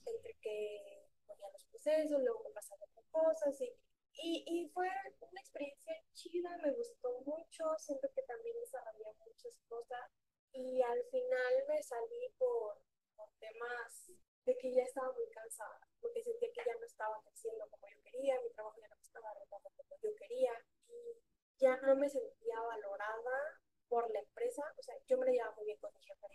entre 0.07 0.35
que 0.41 1.09
ponía 1.27 1.49
los 1.53 1.65
procesos, 1.65 2.21
luego 2.23 2.45
me 2.45 2.51
pasaban 2.51 2.89
cosas 3.11 3.61
y, 3.61 3.73
y, 4.15 4.45
y, 4.47 4.69
fue 4.71 4.89
una 5.21 5.41
experiencia 5.41 5.95
chida, 6.15 6.57
me 6.63 6.73
gustó 6.73 7.21
mucho, 7.25 7.65
siento 7.79 8.09
que 8.15 8.23
también 8.23 8.57
desarrollé 8.61 9.13
muchas 9.19 9.59
cosas 9.69 10.11
y 10.53 10.83
al 10.83 11.05
final 11.11 11.53
me 11.69 11.83
salí 11.83 12.35
por, 12.39 12.81
por 13.17 13.29
temas 13.39 14.13
de 14.45 14.57
que 14.59 14.75
ya 14.75 14.83
estaba 14.83 15.13
muy 15.13 15.29
cansada, 15.31 15.81
porque 16.01 16.23
sentía 16.23 16.49
que 16.53 16.63
ya 16.67 16.75
no 16.79 16.87
estaba 16.87 17.21
creciendo 17.23 17.69
como 17.71 17.87
yo 17.89 18.03
quería, 18.03 18.41
mi 18.43 18.51
trabajo 18.51 18.77
ya 18.81 18.89
no 18.89 18.97
me 18.97 19.03
estaba 19.03 19.31
arreglando 19.31 19.71
como 19.77 19.97
yo 20.03 20.15
quería 20.17 20.53
y 20.89 21.23
ya 21.63 21.77
no 21.87 21.95
me 21.95 22.09
sentía 22.09 22.61
valorada 22.61 23.61
por 23.89 24.11
la 24.11 24.19
empresa, 24.19 24.63
o 24.77 24.83
sea, 24.83 24.97
yo 25.07 25.17
me 25.17 25.27
la 25.27 25.33
llevaba 25.33 25.55
muy 25.55 25.67
bien 25.67 25.79
con 25.79 25.93
mi 25.95 26.01
jefa 26.03 26.27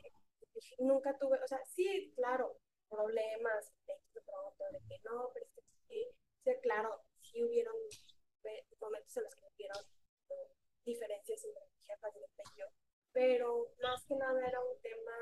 Nunca 0.80 1.16
tuve, 1.20 1.38
o 1.44 1.48
sea, 1.48 1.64
sí, 1.66 2.14
claro, 2.16 2.58
problemas 2.90 3.72
de 3.88 4.22
pronto, 4.26 4.64
de 4.72 4.80
que 4.88 4.98
no, 5.04 5.30
pero 5.34 5.46
es 5.46 5.52
que 5.54 5.62
sí, 5.88 6.08
sí, 6.44 6.52
claro, 6.62 7.02
sí 7.22 7.44
hubieron 7.44 7.76
momentos 8.80 9.18
en 9.18 9.24
los 9.24 9.36
que 9.36 9.46
hubieron 9.54 9.84
eh, 10.30 10.56
diferencias 10.86 11.44
entre 11.44 11.62
mi 11.66 11.84
jefa 11.86 12.08
y 12.56 12.60
yo, 12.60 12.66
pero 13.12 13.74
más 13.82 14.06
que 14.06 14.16
nada 14.16 14.48
era 14.48 14.62
un 14.62 14.80
tema 14.82 15.18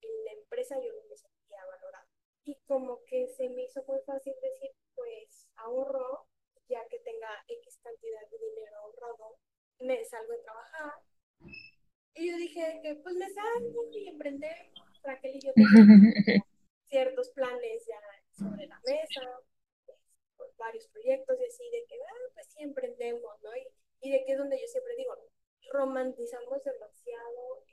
en 0.00 0.24
la 0.24 0.32
empresa 0.32 0.76
yo 0.78 0.92
no 0.94 1.08
me 1.08 1.16
sentía 1.16 1.64
valorada. 1.66 2.06
Y 2.44 2.54
como 2.66 3.02
que 3.04 3.26
se 3.28 3.48
me 3.48 3.64
hizo 3.64 3.82
muy 3.88 4.00
fácil 4.06 4.34
decir, 4.40 4.70
pues 4.94 5.48
ahorro, 5.56 6.28
ya 6.68 6.86
que 6.88 6.98
tenga 7.00 7.28
X 7.48 7.78
cantidad 7.82 8.28
de 8.30 8.38
dinero 8.38 8.76
ahorrado, 8.78 9.38
me 9.80 10.04
salgo 10.04 10.32
a 10.32 10.42
trabajar. 10.42 10.94
Y 12.14 12.30
yo 12.30 12.36
dije 12.36 12.80
que 12.82 12.94
pues 12.96 13.14
me 13.14 13.28
salgo 13.30 13.90
y 13.92 14.08
emprendemos, 14.08 15.02
Raquel 15.02 15.36
y 15.36 15.40
yo 15.40 15.52
ciertos 16.88 17.30
planes 17.30 17.86
ya 17.86 18.00
sobre 18.32 18.66
la 18.66 18.80
mesa, 18.86 19.22
pues, 20.36 20.56
varios 20.56 20.86
proyectos 20.88 21.36
y 21.40 21.44
así, 21.44 21.70
de 21.70 21.84
que, 21.86 21.96
ah, 21.96 22.30
pues 22.34 22.46
sí 22.48 22.62
emprendemos, 22.62 23.42
¿no? 23.42 23.56
Y, 23.56 23.66
y 24.00 24.12
de 24.12 24.24
que 24.24 24.32
es 24.32 24.38
donde 24.38 24.60
yo 24.60 24.66
siempre 24.66 24.94
digo, 24.96 25.14
romantizamos 25.72 26.62
demasiado 26.64 27.64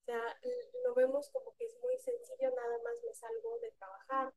o 0.00 0.04
sea, 0.04 0.40
lo 0.84 0.94
vemos 0.94 1.30
como 1.30 1.54
que 1.56 1.66
es 1.66 1.76
muy 1.80 1.96
sencillo, 1.98 2.50
nada 2.56 2.78
más 2.82 2.94
me 3.06 3.14
salgo 3.14 3.58
de 3.60 3.70
trabajar, 3.72 4.32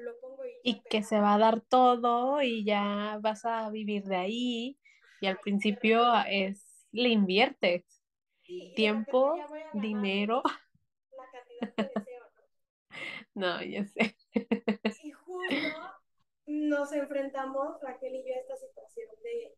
lo 0.00 0.18
pongo 0.20 0.44
y... 0.44 0.50
Y 0.62 0.82
que 0.82 1.02
se 1.02 1.20
va 1.20 1.34
a 1.34 1.38
dar 1.38 1.60
todo 1.60 2.42
y 2.42 2.64
ya 2.64 3.18
vas 3.20 3.44
a 3.44 3.68
vivir 3.70 4.04
de 4.04 4.16
ahí 4.16 4.78
y 5.20 5.26
al 5.26 5.38
principio 5.38 6.04
es, 6.28 6.86
le 6.92 7.08
inviertes 7.08 7.84
tiempo, 8.74 9.36
dinero. 9.72 10.42
La 11.16 11.30
cantidad 11.30 11.76
de 11.76 11.90
deseo, 11.94 12.24
¿no? 13.34 13.34
no, 13.58 13.62
ya 13.64 13.84
sé. 13.86 14.16
Y 15.02 15.10
justo 15.10 15.96
nos 16.46 16.92
enfrentamos, 16.92 17.80
Raquel 17.82 18.14
y 18.14 18.28
yo, 18.28 18.34
a 18.34 18.38
esta 18.38 18.56
situación 18.56 19.08
de 19.22 19.56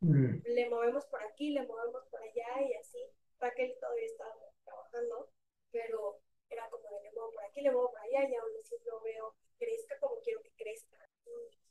mm. 0.00 0.42
le 0.54 0.70
movemos 0.70 1.04
por 1.06 1.22
aquí, 1.22 1.50
le 1.50 1.66
movemos 1.66 2.04
por 2.10 2.20
allá 2.22 2.62
y 2.68 2.74
así. 2.74 2.98
Raquel 3.38 3.74
todavía 3.80 4.06
está 4.06 4.24
trabajando, 4.64 5.30
pero 5.70 6.20
era 6.50 6.68
como 6.68 6.90
de 6.90 7.02
le 7.02 7.12
muevo 7.12 7.32
por 7.32 7.44
aquí, 7.44 7.60
le 7.62 7.70
muevo 7.70 7.90
por 7.90 8.00
allá 8.00 8.28
y 8.28 8.34
aún 8.34 8.52
así 8.60 8.76
no 8.86 9.00
veo 9.00 9.34
crezca 9.58 9.98
como 10.00 10.20
quiero 10.20 10.42
que 10.42 10.52
crezca. 10.56 10.96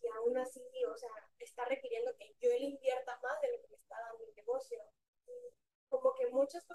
Y, 0.01 0.07
aún 0.15 0.37
así, 0.37 0.61
o 0.87 0.95
sea, 0.95 1.09
está 1.39 1.65
requiriendo 1.65 2.15
que 2.17 2.33
yo 2.39 2.49
le 2.49 2.59
invierta 2.59 3.19
más 3.21 3.41
de 3.41 3.51
lo 3.51 3.61
que 3.61 3.67
me 3.67 3.75
está 3.75 3.95
dando 3.99 4.23
el 4.23 4.35
negocio. 4.35 4.79
Y 5.27 5.53
como 5.89 6.13
que 6.13 6.27
muchas 6.27 6.65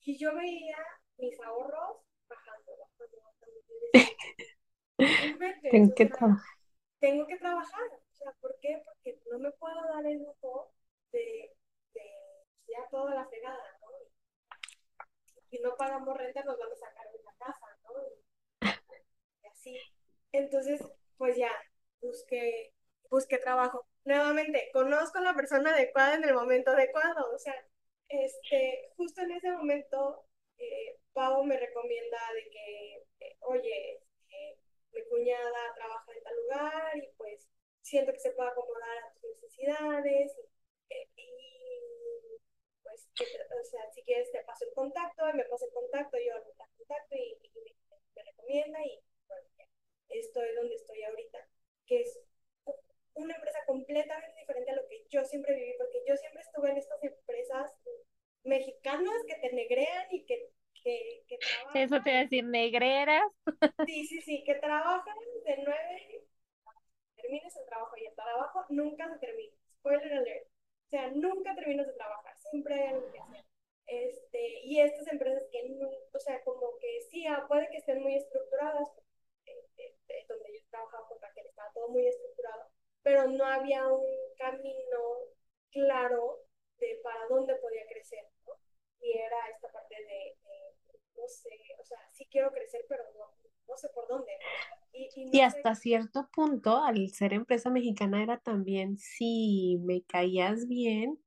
Y 0.00 0.18
yo 0.18 0.34
veía 0.34 0.78
mis 1.16 1.38
ahorros 1.40 1.98
bajando, 2.28 2.76
bajando, 2.78 3.18
bajando. 3.24 3.58
y 3.68 3.86
decía, 3.86 4.16
"No 4.98 5.26
inventes, 5.26 5.70
Tengo 5.70 5.94
que 5.94 6.06
trabajar. 6.06 6.58
tengo 6.98 7.26
que 7.26 7.36
trabajar. 7.38 7.88
O 8.12 8.16
sea, 8.16 8.32
¿por 8.40 8.58
qué? 8.60 8.82
Porque 8.84 9.20
no 9.30 9.38
me 9.38 9.50
puedo 9.52 9.76
dar 9.94 10.06
el 10.06 10.18
lujo 10.18 10.72
de, 11.12 11.54
de 11.94 12.02
ya 12.66 12.88
toda 12.90 13.14
la 13.14 13.26
fregada, 13.26 13.77
Y 15.50 15.58
no 15.60 15.76
pagamos 15.76 16.16
renta, 16.16 16.42
nos 16.44 16.58
van 16.58 16.72
a 16.72 16.76
sacar 16.76 17.10
de 17.12 17.22
la 17.24 17.32
casa, 17.38 17.66
¿no? 17.84 17.92
Y 19.42 19.46
así. 19.48 19.76
Entonces, 20.32 20.80
pues 21.16 21.36
ya, 21.36 21.50
busqué, 22.00 22.72
busqué 23.10 23.38
trabajo. 23.38 23.86
Nuevamente, 24.04 24.70
conozco 24.72 25.18
a 25.18 25.22
la 25.22 25.34
persona 25.34 25.72
adecuada 25.74 26.14
en 26.14 26.24
el 26.24 26.34
momento 26.34 26.70
adecuado. 26.72 27.30
O 27.34 27.38
sea, 27.38 27.54
este, 28.08 28.90
justo 28.96 29.22
en 29.22 29.32
ese 29.32 29.50
momento, 29.52 30.24
eh, 30.58 30.98
Pau 31.12 31.44
me 31.44 31.58
recomienda 31.58 32.18
de 32.34 32.50
que, 32.50 33.06
eh, 33.20 33.36
oye, 33.42 33.96
este, 33.96 34.58
mi 34.92 35.04
cuñada 35.08 35.74
trabaja 35.74 36.12
en 36.12 36.22
tal 36.24 36.36
lugar 36.36 36.96
y 36.96 37.08
pues 37.16 37.48
siento 37.82 38.12
que 38.12 38.20
se 38.20 38.30
puede 38.32 38.50
acomodar 38.50 38.98
a 38.98 39.12
tus 39.14 39.22
necesidades 39.30 40.32
y, 40.38 40.94
eh, 40.94 41.08
pues, 42.88 43.08
o 43.18 43.64
sea, 43.64 43.90
si 43.92 44.02
quieres 44.02 44.30
te 44.32 44.42
paso 44.44 44.64
el 44.64 44.74
contacto 44.74 45.28
y 45.30 45.36
me 45.36 45.44
pasa 45.44 45.66
el 45.66 45.72
contacto, 45.72 46.16
yo 46.18 46.34
la 46.58 46.68
contacto 46.76 47.14
y, 47.16 47.38
y 47.42 47.50
me, 47.60 47.74
me 48.16 48.22
recomienda 48.22 48.78
y 48.84 49.00
bueno, 49.28 49.46
ya 49.58 49.66
estoy 50.08 50.54
donde 50.54 50.74
estoy 50.74 51.02
ahorita, 51.02 51.38
que 51.86 52.00
es 52.02 52.20
una 53.14 53.34
empresa 53.34 53.58
completamente 53.66 54.40
diferente 54.40 54.70
a 54.70 54.76
lo 54.76 54.88
que 54.88 55.06
yo 55.10 55.24
siempre 55.24 55.54
viví, 55.54 55.74
porque 55.76 56.02
yo 56.06 56.16
siempre 56.16 56.42
estuve 56.42 56.70
en 56.70 56.76
estas 56.78 57.02
empresas 57.02 57.72
mexicanas 58.44 59.14
que 59.26 59.34
te 59.36 59.52
negrean 59.52 60.06
y 60.10 60.24
que, 60.24 60.50
que, 60.82 61.24
que 61.26 61.38
trabajan. 61.38 61.82
Eso 61.82 62.00
te 62.02 62.10
iba 62.10 62.18
a 62.20 62.22
decir, 62.22 62.44
negreras. 62.44 63.24
Sí, 63.86 64.06
sí, 64.06 64.20
sí, 64.22 64.44
que 64.44 64.54
trabajan 64.56 65.16
de 65.44 65.56
9 65.64 66.24
termines 67.16 67.56
el 67.56 67.66
trabajo 67.66 67.96
y 67.96 68.06
el 68.06 68.14
trabajo 68.14 68.64
nunca 68.70 69.08
se 69.12 69.18
termina. 69.18 69.52
Spoiler 69.78 70.12
alert. 70.12 70.48
O 70.88 70.90
sea, 70.90 71.10
nunca 71.10 71.54
terminas 71.54 71.86
de 71.86 71.92
trabajar, 71.92 72.34
siempre. 72.38 72.94
Este, 73.86 74.60
y 74.64 74.80
estas 74.80 75.06
empresas 75.08 75.42
que, 75.52 75.60
o 76.14 76.18
sea, 76.18 76.42
como 76.44 76.78
que 76.78 77.02
sí, 77.10 77.26
ah, 77.26 77.44
puede 77.46 77.68
que 77.68 77.76
estén 77.76 78.02
muy 78.02 78.14
estructuradas, 78.16 78.88
eh, 79.44 79.52
eh, 79.76 79.94
eh, 80.08 80.24
donde 80.26 80.50
yo 80.50 80.64
trabajaba 80.70 81.06
con 81.08 81.20
Raquel 81.20 81.46
estaba 81.46 81.70
todo 81.74 81.88
muy 81.88 82.06
estructurado, 82.06 82.70
pero 83.02 83.28
no 83.28 83.44
había 83.44 83.86
un 83.86 84.06
camino 84.38 85.00
claro 85.70 86.40
de 86.78 87.00
para 87.02 87.26
dónde 87.28 87.54
podía 87.56 87.86
crecer, 87.86 88.24
¿no? 88.46 88.54
Y 89.00 89.12
era 89.12 89.48
esta 89.54 89.70
parte 89.70 89.94
de, 89.94 90.38
de, 90.42 91.00
no 91.16 91.28
sé, 91.28 91.50
o 91.78 91.84
sea, 91.84 91.98
sí 92.08 92.26
quiero 92.30 92.50
crecer, 92.50 92.86
pero 92.88 93.04
no, 93.12 93.30
no 93.68 93.76
sé 93.76 93.88
por 93.94 94.08
dónde. 94.08 94.32
Y, 94.92 95.10
y 95.16 95.26
no 95.26 95.32
Y 95.32 95.40
sé- 95.40 95.46
hasta 95.46 95.74
cierto 95.74 96.28
punto, 96.34 96.82
al 96.82 97.10
ser 97.10 97.32
empresa 97.34 97.70
mexicana, 97.70 98.22
era 98.22 98.38
también 98.38 98.96
si 98.98 99.78
me 99.84 100.02
caías 100.04 100.66
bien, 100.68 101.18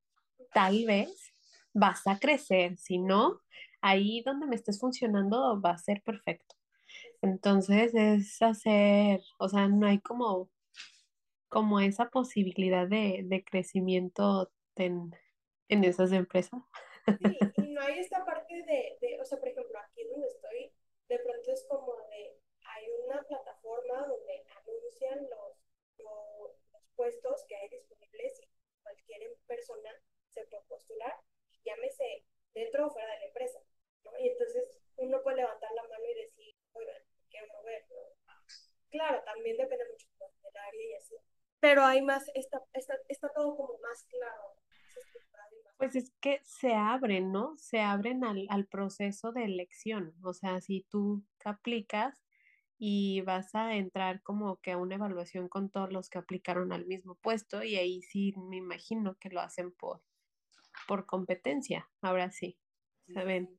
tal 0.53 0.85
vez 0.85 1.33
vas 1.73 2.07
a 2.07 2.19
crecer. 2.19 2.77
Si 2.77 2.99
no, 2.99 3.41
ahí 3.81 4.23
donde 4.25 4.47
me 4.47 4.55
estés 4.55 4.79
funcionando 4.79 5.61
va 5.61 5.71
a 5.71 5.77
ser 5.77 6.01
perfecto. 6.03 6.55
Entonces 7.21 7.93
es 7.95 8.41
hacer, 8.41 9.21
o 9.39 9.49
sea, 9.49 9.67
no 9.69 9.87
hay 9.87 9.99
como, 10.01 10.49
como 11.49 11.79
esa 11.79 12.09
posibilidad 12.09 12.87
de, 12.87 13.21
de 13.25 13.43
crecimiento 13.43 14.51
en, 14.75 15.13
en 15.69 15.83
esas 15.83 16.11
empresas. 16.11 16.61
Sí, 17.17 17.53
y 17.55 17.67
no 17.73 17.81
hay 17.81 17.99
esta 17.99 18.25
parte 18.25 18.53
de, 18.55 18.97
de, 18.99 19.21
o 19.21 19.25
sea, 19.25 19.37
por 19.39 19.47
ejemplo, 19.49 19.77
aquí 19.79 20.01
donde 20.11 20.27
estoy, 20.27 20.40
de 21.11 21.19
pronto 21.19 21.51
es 21.51 21.65
como 21.67 21.93
de, 22.07 22.39
hay 22.63 22.89
una 23.03 23.21
plataforma 23.23 24.07
donde 24.07 24.45
anuncian 24.63 25.29
los, 25.29 25.57
los, 25.97 26.51
puestos 26.95 27.43
que 27.47 27.55
hay 27.55 27.67
disponibles 27.69 28.39
y 28.41 28.47
cualquier 28.83 29.35
persona 29.47 29.89
se 30.29 30.45
puede 30.45 30.63
postular, 30.65 31.15
llámese 31.65 32.25
dentro 32.53 32.87
o 32.87 32.91
fuera 32.91 33.11
de 33.13 33.19
la 33.19 33.25
empresa, 33.25 33.59
¿no? 34.03 34.17
Y 34.19 34.29
entonces 34.29 34.79
uno 34.97 35.21
puede 35.23 35.37
levantar 35.37 35.71
la 35.73 35.83
mano 35.83 36.05
y 36.05 36.13
decir, 36.13 36.55
oigan, 36.73 37.01
quiero 37.29 37.47
mover, 37.47 37.85
¿no? 37.89 37.95
Claro, 38.89 39.23
también 39.23 39.57
depende 39.57 39.83
mucho 39.89 40.07
del 40.19 40.57
área 40.57 40.85
y 40.85 40.93
así, 40.93 41.15
pero 41.59 41.83
hay 41.83 42.01
más, 42.01 42.23
está, 42.35 42.63
está, 42.73 42.97
está 43.07 43.29
todo 43.29 43.55
como 43.57 43.77
más 43.79 44.03
claro, 44.05 44.55
más 44.69 44.97
estructurado 44.97 45.55
y 45.57 45.63
más 45.63 45.70
Pues 45.81 45.95
es 45.95 46.11
que 46.21 46.41
se 46.43 46.75
abren, 46.75 47.31
¿no? 47.31 47.55
Se 47.57 47.79
abren 47.79 48.23
al, 48.23 48.45
al 48.49 48.67
proceso 48.67 49.31
de 49.31 49.45
elección. 49.45 50.13
O 50.21 50.31
sea, 50.31 50.61
si 50.61 50.85
tú 50.91 51.23
aplicas 51.43 52.23
y 52.77 53.21
vas 53.21 53.55
a 53.55 53.73
entrar 53.73 54.21
como 54.21 54.57
que 54.57 54.73
a 54.73 54.77
una 54.77 54.93
evaluación 54.93 55.49
con 55.49 55.71
todos 55.71 55.91
los 55.91 56.07
que 56.07 56.19
aplicaron 56.19 56.71
al 56.71 56.85
mismo 56.85 57.15
puesto 57.15 57.63
y 57.63 57.77
ahí 57.77 58.03
sí 58.03 58.31
me 58.37 58.57
imagino 58.57 59.15
que 59.15 59.31
lo 59.31 59.41
hacen 59.41 59.71
por, 59.71 60.03
por 60.87 61.07
competencia. 61.07 61.89
Ahora 62.03 62.29
sí, 62.29 62.59
¿saben? 63.11 63.49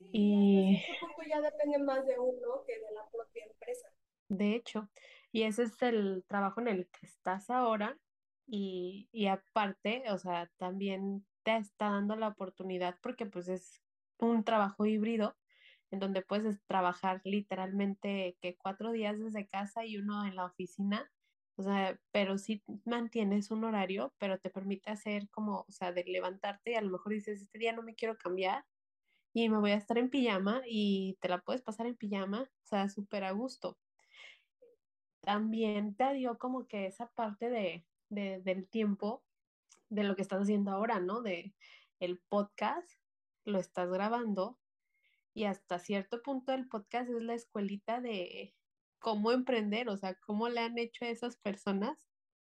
Sí, 0.00 0.08
Y- 0.14 0.82
punto 0.98 1.22
ya 1.28 1.40
depende 1.40 1.78
más 1.78 2.04
de 2.08 2.18
uno 2.18 2.64
que 2.66 2.72
de 2.72 2.92
la 2.92 3.08
propia 3.08 3.44
empresa. 3.44 3.86
De 4.28 4.56
hecho, 4.56 4.88
y 5.30 5.44
ese 5.44 5.62
es 5.62 5.80
el 5.80 6.24
trabajo 6.26 6.60
en 6.60 6.66
el 6.66 6.88
que 6.88 7.06
estás 7.06 7.50
ahora 7.50 7.96
y, 8.48 9.08
y 9.12 9.28
aparte, 9.28 10.02
o 10.10 10.18
sea, 10.18 10.50
también 10.56 11.24
te 11.46 11.56
está 11.58 11.90
dando 11.92 12.16
la 12.16 12.28
oportunidad 12.30 12.98
porque 13.02 13.26
pues 13.26 13.48
es 13.48 13.84
un 14.18 14.44
trabajo 14.44 14.86
híbrido 14.86 15.38
en 15.92 16.00
donde 16.00 16.22
puedes 16.22 16.66
trabajar 16.66 17.22
literalmente 17.24 18.36
que 18.42 18.56
cuatro 18.58 18.90
días 18.92 19.20
desde 19.20 19.46
casa 19.48 19.86
y 19.86 19.96
uno 19.98 20.26
en 20.26 20.34
la 20.36 20.46
oficina, 20.46 21.12
o 21.56 21.62
sea, 21.62 22.00
pero 22.12 22.38
sí 22.38 22.64
mantienes 22.84 23.52
un 23.52 23.64
horario, 23.64 24.14
pero 24.18 24.40
te 24.40 24.50
permite 24.50 24.90
hacer 24.90 25.30
como, 25.30 25.60
o 25.68 25.72
sea, 25.72 25.92
de 25.92 26.04
levantarte 26.04 26.72
y 26.72 26.74
a 26.76 26.82
lo 26.82 26.90
mejor 26.90 27.12
dices, 27.12 27.42
este 27.42 27.60
día 27.60 27.72
no 27.74 27.84
me 27.84 27.94
quiero 27.94 28.18
cambiar 28.18 28.66
y 29.34 29.48
me 29.50 29.58
voy 29.60 29.72
a 29.72 29.76
estar 29.76 29.98
en 29.98 30.10
pijama 30.10 30.62
y 30.66 31.18
te 31.20 31.28
la 31.28 31.42
puedes 31.42 31.62
pasar 31.62 31.86
en 31.86 31.96
pijama, 31.96 32.42
o 32.44 32.66
sea, 32.66 32.88
súper 32.90 33.24
a 33.24 33.32
gusto. 33.32 33.78
También 35.20 35.94
te 35.96 36.14
dio 36.14 36.38
como 36.38 36.66
que 36.68 36.86
esa 36.86 37.12
parte 37.12 37.50
de, 37.50 37.86
de- 38.08 38.40
del 38.40 38.68
tiempo 38.68 39.25
de 39.88 40.04
lo 40.04 40.16
que 40.16 40.22
estás 40.22 40.42
haciendo 40.42 40.70
ahora, 40.72 41.00
¿no? 41.00 41.22
De 41.22 41.54
el 42.00 42.18
podcast, 42.28 42.88
lo 43.44 43.58
estás 43.58 43.90
grabando 43.90 44.58
y 45.34 45.44
hasta 45.44 45.78
cierto 45.78 46.22
punto 46.22 46.52
el 46.52 46.68
podcast 46.68 47.10
es 47.10 47.22
la 47.22 47.34
escuelita 47.34 48.00
de 48.00 48.54
cómo 48.98 49.32
emprender, 49.32 49.88
o 49.88 49.96
sea, 49.96 50.14
cómo 50.26 50.48
le 50.48 50.60
han 50.60 50.78
hecho 50.78 51.04
a 51.04 51.08
esas 51.08 51.36
personas 51.38 51.98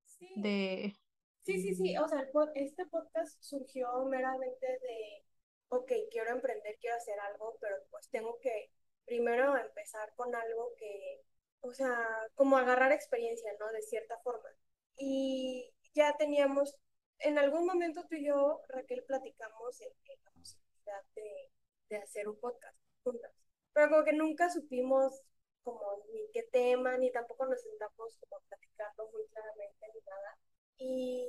Sí, 0.05 0.27
de, 0.35 0.95
sí, 1.43 1.61
sí, 1.61 1.75
sí. 1.75 1.97
O 1.97 2.07
sea, 2.07 2.21
el 2.21 2.29
este 2.55 2.85
podcast 2.87 3.41
surgió 3.41 4.05
meramente 4.05 4.67
de, 4.67 5.25
ok, 5.69 5.91
quiero 6.11 6.31
emprender, 6.31 6.77
quiero 6.79 6.97
hacer 6.97 7.19
algo, 7.19 7.57
pero 7.61 7.75
pues 7.91 8.09
tengo 8.09 8.39
que 8.41 8.71
primero 9.05 9.57
empezar 9.57 10.13
con 10.15 10.33
algo 10.35 10.73
que, 10.77 11.21
o 11.61 11.73
sea, 11.73 12.05
como 12.35 12.57
agarrar 12.57 12.91
experiencia, 12.91 13.51
¿no? 13.59 13.71
De 13.71 13.81
cierta 13.81 14.17
forma. 14.19 14.49
Y 14.97 15.73
ya 15.93 16.15
teníamos, 16.17 16.75
en 17.19 17.37
algún 17.37 17.65
momento 17.65 18.05
tú 18.09 18.15
y 18.15 18.27
yo, 18.27 18.61
Raquel, 18.69 19.03
platicamos 19.03 19.81
en, 19.81 19.91
en 20.05 20.23
la 20.23 20.31
posibilidad 20.31 21.03
de, 21.15 21.97
hacer 21.97 22.27
un 22.27 22.39
podcast 22.39 22.77
juntas. 23.03 23.31
Pero 23.73 23.89
como 23.89 24.03
que 24.03 24.13
nunca 24.13 24.49
supimos 24.49 25.21
como 25.63 26.03
ni 26.13 26.29
qué 26.31 26.43
tema, 26.43 26.97
ni 26.97 27.11
tampoco 27.11 27.45
nos 27.45 27.61
sentamos 27.61 28.15
como 28.17 28.37
a 28.37 28.47
platicarlo 28.47 29.09
muy 29.11 29.25
claramente 29.27 29.87
ni 29.93 30.01
nada. 30.01 30.37
Y 30.77 31.27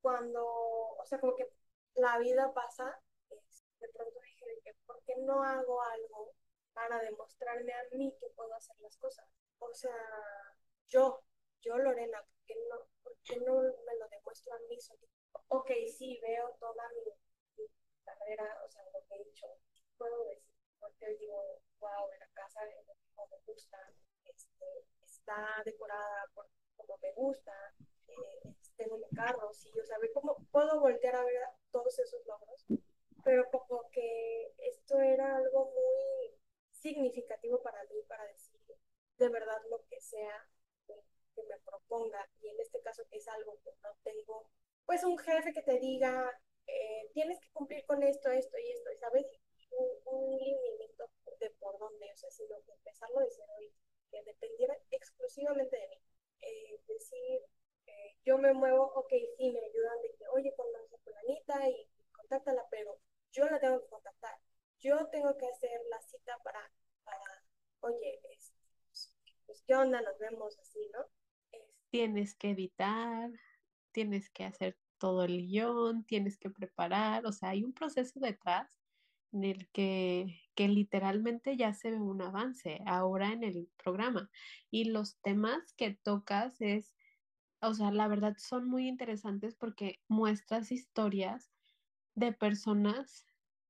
cuando, 0.00 0.44
o 0.44 1.04
sea, 1.06 1.20
como 1.20 1.34
que 1.36 1.48
la 1.94 2.18
vida 2.18 2.52
pasa, 2.54 3.00
de 3.80 3.88
pronto 3.90 4.20
dije 4.20 4.46
que, 4.64 4.74
¿por 4.86 5.02
qué 5.04 5.14
no 5.18 5.42
hago 5.42 5.82
algo 5.82 6.34
para 6.72 7.00
demostrarme 7.02 7.72
a 7.72 7.84
mí 7.92 8.14
que 8.20 8.28
puedo 8.30 8.54
hacer 8.54 8.76
las 8.80 8.96
cosas? 8.96 9.26
O 9.58 9.74
sea, 9.74 9.92
yo, 10.88 11.22
yo 11.60 11.76
Lorena, 11.78 12.18
¿por 12.22 12.44
qué 12.46 12.54
no, 12.70 12.76
por 13.02 13.16
qué 13.24 13.36
no 13.38 13.54
me 13.60 13.96
lo 13.96 14.08
demuestro 14.08 14.54
a 14.54 14.58
mí 14.68 14.80
solita? 14.80 15.06
Ok, 15.48 15.70
sí, 15.96 16.18
veo 16.22 16.56
toda 16.60 16.88
mi, 16.90 17.64
carrera, 18.04 18.62
o 18.64 18.70
sea, 18.70 18.82
lo 18.92 19.04
que 19.06 19.16
he 19.16 19.22
hecho, 19.22 19.46
puedo 19.96 20.24
decir, 20.24 20.52
porque 20.80 21.16
digo, 21.16 21.60
wow, 21.80 22.08
la 22.18 22.26
casa 22.32 22.60
como 23.14 23.28
me 23.28 23.38
gusta, 23.46 23.78
este, 24.24 24.64
está 25.02 25.62
decorada 25.64 26.26
como 26.76 26.96
me 27.02 27.12
gusta, 27.12 27.52
eh, 28.08 28.54
tengo 28.76 28.96
mi 28.98 29.08
carro, 29.10 29.52
sí, 29.52 29.70
o 29.78 29.84
sea, 29.84 29.98
cómo 30.14 30.36
puedo 30.50 30.80
voltear 30.80 31.16
a 31.16 31.24
ver 31.24 31.42
todos 31.70 31.98
esos 31.98 32.24
logros, 32.26 32.64
pero 33.24 33.50
como 33.50 33.90
que 33.90 34.54
esto 34.58 34.98
era 35.00 35.36
algo 35.36 35.66
muy 35.66 36.40
significativo 36.70 37.60
para 37.62 37.82
mí, 37.84 38.02
para 38.06 38.24
decir 38.24 38.58
de 39.18 39.28
verdad 39.28 39.60
lo 39.68 39.84
que 39.88 40.00
sea 40.00 40.48
que, 41.42 41.54
me 41.54 41.58
proponga, 41.60 42.28
y 42.40 42.48
en 42.48 42.60
este 42.60 42.80
caso 42.80 43.02
es 43.10 43.28
algo 43.28 43.58
que 43.62 43.70
no 43.82 43.90
tengo, 44.02 44.50
pues 44.86 45.04
un 45.04 45.18
jefe 45.18 45.52
que 45.52 45.62
te 45.62 45.78
diga, 45.78 46.30
eh, 46.66 47.10
tienes 47.14 47.38
que 47.40 47.50
cumplir 47.52 47.84
con 47.86 48.02
esto, 48.02 48.30
esto 48.30 48.58
y 48.58 48.72
esto, 48.72 48.92
y 48.92 48.96
sabes, 48.96 49.26
un, 49.70 49.88
un 50.06 50.38
de 51.40 51.50
por 51.60 51.78
dónde, 51.78 52.10
o 52.12 52.16
sea, 52.16 52.30
sino 52.30 52.60
que 52.64 52.72
empezarlo 52.72 53.20
desde 53.20 53.42
hoy, 53.56 53.72
que 54.10 54.22
dependiera 54.24 54.76
exclusivamente 54.90 55.76
de 55.76 55.88
mí. 55.88 56.02
Eh, 56.40 56.80
decir, 56.86 57.42
eh, 57.86 58.16
yo 58.24 58.38
me 58.38 58.52
muevo, 58.52 58.84
ok, 58.94 59.12
sí, 59.36 59.50
me 59.52 59.60
ayudan 59.60 60.02
de 60.02 60.14
que, 60.16 60.28
oye, 60.28 60.54
conoce 60.56 60.94
a 60.94 60.98
fulanita 60.98 61.68
y 61.68 61.88
contáctala, 62.12 62.66
pero 62.70 62.98
yo 63.32 63.44
la 63.46 63.60
tengo 63.60 63.80
que 63.80 63.88
contactar. 63.88 64.38
Yo 64.80 65.08
tengo 65.10 65.36
que 65.36 65.46
hacer 65.46 65.80
la 65.90 66.00
cita 66.02 66.38
para, 66.44 66.70
para 67.04 67.42
oye, 67.80 68.20
es, 68.30 68.52
pues, 69.46 69.62
¿qué 69.66 69.74
onda? 69.74 70.00
Nos 70.02 70.18
vemos 70.18 70.58
así, 70.58 70.88
¿no? 70.92 71.06
Es- 71.92 72.08
Tienes 72.08 72.36
que 72.36 72.50
editar, 72.50 73.30
tienes 73.92 74.30
que 74.30 74.44
hacer 74.44 74.78
todo 74.98 75.24
el 75.24 75.38
guion, 75.46 76.04
tienes 76.04 76.38
que 76.38 76.50
preparar, 76.50 77.26
o 77.26 77.32
sea, 77.32 77.50
hay 77.50 77.64
un 77.64 77.72
proceso 77.72 78.20
detrás 78.20 78.80
en 79.32 79.44
el 79.44 79.70
que, 79.70 80.40
que 80.54 80.68
literalmente 80.68 81.56
ya 81.56 81.72
se 81.74 81.90
ve 81.92 81.98
un 82.00 82.20
avance 82.22 82.80
ahora 82.86 83.32
en 83.32 83.44
el 83.44 83.70
programa. 83.82 84.30
Y 84.70 84.84
los 84.86 85.20
temas 85.20 85.72
que 85.74 85.94
tocas 85.94 86.60
es, 86.60 86.94
o 87.60 87.74
sea, 87.74 87.90
la 87.92 88.08
verdad 88.08 88.36
son 88.38 88.68
muy 88.68 88.88
interesantes 88.88 89.56
porque 89.56 90.02
muestras 90.08 90.72
historias 90.72 91.52
de 92.14 92.32
personas 92.32 93.26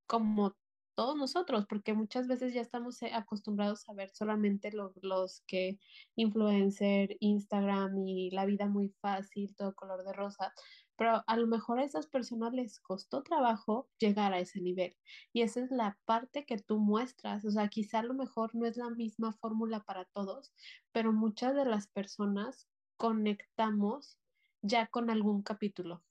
como 0.07 0.57
todos 0.99 1.15
nosotros, 1.15 1.65
porque 1.69 1.93
muchas 1.93 2.27
veces 2.27 2.53
ya 2.53 2.59
estamos 2.59 3.01
eh, 3.03 3.11
acostumbrados 3.13 3.87
a 3.87 3.93
ver 3.93 4.09
solamente 4.09 4.69
lo- 4.73 4.91
los 5.01 5.43
que 5.47 5.79
influencer, 6.15 7.15
Instagram 7.21 7.97
y 8.05 8.31
la 8.31 8.45
vida 8.45 8.67
muy 8.67 8.89
fácil, 8.89 9.55
todo 9.55 9.73
color 9.75 10.03
de 10.03 10.11
rosa, 10.11 10.53
pero 10.97 11.23
a 11.25 11.37
lo 11.37 11.47
mejor 11.47 11.79
a 11.79 11.85
esas 11.85 12.07
personas 12.07 12.51
les 12.51 12.81
costó 12.81 13.23
trabajo 13.23 13.89
llegar 13.97 14.33
a 14.33 14.39
ese 14.39 14.59
nivel. 14.59 14.97
Y 15.31 15.41
esa 15.43 15.61
es 15.63 15.71
la 15.71 15.97
parte 16.03 16.45
que 16.45 16.57
tú 16.57 16.79
muestras, 16.79 17.45
o 17.45 17.51
sea, 17.51 17.69
quizá 17.69 17.99
a 17.99 18.03
lo 18.03 18.13
mejor 18.13 18.53
no 18.53 18.65
es 18.65 18.75
la 18.75 18.89
misma 18.89 19.31
fórmula 19.31 19.85
para 19.85 20.03
todos, 20.03 20.53
pero 20.91 21.13
muchas 21.13 21.55
de 21.55 21.63
las 21.63 21.87
personas 21.87 22.67
conectamos 22.97 24.19
ya 24.61 24.87
con 24.87 25.09
algún 25.09 25.43
capítulo. 25.43 26.03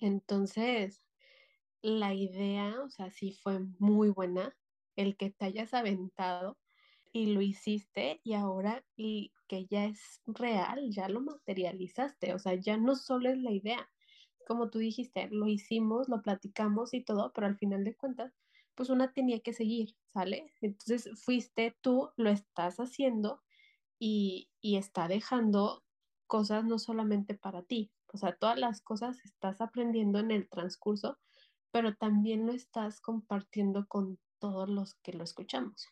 Entonces, 0.00 1.02
la 1.82 2.14
idea, 2.14 2.80
o 2.82 2.90
sea, 2.90 3.10
sí 3.10 3.32
fue 3.32 3.60
muy 3.78 4.10
buena 4.10 4.56
el 4.96 5.16
que 5.16 5.30
te 5.30 5.46
hayas 5.46 5.74
aventado 5.74 6.58
y 7.12 7.26
lo 7.34 7.42
hiciste 7.42 8.20
y 8.24 8.34
ahora 8.34 8.84
y 8.96 9.32
que 9.48 9.66
ya 9.66 9.84
es 9.84 10.22
real, 10.26 10.90
ya 10.90 11.08
lo 11.08 11.20
materializaste, 11.20 12.34
o 12.34 12.38
sea, 12.38 12.54
ya 12.54 12.76
no 12.76 12.96
solo 12.96 13.30
es 13.30 13.38
la 13.38 13.52
idea, 13.52 13.90
como 14.46 14.70
tú 14.70 14.78
dijiste, 14.78 15.28
lo 15.30 15.46
hicimos, 15.48 16.08
lo 16.08 16.22
platicamos 16.22 16.94
y 16.94 17.02
todo, 17.04 17.32
pero 17.34 17.46
al 17.46 17.58
final 17.58 17.84
de 17.84 17.96
cuentas, 17.96 18.32
pues 18.74 18.88
una 18.90 19.12
tenía 19.12 19.40
que 19.40 19.52
seguir, 19.52 19.96
¿sale? 20.14 20.52
Entonces 20.60 21.10
fuiste 21.22 21.76
tú, 21.82 22.10
lo 22.16 22.30
estás 22.30 22.78
haciendo 22.78 23.42
y, 23.98 24.50
y 24.60 24.76
está 24.76 25.08
dejando 25.08 25.84
cosas 26.26 26.64
no 26.64 26.78
solamente 26.78 27.34
para 27.34 27.62
ti, 27.62 27.92
o 28.12 28.16
sea, 28.18 28.36
todas 28.36 28.58
las 28.58 28.80
cosas 28.80 29.24
estás 29.24 29.60
aprendiendo 29.60 30.18
en 30.18 30.30
el 30.30 30.48
transcurso, 30.48 31.18
pero 31.72 31.96
también 31.96 32.46
lo 32.46 32.52
estás 32.52 33.00
compartiendo 33.00 33.88
con 33.88 34.20
todos 34.38 34.68
los 34.70 34.94
que 34.96 35.14
lo 35.14 35.24
escuchamos. 35.24 35.88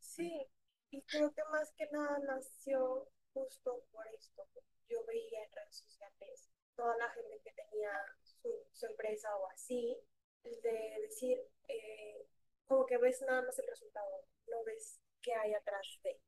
Sí, 0.00 0.46
y 0.90 1.02
creo 1.02 1.32
que 1.32 1.42
más 1.50 1.72
que 1.76 1.88
nada 1.92 2.18
nació 2.20 3.08
justo 3.32 3.84
por 3.90 4.06
esto. 4.08 4.46
Yo 4.88 5.04
veía 5.06 5.44
en 5.44 5.52
redes 5.52 5.76
sociales 5.76 6.50
toda 6.76 6.96
la 6.98 7.08
gente 7.10 7.40
que 7.42 7.52
tenía 7.52 7.90
su, 8.22 8.50
su 8.72 8.86
empresa 8.86 9.34
o 9.36 9.50
así, 9.50 9.96
de 10.44 11.00
decir, 11.02 11.38
eh, 11.68 12.26
como 12.66 12.86
que 12.86 12.98
ves 12.98 13.22
nada 13.26 13.42
más 13.42 13.58
el 13.58 13.66
resultado, 13.66 14.26
no 14.48 14.64
ves 14.64 15.00
qué 15.22 15.34
hay 15.34 15.54
atrás 15.54 15.98
de. 16.02 16.20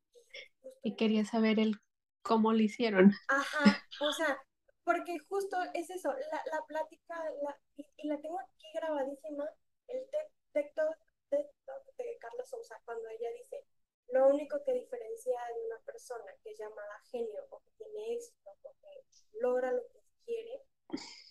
Y 0.83 0.91
Y 0.91 0.97
quería 0.97 1.25
saber 1.25 1.61
el 1.61 1.77
cómo 2.23 2.53
lo 2.53 2.61
hicieron. 2.63 3.13
Ajá, 3.29 3.85
o 4.01 4.13
sea, 4.13 4.39
porque 4.87 5.19
justo 5.29 5.57
es 5.75 5.91
eso, 5.91 6.13
la, 6.13 6.43
la 6.53 6.65
plática, 6.65 7.17
la, 7.43 7.59
y, 7.77 8.09
la 8.09 8.21
tengo 8.21 8.39
aquí 8.39 8.67
grabadísima, 8.73 9.45
el 9.89 10.07
texto 10.53 10.83
de, 11.31 12.19
Carla 12.21 12.45
Sousa, 12.45 12.81
cuando 12.85 13.09
ella 13.09 13.29
dice, 13.33 13.67
lo 14.13 14.29
único 14.29 14.63
que 14.65 14.73
diferencia 14.73 15.41
de 15.55 15.67
una 15.67 15.81
persona 15.81 16.33
que 16.41 16.51
es 16.51 16.59
llamada 16.59 17.01
genio 17.11 17.47
o 17.51 17.61
que 17.61 17.73
tiene 17.73 18.15
éxito 18.15 18.51
o 18.63 18.73
que 18.81 19.05
logra 19.41 19.73
lo 19.73 19.83
que 19.89 20.01
quiere, 20.25 20.63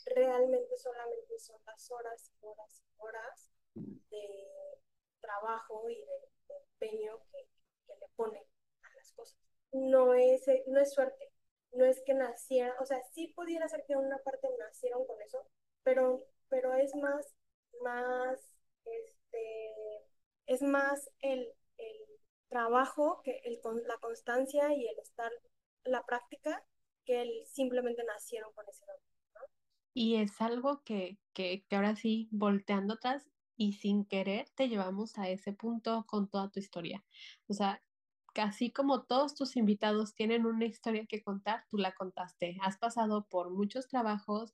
realmente 0.05 0.77
solamente 0.77 1.39
son 1.39 1.59
las 1.65 1.89
horas 1.91 2.29
y 2.29 2.45
horas 2.45 2.83
y 2.83 3.01
horas 3.01 3.51
de 4.09 4.81
trabajo 5.21 5.89
y 5.89 5.95
de, 5.95 6.29
empeño 6.73 7.21
que, 7.31 7.47
que 7.87 7.95
le 7.95 8.07
ponen 8.17 8.43
a 8.83 8.95
las 8.95 9.13
cosas. 9.13 9.39
No 9.71 10.13
es, 10.13 10.45
no 10.67 10.81
es 10.81 10.93
suerte, 10.93 11.31
no 11.75 11.85
es 11.85 12.01
que 12.05 12.13
naciera, 12.13 12.75
o 12.81 12.85
sea, 12.85 13.01
sí 13.13 13.27
pudiera 13.35 13.67
ser 13.67 13.83
que 13.87 13.95
una 13.95 14.17
parte 14.19 14.47
nacieron 14.59 15.05
con 15.05 15.21
eso, 15.21 15.47
pero, 15.83 16.25
pero 16.49 16.73
es 16.75 16.95
más, 16.95 17.35
más, 17.83 18.39
este, 18.85 19.75
es 20.47 20.61
más 20.61 21.09
el, 21.21 21.53
el 21.77 21.97
trabajo, 22.49 23.21
que 23.23 23.41
el, 23.43 23.59
la 23.87 23.97
constancia 23.97 24.73
y 24.73 24.87
el 24.87 24.99
estar, 24.99 25.31
la 25.83 26.03
práctica, 26.05 26.63
que 27.05 27.21
el 27.21 27.45
simplemente 27.47 28.03
nacieron 28.03 28.51
con 28.53 28.67
ese 28.69 28.85
don. 28.85 28.95
Y 29.93 30.15
es 30.17 30.41
algo 30.41 30.83
que, 30.83 31.17
que, 31.33 31.65
que 31.67 31.75
ahora 31.75 31.95
sí, 31.95 32.27
volteando 32.31 32.95
atrás 32.95 33.23
y 33.57 33.73
sin 33.73 34.05
querer, 34.05 34.49
te 34.55 34.67
llevamos 34.67 35.17
a 35.17 35.29
ese 35.29 35.53
punto 35.53 36.05
con 36.07 36.29
toda 36.29 36.49
tu 36.51 36.59
historia. 36.59 37.03
O 37.47 37.53
sea, 37.53 37.81
casi 38.35 38.69
como 38.69 39.03
todos 39.03 39.33
tus 39.33 39.55
invitados 39.55 40.13
tienen 40.13 40.45
una 40.45 40.65
historia 40.65 41.05
que 41.07 41.23
contar, 41.23 41.63
tú 41.69 41.77
la 41.77 41.93
contaste. 41.93 42.57
Has 42.61 42.77
pasado 42.77 43.25
por 43.29 43.49
muchos 43.49 43.87
trabajos 43.87 44.53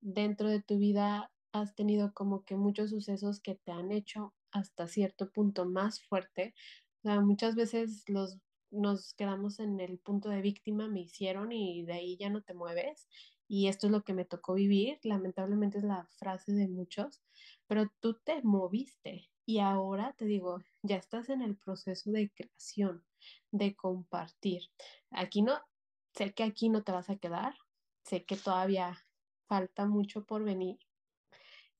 dentro 0.00 0.48
de 0.48 0.60
tu 0.60 0.78
vida, 0.78 1.30
has 1.52 1.74
tenido 1.76 2.12
como 2.12 2.44
que 2.44 2.56
muchos 2.56 2.90
sucesos 2.90 3.40
que 3.40 3.54
te 3.54 3.70
han 3.70 3.92
hecho 3.92 4.34
hasta 4.50 4.88
cierto 4.88 5.30
punto 5.30 5.64
más 5.64 6.02
fuerte. 6.02 6.54
O 6.98 7.08
sea, 7.08 7.20
muchas 7.20 7.54
veces 7.54 8.04
nos 8.70 9.14
quedamos 9.14 9.60
en 9.60 9.78
el 9.78 10.00
punto 10.00 10.28
de 10.28 10.42
víctima, 10.42 10.88
me 10.88 11.02
hicieron 11.02 11.52
y 11.52 11.84
de 11.84 11.92
ahí 11.92 12.16
ya 12.16 12.30
no 12.30 12.42
te 12.42 12.54
mueves 12.54 13.08
y 13.46 13.68
esto 13.68 13.86
es 13.86 13.92
lo 13.92 14.02
que 14.02 14.12
me 14.12 14.24
tocó 14.24 14.54
vivir, 14.54 14.98
lamentablemente 15.02 15.78
es 15.78 15.84
la 15.84 16.06
frase 16.18 16.52
de 16.52 16.68
muchos, 16.68 17.20
pero 17.66 17.92
tú 18.00 18.14
te 18.24 18.42
moviste 18.42 19.28
y 19.44 19.58
ahora 19.58 20.14
te 20.16 20.24
digo, 20.24 20.62
ya 20.82 20.96
estás 20.96 21.28
en 21.30 21.42
el 21.42 21.56
proceso 21.56 22.12
de 22.12 22.30
creación, 22.30 23.04
de 23.50 23.74
compartir. 23.74 24.62
Aquí 25.10 25.42
no, 25.42 25.58
sé 26.14 26.32
que 26.32 26.42
aquí 26.42 26.68
no 26.68 26.82
te 26.82 26.92
vas 26.92 27.10
a 27.10 27.16
quedar, 27.16 27.54
sé 28.04 28.24
que 28.24 28.36
todavía 28.36 28.98
falta 29.46 29.86
mucho 29.86 30.24
por 30.24 30.44
venir 30.44 30.78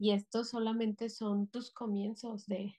y 0.00 0.12
estos 0.12 0.48
solamente 0.48 1.10
son 1.10 1.46
tus 1.46 1.70
comienzos 1.70 2.46
de, 2.46 2.74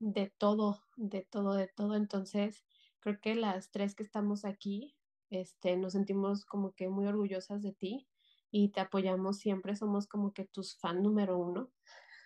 de 0.00 0.34
todo, 0.38 0.82
de 0.96 1.22
todo, 1.22 1.54
de 1.54 1.68
todo. 1.68 1.94
Entonces, 1.94 2.64
creo 2.98 3.20
que 3.20 3.36
las 3.36 3.70
tres 3.70 3.94
que 3.94 4.02
estamos 4.02 4.44
aquí, 4.44 4.96
este, 5.30 5.76
nos 5.76 5.92
sentimos 5.92 6.44
como 6.44 6.72
que 6.72 6.88
muy 6.88 7.06
orgullosas 7.06 7.62
de 7.62 7.74
ti 7.74 8.08
y 8.50 8.70
te 8.70 8.80
apoyamos 8.80 9.38
siempre, 9.38 9.76
somos 9.76 10.08
como 10.08 10.32
que 10.32 10.46
tus 10.46 10.76
fan 10.76 11.00
número 11.00 11.38
uno. 11.38 11.70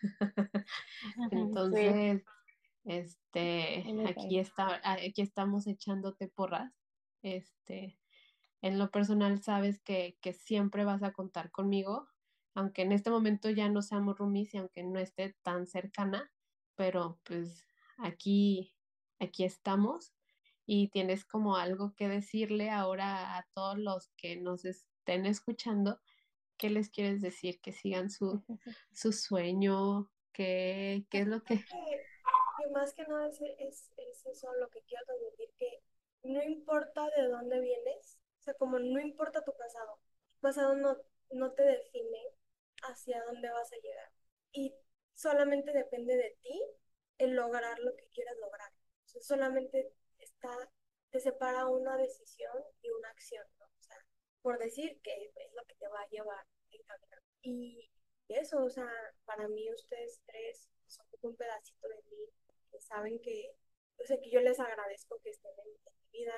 Entonces, 1.31 2.23
Sí, 2.23 2.25
me 2.85 4.09
aquí 4.09 4.39
está, 4.39 4.81
aquí 4.85 5.23
estamos 5.23 5.67
echándote 5.67 6.29
porras. 6.29 6.73
Este, 7.23 7.99
en 8.63 8.79
lo 8.79 8.91
personal 8.91 9.43
sabes 9.43 9.81
que, 9.81 10.19
que 10.21 10.33
siempre 10.33 10.85
vas 10.85 11.03
a 11.03 11.13
contar 11.13 11.51
conmigo, 11.51 12.09
aunque 12.55 12.83
en 12.83 12.93
este 12.93 13.11
momento 13.11 13.51
ya 13.51 13.69
no 13.69 13.83
seamos 13.83 14.19
roomies 14.19 14.55
y 14.55 14.59
aunque 14.59 14.83
no 14.83 14.99
esté 14.99 15.37
tan 15.43 15.67
cercana, 15.67 16.31
pero 16.75 17.21
pues 17.25 17.65
aquí, 17.99 18.75
aquí 19.19 19.45
estamos 19.45 20.15
y 20.67 20.89
tienes 20.89 21.25
como 21.25 21.57
algo 21.57 21.95
que 21.95 22.09
decirle 22.09 22.71
ahora 22.71 23.39
a 23.39 23.47
todos 23.55 23.79
los 23.79 24.09
que 24.17 24.37
nos 24.37 24.65
estén 24.65 25.25
escuchando. 25.27 26.01
¿Qué 26.57 26.69
les 26.71 26.91
quieres 26.91 27.21
decir? 27.21 27.61
Que 27.61 27.73
sigan 27.73 28.11
su, 28.11 28.45
su 28.93 29.13
sueño, 29.13 30.11
¿qué, 30.33 31.07
qué 31.11 31.21
es 31.21 31.27
lo 31.27 31.43
que... 31.43 31.65
más 32.71 32.93
que 32.95 33.05
nada 33.07 33.29
es, 33.29 33.41
es, 33.41 33.91
es 33.97 34.27
eso 34.27 34.53
lo 34.57 34.69
que 34.69 34.83
quiero 34.83 35.05
transmitir, 35.07 35.51
que 35.59 35.83
no 36.23 36.43
importa 36.43 37.09
de 37.17 37.29
dónde 37.29 37.61
vienes, 37.61 38.19
o 38.41 38.43
sea, 38.43 38.55
como 38.55 38.79
no 38.79 39.01
importa 39.01 39.45
tu 39.45 39.57
pasado, 39.57 40.01
tu 40.35 40.41
pasado 40.41 40.75
no, 40.77 40.97
no 41.31 41.53
te 41.53 41.63
define 41.63 42.19
hacia 42.83 43.23
dónde 43.25 43.51
vas 43.51 43.73
a 43.73 43.77
llegar. 43.77 44.13
Y 44.53 44.75
solamente 45.15 45.73
depende 45.73 46.17
de 46.17 46.37
ti 46.43 46.63
el 47.19 47.35
lograr 47.35 47.79
lo 47.81 47.95
que 47.97 48.07
quieras 48.09 48.37
lograr. 48.39 48.73
O 49.15 49.21
solamente 49.21 49.93
está, 50.19 50.51
te 51.11 51.21
separa 51.21 51.67
una 51.67 51.97
decisión 51.97 52.53
y 52.83 52.91
una 52.91 53.09
acción, 53.11 53.47
¿no? 53.59 53.67
O 53.67 53.83
sea, 53.83 53.97
por 54.43 54.59
decir 54.59 55.01
que 55.03 55.33
es 55.35 55.53
lo 55.55 55.65
que 55.65 55.75
te 55.75 55.89
va 55.89 56.01
a 56.01 56.09
llevar 56.09 56.47
en 56.71 56.83
camino. 56.83 57.17
Y 57.43 57.91
eso, 58.29 58.63
o 58.63 58.71
sea, 58.71 58.89
para 59.25 59.49
mí 59.49 59.73
ustedes 59.73 60.21
tres 60.27 60.69
son 60.87 61.07
un 61.23 61.37
pedacito 61.37 61.89
de 61.89 62.03
mí 62.11 62.29
saben 62.81 63.21
que, 63.21 63.55
o 63.99 64.05
sea, 64.05 64.19
que 64.21 64.31
yo 64.31 64.41
les 64.41 64.59
agradezco 64.61 65.19
que 65.21 65.31
estén 65.31 65.53
en, 65.59 65.93
mi 66.03 66.09
vida, 66.11 66.35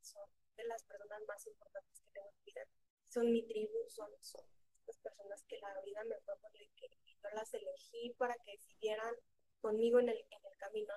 son 0.00 0.28
de 0.56 0.64
las 0.64 0.82
personas 0.84 1.22
más 1.26 1.46
importantes 1.46 2.00
que 2.00 2.10
tengo 2.10 2.28
en 2.28 2.36
mi 2.38 2.44
vida, 2.52 2.66
son 3.08 3.32
mi 3.32 3.42
tribu, 3.46 3.88
son, 3.88 4.10
son 4.20 4.44
las 4.86 4.98
personas 4.98 5.42
que 5.44 5.58
la 5.58 5.80
vida 5.82 6.04
me 6.04 6.18
fue 6.20 6.36
por 6.38 6.50
que 6.52 6.88
yo 6.88 7.28
las 7.34 7.52
elegí 7.54 8.14
para 8.18 8.34
que 8.44 8.58
siguieran 8.58 9.14
conmigo 9.60 10.00
en 10.00 10.08
el, 10.08 10.18
en 10.18 10.46
el 10.46 10.56
camino. 10.58 10.94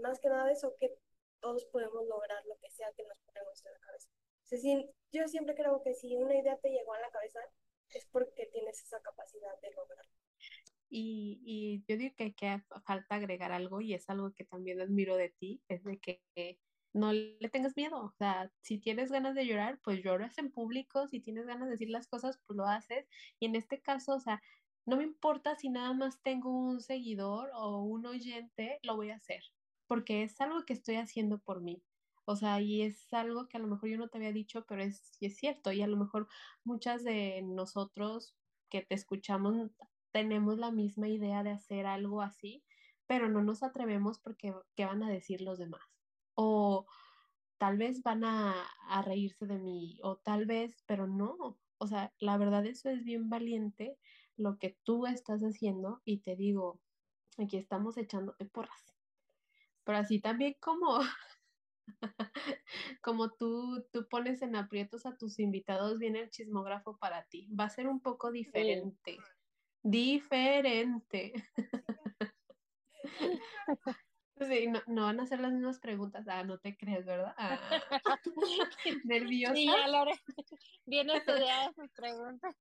Más 0.00 0.18
que 0.18 0.28
nada 0.28 0.50
eso 0.50 0.74
que 0.80 0.96
todos 1.40 1.64
podemos 1.66 2.06
lograr 2.06 2.44
lo 2.46 2.56
que 2.58 2.70
sea 2.70 2.92
que 2.96 3.04
nos 3.04 3.18
ponemos 3.20 3.64
en 3.64 3.72
la 3.72 3.78
cabeza. 3.78 4.08
Yo 5.12 5.28
siempre 5.28 5.54
creo 5.54 5.82
que 5.82 5.94
si 5.94 6.16
una 6.16 6.36
idea 6.36 6.58
te 6.58 6.70
llegó 6.70 6.92
a 6.94 7.00
la 7.00 7.10
cabeza 7.10 7.40
es 7.90 8.06
porque 8.06 8.46
tienes 8.46 8.82
esa 8.82 9.00
capacidad 9.00 9.58
de 9.60 9.70
lograrlo. 9.70 10.21
Y, 10.94 11.40
y 11.46 11.84
yo 11.88 11.96
digo 11.96 12.14
que, 12.16 12.34
falta 12.84 13.14
agregar 13.14 13.50
algo 13.50 13.80
y 13.80 13.94
es 13.94 14.10
algo 14.10 14.34
que 14.34 14.44
también 14.44 14.78
admiro 14.78 15.16
de 15.16 15.30
ti, 15.30 15.62
es 15.68 15.82
de 15.84 15.98
que 15.98 16.20
no 16.92 17.14
le 17.14 17.48
tengas 17.50 17.74
miedo. 17.76 17.98
O 17.98 18.12
sea, 18.18 18.52
si 18.60 18.78
tienes 18.78 19.10
ganas 19.10 19.34
de 19.34 19.46
llorar, 19.46 19.80
pues 19.82 20.02
lloras 20.02 20.36
en 20.36 20.52
público. 20.52 21.08
Si 21.08 21.20
tienes 21.20 21.46
ganas 21.46 21.64
de 21.66 21.72
decir 21.72 21.88
las 21.88 22.08
cosas, 22.08 22.38
pues 22.46 22.58
lo 22.58 22.66
haces. 22.66 23.08
Y 23.40 23.46
en 23.46 23.56
este 23.56 23.80
caso, 23.80 24.16
o 24.16 24.20
sea, 24.20 24.42
no 24.84 24.98
me 24.98 25.04
importa 25.04 25.56
si 25.56 25.70
nada 25.70 25.94
más 25.94 26.20
tengo 26.22 26.50
un 26.50 26.82
seguidor 26.82 27.50
o 27.54 27.82
un 27.82 28.04
oyente, 28.04 28.78
lo 28.82 28.96
voy 28.96 29.10
a 29.10 29.16
hacer. 29.16 29.42
Porque 29.86 30.24
es 30.24 30.38
algo 30.42 30.64
que 30.66 30.74
estoy 30.74 30.96
haciendo 30.96 31.38
por 31.38 31.62
mí. 31.62 31.82
O 32.26 32.36
sea, 32.36 32.60
y 32.60 32.82
es 32.82 33.12
algo 33.14 33.48
que 33.48 33.56
a 33.56 33.60
lo 33.60 33.66
mejor 33.66 33.88
yo 33.88 33.96
no 33.96 34.08
te 34.08 34.18
había 34.18 34.32
dicho, 34.32 34.66
pero 34.68 34.82
es, 34.82 35.16
es 35.20 35.36
cierto. 35.36 35.72
Y 35.72 35.80
a 35.80 35.86
lo 35.86 35.96
mejor 35.96 36.28
muchas 36.64 37.02
de 37.02 37.40
nosotros 37.42 38.36
que 38.70 38.82
te 38.82 38.94
escuchamos 38.94 39.56
tenemos 40.12 40.58
la 40.58 40.70
misma 40.70 41.08
idea 41.08 41.42
de 41.42 41.50
hacer 41.50 41.86
algo 41.86 42.22
así, 42.22 42.62
pero 43.06 43.28
no 43.28 43.42
nos 43.42 43.62
atrevemos 43.62 44.18
porque 44.20 44.54
¿qué 44.76 44.84
van 44.84 45.02
a 45.02 45.10
decir 45.10 45.40
los 45.40 45.58
demás? 45.58 45.82
o 46.34 46.86
tal 47.58 47.76
vez 47.76 48.02
van 48.02 48.24
a, 48.24 48.66
reírse 49.04 49.46
de 49.46 49.58
mí, 49.58 49.98
o 50.02 50.16
tal 50.16 50.46
vez, 50.46 50.82
pero 50.86 51.06
no. 51.06 51.58
O 51.78 51.86
sea, 51.86 52.12
la 52.18 52.36
verdad 52.36 52.66
eso 52.66 52.90
es 52.90 53.04
bien 53.04 53.28
valiente 53.28 53.98
lo 54.36 54.58
que 54.58 54.76
tú 54.84 55.06
estás 55.06 55.42
haciendo 55.42 56.00
y 56.04 56.18
te 56.18 56.36
digo, 56.36 56.80
aquí 57.38 57.56
estamos 57.56 57.96
echándote 57.96 58.44
porras. 58.46 58.96
Pero 59.84 59.98
así 59.98 60.20
también 60.20 60.56
como, 60.60 61.00
como 63.02 63.30
tú, 63.30 63.84
tú 63.92 64.08
pones 64.08 64.42
en 64.42 64.56
aprietos 64.56 65.06
a 65.06 65.16
tus 65.16 65.38
invitados, 65.38 65.98
viene 65.98 66.20
el 66.20 66.30
chismógrafo 66.30 66.98
para 66.98 67.24
ti. 67.24 67.48
Va 67.48 67.64
a 67.64 67.70
ser 67.70 67.88
un 67.88 68.00
poco 68.00 68.30
diferente. 68.30 69.18
Diferente. 69.82 71.32
Sí, 74.48 74.66
no, 74.66 74.80
no, 74.86 75.04
van 75.04 75.20
a 75.20 75.22
hacer 75.22 75.40
las 75.40 75.52
mismas 75.52 75.78
preguntas. 75.78 76.26
Ah, 76.28 76.42
no 76.42 76.58
te 76.58 76.76
crees, 76.76 77.04
¿verdad? 77.04 77.34
Ah, 77.36 77.58
nerviosa. 79.04 79.54
Sí, 79.54 79.66
ya 79.66 79.88
Lore, 79.88 80.20
bien 80.84 81.10
estudiadas 81.10 81.74
sus 81.76 81.90
preguntas. 81.92 82.54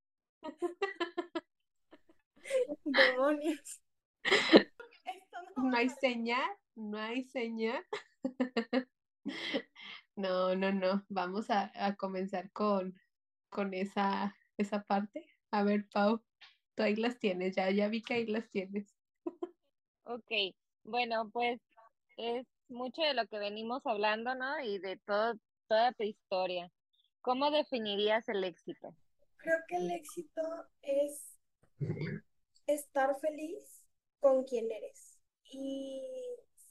Demonios. 2.85 3.81
no, 5.55 5.75
hay 5.75 5.89
señal, 5.89 6.51
no 6.75 6.97
hay 6.97 7.23
señal. 7.23 7.83
no, 10.15 10.55
no, 10.55 10.71
no. 10.71 11.05
Vamos 11.09 11.49
a, 11.49 11.71
a 11.73 11.95
comenzar 11.95 12.51
con, 12.51 12.99
con 13.49 13.73
esa, 13.73 14.35
esa 14.57 14.83
parte. 14.83 15.25
A 15.51 15.63
ver, 15.63 15.87
Pau, 15.89 16.23
tú 16.81 16.85
ahí 16.85 16.95
las 16.95 17.19
tienes, 17.19 17.55
ya, 17.55 17.69
ya 17.69 17.87
vi 17.89 18.01
que 18.01 18.15
ahí 18.15 18.25
las 18.25 18.49
tienes. 18.49 18.95
ok, 20.05 20.31
bueno, 20.83 21.29
pues 21.31 21.61
es 22.17 22.47
mucho 22.69 23.03
de 23.03 23.13
lo 23.13 23.27
que 23.27 23.37
venimos 23.37 23.85
hablando, 23.85 24.33
¿no? 24.33 24.59
Y 24.61 24.79
de 24.79 24.97
todo, 25.05 25.35
toda 25.67 25.91
tu 25.93 26.03
historia. 26.03 26.71
¿Cómo 27.21 27.51
definirías 27.51 28.27
el 28.29 28.43
éxito? 28.43 28.95
Creo 29.37 29.57
que 29.67 29.75
el 29.75 29.91
éxito 29.91 30.41
es 30.81 31.37
estar 32.65 33.15
feliz 33.19 33.85
con 34.19 34.43
quien 34.43 34.71
eres. 34.71 35.19
Y 35.43 36.01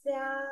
sea, 0.03 0.43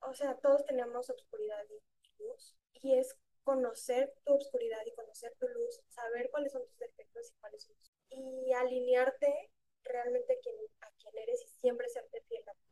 o 0.00 0.14
sea, 0.14 0.36
todos 0.36 0.64
tenemos 0.64 1.10
obscuridad 1.10 1.64
y 1.68 2.22
luz. 2.22 2.56
Y 2.72 2.94
es 2.94 3.14
conocer 3.44 4.12
tu 4.24 4.34
obscuridad 4.34 4.80
y 4.86 4.94
conocer 4.94 5.34
tu 5.38 5.46
luz, 5.48 5.82
saber 5.88 6.30
cuáles 6.30 6.52
son 6.52 6.66
tus 6.66 6.78
defectos 6.78 7.30
y 7.30 7.40
cuáles 7.40 7.62
son 7.62 7.76
tus... 7.76 7.85
Y 8.16 8.52
alinearte 8.52 9.50
realmente 9.84 10.32
a 10.32 10.40
quien, 10.42 10.56
a 10.80 10.90
quien 10.98 11.22
eres 11.22 11.42
y 11.44 11.48
siempre 11.60 11.88
serte 11.88 12.22
fiel 12.28 12.42
a 12.48 12.52
ti 12.52 12.66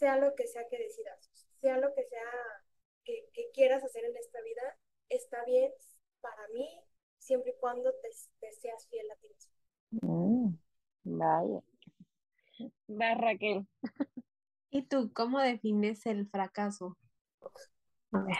sea 0.00 0.16
lo 0.16 0.34
que 0.34 0.46
sea 0.46 0.66
que 0.68 0.78
decidas, 0.78 1.30
sea 1.60 1.76
lo 1.76 1.94
que 1.94 2.04
sea 2.04 2.30
que, 3.04 3.50
quieras 3.52 3.82
hacer 3.84 4.04
en 4.04 4.16
esta 4.16 4.40
vida, 4.42 4.78
está 5.08 5.44
bien 5.44 5.72
para 6.20 6.48
mí, 6.54 6.80
siempre 7.18 7.52
y 7.52 7.60
cuando 7.60 7.92
te, 7.92 8.50
seas 8.52 8.86
fiel 8.88 9.10
a 9.10 9.16
ti 9.16 9.28
mismo. 9.28 9.54
Mm, 9.90 10.54
vaya. 11.04 11.62
Va, 12.88 13.14
Raquel. 13.14 13.66
¿Y 14.70 14.86
tú 14.86 15.12
cómo 15.12 15.40
defines 15.40 16.06
el 16.06 16.28
fracaso? 16.28 16.96
A 18.12 18.22
ver. 18.22 18.36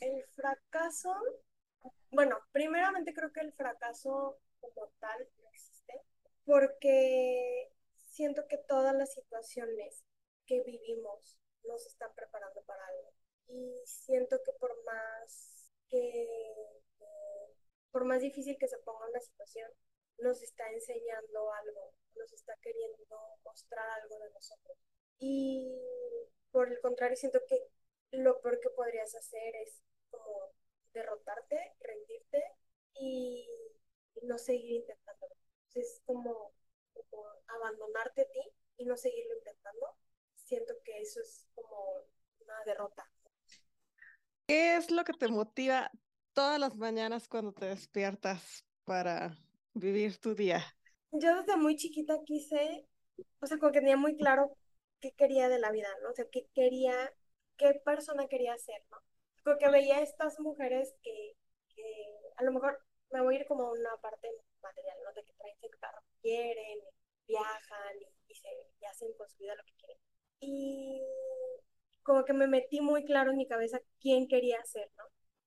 El 0.00 0.24
fracaso, 0.34 1.14
bueno, 2.10 2.38
primeramente 2.50 3.12
creo 3.12 3.32
que 3.32 3.40
el 3.40 3.52
fracaso 3.52 4.38
como 4.60 4.88
tal 4.98 5.28
porque 6.44 7.72
siento 8.10 8.46
que 8.48 8.58
todas 8.58 8.94
las 8.94 9.12
situaciones 9.12 10.04
que 10.46 10.62
vivimos 10.62 11.36
nos 11.64 11.86
están 11.86 12.12
preparando 12.14 12.62
para 12.62 12.84
algo. 12.86 13.12
Y 13.48 13.82
siento 13.86 14.40
que 14.44 14.52
por 14.52 14.70
más 14.84 15.70
que, 15.88 16.28
por 17.90 18.04
más 18.04 18.20
difícil 18.20 18.56
que 18.58 18.68
se 18.68 18.78
ponga 18.78 19.08
una 19.08 19.20
situación, 19.20 19.70
nos 20.18 20.42
está 20.42 20.70
enseñando 20.70 21.52
algo, 21.52 21.94
nos 22.16 22.32
está 22.32 22.54
queriendo 22.62 23.38
mostrar 23.44 23.88
algo 24.02 24.18
de 24.18 24.30
nosotros. 24.30 24.78
Y 25.18 25.78
por 26.50 26.68
el 26.70 26.80
contrario, 26.80 27.16
siento 27.16 27.40
que 27.48 27.68
lo 28.12 28.40
peor 28.40 28.60
que 28.60 28.70
podrías 28.70 29.14
hacer 29.14 29.56
es 29.56 29.82
como 30.10 30.52
derrotarte, 30.92 31.74
rendirte 31.80 32.42
y, 32.94 33.48
no 34.22 34.38
seguir 34.38 34.76
intentándolo. 34.82 35.34
Es 35.74 36.02
como, 36.04 36.52
como 36.92 37.24
abandonarte 37.46 38.22
a 38.22 38.30
ti 38.30 38.40
y 38.78 38.84
no 38.84 38.96
seguirlo 38.96 39.36
intentando 39.38 39.96
siento 40.52 40.74
que 40.84 41.00
eso 41.00 41.20
es 41.20 41.48
como 41.54 42.04
una 42.40 42.54
derrota. 42.66 43.10
¿Qué 44.46 44.76
es 44.76 44.90
lo 44.90 45.02
que 45.04 45.14
te 45.14 45.28
motiva 45.28 45.90
todas 46.34 46.58
las 46.60 46.76
mañanas 46.76 47.26
cuando 47.26 47.52
te 47.52 47.66
despiertas 47.66 48.66
para 48.84 49.34
vivir 49.72 50.18
tu 50.18 50.34
día? 50.34 50.62
Yo 51.12 51.36
desde 51.36 51.56
muy 51.56 51.76
chiquita 51.76 52.18
quise, 52.26 52.86
o 53.40 53.46
sea, 53.46 53.58
como 53.58 53.72
que 53.72 53.80
tenía 53.80 53.96
muy 53.96 54.16
claro 54.16 54.56
qué 55.00 55.12
quería 55.12 55.48
de 55.48 55.58
la 55.58 55.70
vida, 55.70 55.88
¿no? 56.02 56.10
O 56.10 56.14
sea, 56.14 56.26
qué 56.30 56.48
quería, 56.54 56.94
qué 57.56 57.80
persona 57.84 58.28
quería 58.28 58.56
ser, 58.58 58.82
¿no? 58.90 58.98
Porque 59.44 59.70
veía 59.70 59.96
a 59.96 60.02
estas 60.02 60.38
mujeres 60.38 60.94
que, 61.02 61.36
que 61.74 61.82
a 62.36 62.44
lo 62.44 62.52
mejor 62.52 62.78
me 63.10 63.22
voy 63.22 63.36
a 63.36 63.40
ir 63.40 63.46
como 63.46 63.64
a 63.64 63.72
una 63.72 63.96
parte 64.02 64.28
material, 64.62 64.96
¿no? 65.04 65.12
De 65.12 65.24
que 65.24 65.32
traen 65.34 65.56
el 65.62 65.78
carro 65.78 66.02
quieren, 66.20 66.78
viajan 67.26 67.96
y, 68.28 68.34
se, 68.34 68.48
y 68.80 68.84
hacen 68.84 69.12
con 69.14 69.28
su 69.28 69.38
vida 69.38 69.54
lo 69.54 69.64
que 69.64 69.74
quieren 69.74 69.98
y 70.42 71.00
como 72.02 72.24
que 72.24 72.32
me 72.32 72.48
metí 72.48 72.80
muy 72.80 73.04
claro 73.04 73.30
en 73.30 73.36
mi 73.38 73.46
cabeza 73.46 73.80
quién 74.00 74.26
quería 74.26 74.62
ser, 74.64 74.90
¿no? 74.98 75.04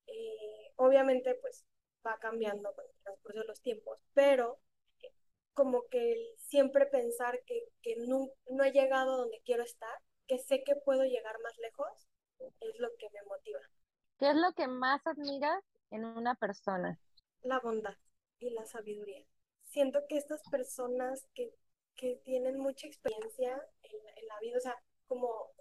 Eh, 0.07 0.71
obviamente, 0.77 1.35
pues 1.35 1.65
va 2.05 2.17
cambiando 2.17 2.73
con 2.73 2.85
el 2.85 2.95
transcurso 3.03 3.39
de 3.39 3.45
los 3.45 3.61
tiempos, 3.61 3.99
pero 4.13 4.59
eh, 5.01 5.11
como 5.53 5.83
que 5.89 6.15
siempre 6.37 6.85
pensar 6.85 7.41
que, 7.45 7.67
que 7.81 7.97
no, 8.07 8.29
no 8.49 8.63
he 8.63 8.71
llegado 8.71 9.17
donde 9.17 9.41
quiero 9.43 9.63
estar, 9.63 9.99
que 10.27 10.39
sé 10.39 10.63
que 10.63 10.75
puedo 10.77 11.03
llegar 11.03 11.37
más 11.43 11.57
lejos, 11.57 12.07
es 12.39 12.79
lo 12.79 12.87
que 12.97 13.09
me 13.09 13.21
motiva. 13.27 13.59
¿Qué 14.17 14.29
es 14.29 14.35
lo 14.35 14.53
que 14.53 14.67
más 14.67 15.05
admiras 15.05 15.61
en 15.91 16.05
una 16.05 16.35
persona? 16.35 16.97
La 17.41 17.59
bondad 17.59 17.95
y 18.39 18.49
la 18.51 18.65
sabiduría. 18.65 19.25
Siento 19.63 20.05
que 20.07 20.17
estas 20.17 20.41
personas 20.49 21.27
que 21.33 21.53
que 21.95 22.17
tienen 22.23 22.59
mucha 22.59 22.87
experiencia 22.87 23.67
en, 23.83 24.27
la 24.27 24.39
vida, 24.39 24.57
o 24.57 24.61
sea, 24.61 24.75
como, 25.07 25.53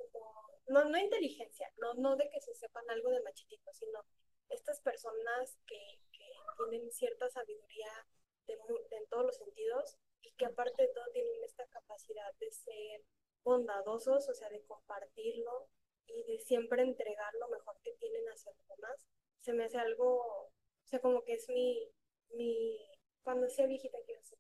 no, 0.69 0.85
no 0.87 0.99
inteligencia, 0.99 1.71
no, 1.77 1.95
no 1.95 2.17
de 2.17 2.29
que 2.31 2.41
se 2.41 2.55
sepan 2.55 2.85
algo 2.89 3.11
de 3.11 3.21
machetito, 3.23 3.73
sino 3.73 4.01
estas 4.49 4.81
personas 4.81 5.57
que, 5.67 6.01
que 6.13 6.25
tienen 6.71 6.91
cierta 6.91 7.29
sabiduría 7.29 8.07
de, 8.47 8.55
en 8.55 9.07
todos 9.11 9.27
los 9.27 9.37
sentidos 9.37 9.99
y 10.23 10.33
que 10.33 10.47
aparte 10.47 10.83
de 10.83 10.89
todo 10.89 11.05
tienen 11.13 11.45
esta 11.45 11.67
capacidad 11.67 12.33
de 12.41 12.51
ser 12.51 13.05
bondadosos, 13.43 14.29
o 14.29 14.35
sea, 14.35 14.49
de 14.49 14.65
compartirlo 14.65 15.69
y 16.07 16.23
de 16.25 16.39
siempre 16.39 16.83
entregar 16.83 17.35
lo 17.35 17.49
mejor 17.49 17.79
que 17.83 17.93
tienen 17.95 18.25
hacia 18.29 18.53
los 18.53 18.67
demás, 18.69 19.07
se 19.41 19.53
me 19.53 19.65
hace 19.65 19.79
algo, 19.79 20.17
o 20.17 20.87
sea, 20.87 21.01
como 21.01 21.23
que 21.23 21.35
es 21.35 21.49
mi, 21.51 21.93
mi, 22.37 22.79
cuando 23.23 23.49
sea 23.49 23.67
viejita 23.67 23.99
quiero 24.07 24.23
ser 24.23 24.39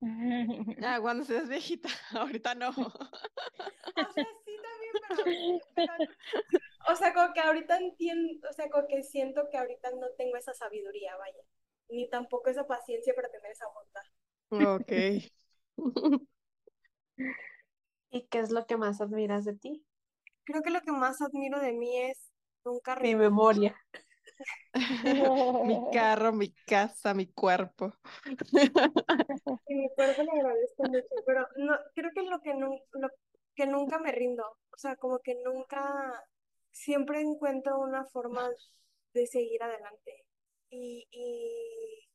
Ah, 0.82 0.98
cuando 1.00 1.24
seas 1.24 1.48
viejita, 1.48 1.88
ahorita 2.12 2.54
no. 2.54 2.70
O 2.70 4.12
sea, 4.12 4.26
sí 4.44 4.52
también, 4.62 4.94
pero, 5.00 5.24
pero- 5.74 6.92
o 6.92 6.96
sea, 6.96 7.12
como 7.14 7.32
que 7.34 7.40
ahorita 7.40 7.78
entiendo, 7.78 8.48
o 8.48 8.52
sea, 8.52 8.68
como 8.70 8.86
que 8.88 9.02
siento 9.02 9.48
que 9.50 9.58
ahorita 9.58 9.90
no 9.92 10.08
tengo 10.16 10.36
esa 10.36 10.54
sabiduría, 10.54 11.16
vaya, 11.16 11.42
ni 11.88 12.08
tampoco 12.08 12.50
esa 12.50 12.66
paciencia 12.66 13.14
para 13.14 13.30
tener 13.30 13.52
esa 13.52 13.66
bondad. 13.68 14.02
Ok. 14.50 14.92
¿Y 18.10 18.22
qué 18.28 18.38
es 18.40 18.50
lo 18.50 18.66
que 18.66 18.76
más 18.76 19.00
admiras 19.00 19.44
de 19.44 19.54
ti? 19.54 19.84
Creo 20.44 20.62
que 20.62 20.70
lo 20.70 20.80
que 20.82 20.92
más 20.92 21.20
admiro 21.22 21.60
de 21.60 21.72
mí 21.72 21.98
es 21.98 22.18
nunca 22.64 22.96
Mi 22.96 23.14
memoria. 23.14 23.76
Mi 25.64 25.90
carro, 25.92 26.32
mi 26.32 26.52
casa, 26.66 27.14
mi 27.14 27.26
cuerpo. 27.32 27.92
Y 29.68 29.74
mi 29.74 29.88
cuerpo 29.94 30.22
le 30.22 30.30
agradezco 30.30 30.84
mucho, 30.84 31.14
pero 31.26 31.46
no, 31.56 31.76
creo 31.94 32.10
que 32.14 32.22
lo 32.22 32.40
que, 32.40 32.54
lo 32.54 33.08
que 33.54 33.66
nunca 33.66 33.98
me 33.98 34.12
rindo, 34.12 34.44
o 34.44 34.76
sea, 34.76 34.96
como 34.96 35.18
que 35.20 35.34
nunca, 35.44 36.24
siempre 36.72 37.20
encuentro 37.20 37.78
una 37.80 38.04
forma 38.06 38.48
de 39.14 39.26
seguir 39.26 39.62
adelante. 39.62 40.24
Y, 40.70 41.06
y, 41.10 42.08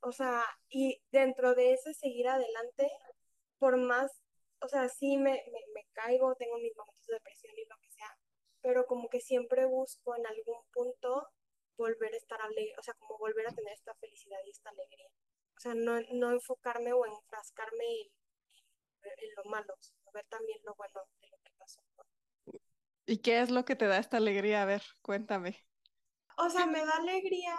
o 0.00 0.12
sea, 0.12 0.44
y 0.68 1.00
dentro 1.10 1.54
de 1.54 1.72
ese 1.74 1.94
seguir 1.94 2.28
adelante, 2.28 2.90
por 3.58 3.76
más, 3.76 4.12
o 4.60 4.68
sea, 4.68 4.88
sí 4.88 5.16
me, 5.16 5.32
me, 5.32 5.60
me 5.74 5.86
caigo, 5.92 6.34
tengo 6.36 6.58
mis 6.58 6.76
momentos 6.76 7.06
de 7.06 7.14
depresión 7.14 7.54
y 7.58 7.68
lo 7.68 7.76
que 7.78 7.90
sea, 7.90 8.16
pero 8.62 8.86
como 8.86 9.08
que 9.08 9.20
siempre 9.20 9.66
busco 9.66 10.16
en 10.16 10.26
algún 10.26 10.62
punto 10.72 11.28
volver 11.80 12.12
a 12.14 12.16
estar 12.18 12.40
alegre, 12.42 12.74
o 12.78 12.82
sea, 12.82 12.94
como 12.94 13.18
volver 13.18 13.46
a 13.48 13.52
tener 13.54 13.72
esta 13.74 13.94
felicidad 13.96 14.38
y 14.46 14.50
esta 14.50 14.70
alegría. 14.70 15.08
O 15.56 15.60
sea, 15.60 15.74
no, 15.74 16.00
no 16.12 16.32
enfocarme 16.32 16.92
o 16.92 17.06
enfrascarme 17.06 17.84
en, 18.02 18.08
en 19.02 19.30
lo 19.36 19.44
malo, 19.50 19.74
sino 19.80 20.12
ver 20.12 20.26
también 20.28 20.60
lo 20.64 20.74
bueno 20.76 21.00
de 21.20 21.28
lo 21.28 21.38
que 21.44 21.52
pasó. 21.58 21.80
¿Y 23.06 23.18
qué 23.18 23.40
es 23.40 23.50
lo 23.50 23.64
que 23.66 23.76
te 23.76 23.86
da 23.86 23.98
esta 23.98 24.16
alegría? 24.18 24.62
A 24.62 24.66
ver, 24.66 24.82
cuéntame. 25.02 25.66
O 26.38 26.48
sea, 26.50 26.66
me 26.66 26.84
da 26.84 26.96
alegría 26.96 27.56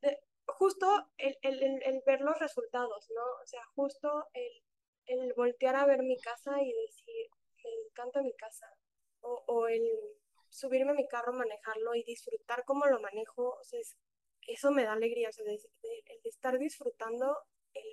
de- 0.00 0.18
justo 0.46 0.86
el, 1.18 1.36
el, 1.42 1.62
el, 1.62 1.82
el 1.84 2.02
ver 2.06 2.20
los 2.22 2.38
resultados, 2.40 3.08
¿no? 3.10 3.22
O 3.42 3.46
sea, 3.46 3.62
justo 3.76 4.28
el, 4.32 4.62
el 5.06 5.32
voltear 5.34 5.76
a 5.76 5.86
ver 5.86 6.02
mi 6.02 6.18
casa 6.20 6.60
y 6.62 6.72
decir, 6.72 7.26
me 7.62 7.70
encanta 7.88 8.22
mi 8.22 8.34
casa. 8.34 8.66
O, 9.20 9.42
o 9.46 9.68
el 9.68 9.82
subirme 10.54 10.92
a 10.92 10.94
mi 10.94 11.06
carro, 11.08 11.32
manejarlo 11.32 11.94
y 11.94 12.04
disfrutar 12.04 12.64
cómo 12.66 12.86
lo 12.86 13.00
manejo. 13.00 13.50
O 13.60 13.64
sea, 13.64 13.80
es- 13.80 13.96
eso 14.48 14.70
me 14.72 14.84
da 14.84 14.92
alegría, 14.94 15.30
o 15.30 15.32
sea, 15.32 15.44
de, 15.44 15.52
de- 15.52 16.04
el 16.06 16.22
de 16.22 16.28
estar 16.30 16.58
disfrutando 16.58 17.36
el, 17.74 17.84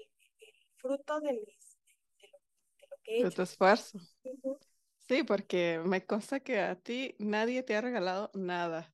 el 0.41 0.53
fruto 0.77 1.19
de 1.21 1.33
mis, 1.33 1.77
de 2.21 2.27
lo, 2.29 2.39
de 2.79 2.87
lo 2.89 2.97
que 3.03 3.11
he 3.17 3.19
De 3.19 3.27
hecho. 3.27 3.35
tu 3.35 3.41
esfuerzo. 3.43 3.99
Sí, 5.07 5.23
porque 5.23 5.81
me 5.85 6.05
consta 6.05 6.39
que 6.39 6.59
a 6.61 6.75
ti 6.75 7.15
nadie 7.19 7.63
te 7.63 7.75
ha 7.75 7.81
regalado 7.81 8.31
nada. 8.33 8.93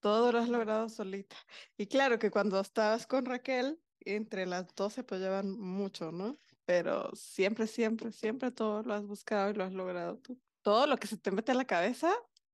Todo 0.00 0.32
lo 0.32 0.38
has 0.40 0.48
logrado 0.48 0.88
solita. 0.88 1.36
Y 1.76 1.86
claro 1.88 2.18
que 2.18 2.30
cuando 2.30 2.60
estabas 2.60 3.06
con 3.06 3.26
Raquel, 3.26 3.80
entre 4.00 4.46
las 4.46 4.74
dos 4.76 4.94
se 4.94 5.02
apoyaban 5.02 5.50
mucho, 5.52 6.12
¿no? 6.12 6.38
Pero 6.66 7.10
siempre, 7.14 7.66
siempre, 7.66 8.12
siempre 8.12 8.52
todo 8.52 8.82
lo 8.84 8.94
has 8.94 9.06
buscado 9.06 9.50
y 9.50 9.54
lo 9.54 9.64
has 9.64 9.72
logrado 9.72 10.18
tú. 10.18 10.40
Todo 10.62 10.86
lo 10.86 10.96
que 10.98 11.06
se 11.08 11.18
te 11.18 11.30
mete 11.32 11.52
a 11.52 11.54
la 11.56 11.66
cabeza, 11.66 12.12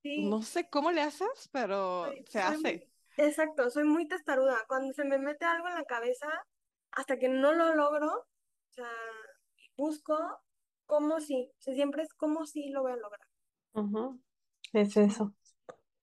Sí. 0.08 0.24
no 0.24 0.42
sé 0.42 0.68
cómo 0.70 0.90
le 0.90 1.02
haces, 1.02 1.48
pero 1.52 2.06
Soy- 2.06 2.24
se 2.26 2.40
soy 2.40 2.40
hace. 2.40 2.56
muy- 3.16 3.26
exacto, 3.26 3.70
soy 3.70 3.84
muy 3.84 4.08
testaruda. 4.08 4.56
Cuando 4.68 4.92
se 4.94 5.04
me 5.04 5.18
mete 5.18 5.44
algo 5.44 5.68
en 5.68 5.74
la 5.74 5.84
cabeza, 5.84 6.28
hasta 6.92 7.18
que 7.18 7.28
no 7.28 7.52
lo 7.52 7.74
logro, 7.74 8.06
o 8.06 8.72
sea, 8.72 8.90
busco 9.76 10.16
cómo 10.86 11.20
sí. 11.20 11.50
O 11.58 11.60
sea, 11.60 11.74
siempre 11.74 12.02
es 12.02 12.14
cómo 12.14 12.46
sí 12.46 12.70
lo 12.70 12.82
voy 12.82 12.92
a 12.92 12.96
lograr. 12.96 13.28
Es 14.72 14.96
eso. 14.96 15.34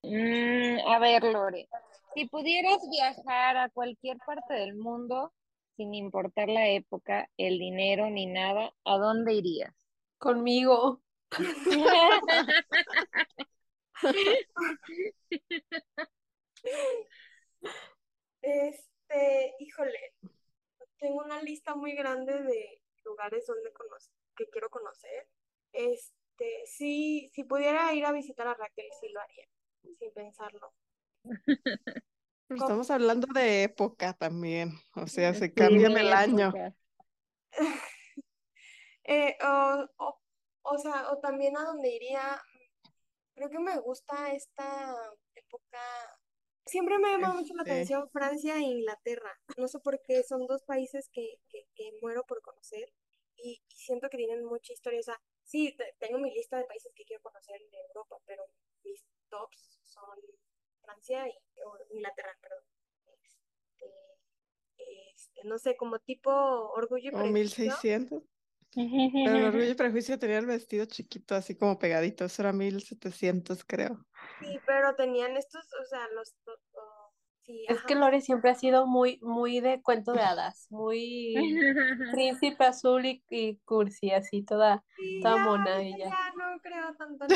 Mm, 0.04 0.88
a 0.88 1.00
ver, 1.00 1.24
Lore, 1.24 1.68
si 2.14 2.28
pudieras 2.28 2.78
viajar 2.92 3.58
a 3.58 3.70
cualquier 3.70 4.18
parte 4.20 4.54
del 4.54 4.76
mundo, 4.76 5.34
sin 5.78 5.94
importar 5.96 6.48
la 6.48 6.68
época, 6.70 7.28
el 7.38 7.58
dinero 7.60 8.10
ni 8.10 8.28
nada, 8.28 8.72
¿a 8.86 8.98
dónde 8.98 9.34
irías? 9.34 9.74
Conmigo. 10.20 11.02
Este, 18.42 19.56
híjole, 19.60 20.14
tengo 21.00 21.24
una 21.24 21.42
lista 21.42 21.76
muy 21.76 21.94
grande 21.96 22.42
de 22.44 22.84
lugares 23.04 23.46
donde 23.48 23.74
conocer, 23.74 24.14
que 24.36 24.48
quiero 24.50 24.70
conocer. 24.70 25.28
Este, 25.74 26.64
sí, 26.66 27.30
si 27.34 27.44
pudiera 27.44 27.92
ir 27.94 28.06
a 28.06 28.12
visitar 28.12 28.48
a 28.48 28.54
Raquel, 28.54 28.88
sí 29.00 29.10
lo 29.10 29.20
haría, 29.22 29.48
sin 29.98 30.14
pensarlo. 30.14 30.74
Estamos 32.50 32.92
hablando 32.92 33.28
de 33.34 33.64
época 33.64 34.14
también. 34.14 34.74
O 34.96 35.08
sea, 35.08 35.34
se 35.34 35.48
Sí, 35.48 35.54
de 35.56 35.86
el 35.86 36.14
año. 36.14 36.54
Eh, 39.08 39.38
o, 39.44 39.88
o, 39.98 40.20
o 40.64 40.78
sea, 40.80 41.12
o 41.12 41.20
también 41.20 41.56
a 41.56 41.64
donde 41.64 41.96
iría, 41.96 42.42
creo 43.36 43.50
que 43.50 43.60
me 43.60 43.78
gusta 43.80 44.32
esta 44.34 44.96
época. 45.36 45.80
Siempre 46.66 46.98
me 46.98 47.10
ha 47.10 47.12
llamado 47.12 47.36
mucho 47.36 47.54
la 47.54 47.62
Este, 47.62 47.72
atención 47.74 48.10
Francia 48.10 48.56
e 48.58 48.62
Inglaterra. 48.62 49.32
No 49.58 49.68
sé 49.68 49.80
por 49.80 50.02
qué, 50.02 50.24
son 50.24 50.48
dos 50.48 50.64
países 50.64 51.10
que, 51.10 51.40
que, 51.50 51.68
que 51.76 51.92
muero 52.02 52.24
por 52.26 52.42
conocer 52.42 52.92
y, 53.38 53.62
y 53.68 53.76
siento 53.76 54.10
que 54.10 54.18
tienen 54.18 54.44
mucha 54.46 54.74
historia. 54.74 55.00
O 55.00 55.04
sea, 55.04 55.22
sí, 55.44 55.76
te- 55.78 55.94
tengo 56.00 56.18
mi 56.18 56.32
lista 56.34 56.58
de 56.58 56.66
países 56.66 56.92
que 56.96 57.06
quiero 57.06 57.22
conocer 57.22 57.60
de 57.72 57.78
Europa, 57.90 58.18
pero 58.26 58.44
mis 58.84 59.06
tops 59.30 59.80
son 59.84 60.18
Francia 60.82 61.28
y 61.28 61.34
Inglaterra, 61.92 62.36
perdón. 62.42 62.64
Este, 63.24 63.86
este, 65.14 65.44
no 65.44 65.60
sé, 65.60 65.76
como 65.78 66.00
tipo 66.00 66.32
Orgullo 66.32 67.10
y 67.10 67.12
como 67.12 67.24
Prejuicio. 67.24 67.66
1600. 67.66 68.24
Pero 69.22 69.38
el 69.38 69.46
Orgullo 69.46 69.72
y 69.72 69.74
Prejuicio 69.76 70.20
tenía 70.20 70.38
el 70.40 70.46
vestido 70.46 70.86
chiquito, 70.86 71.36
así 71.36 71.56
como 71.56 71.80
pegadito. 71.80 72.26
Eso 72.26 72.42
era 72.44 72.54
1700, 72.54 73.64
creo. 73.66 74.06
Sí, 74.40 74.62
pero 74.66 74.96
tenían 74.96 75.38
estos, 75.38 75.64
o 75.82 75.86
sea, 75.86 76.08
los, 76.14 76.36
los- 76.46 76.60
sí, 77.46 77.66
Es 77.68 77.78
ajá, 77.78 77.84
que 77.84 77.96
Lore 77.96 78.22
siempre 78.22 78.52
ha 78.52 78.56
sido 78.56 78.88
muy, 78.88 79.20
muy 79.22 79.60
de 79.62 79.82
cuento 79.82 80.14
de 80.14 80.24
hadas, 80.24 80.68
muy 80.70 81.68
príncipe 82.12 82.66
azul 82.66 83.06
y, 83.06 83.24
y 83.30 83.58
cursi, 83.66 84.12
así 84.12 84.44
toda, 84.44 84.84
sí, 84.96 85.20
toda 85.22 85.38
ya, 85.38 85.38
mona 85.38 85.82
ella. 85.82 86.10
ya 86.10 86.34
no 86.38 86.60
creo 86.62 86.96
tanto 86.96 87.26
en 87.26 87.32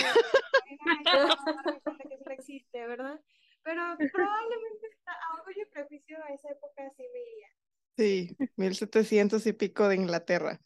que 1.10 1.18
eso 1.24 1.48
no 2.26 2.32
existe, 2.34 2.88
¿verdad? 2.88 3.20
Pero 3.64 3.82
probablemente 4.12 4.88
a 5.06 5.36
Orgullo 5.40 5.64
y 5.64 5.72
Prejuicio 5.74 6.18
a 6.24 6.34
esa 6.34 6.50
época 6.52 6.90
sí 6.96 7.04
me 7.14 7.20
iría. 7.20 7.48
Sí, 7.98 8.38
1700 8.56 9.46
y 9.46 9.54
pico 9.54 9.88
de 9.90 9.96
Inglaterra. 9.96 10.62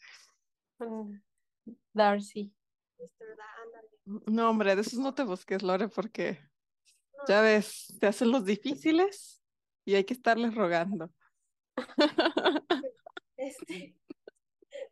Mm, 0.85 1.19
Darcy. 1.93 2.53
Ándale. 2.99 3.89
No, 4.27 4.49
hombre, 4.49 4.75
de 4.75 4.81
esos 4.81 4.99
no 4.99 5.13
te 5.13 5.23
busques, 5.23 5.63
Lore, 5.63 5.87
porque 5.87 6.39
No, 7.13 7.23
ya 7.27 7.41
ves, 7.41 7.95
te 7.99 8.07
hacen 8.07 8.31
los 8.31 8.45
difíciles 8.45 9.41
y 9.85 9.95
hay 9.95 10.03
que 10.03 10.13
estarles 10.13 10.55
rogando. 10.55 11.11
este, 13.37 13.95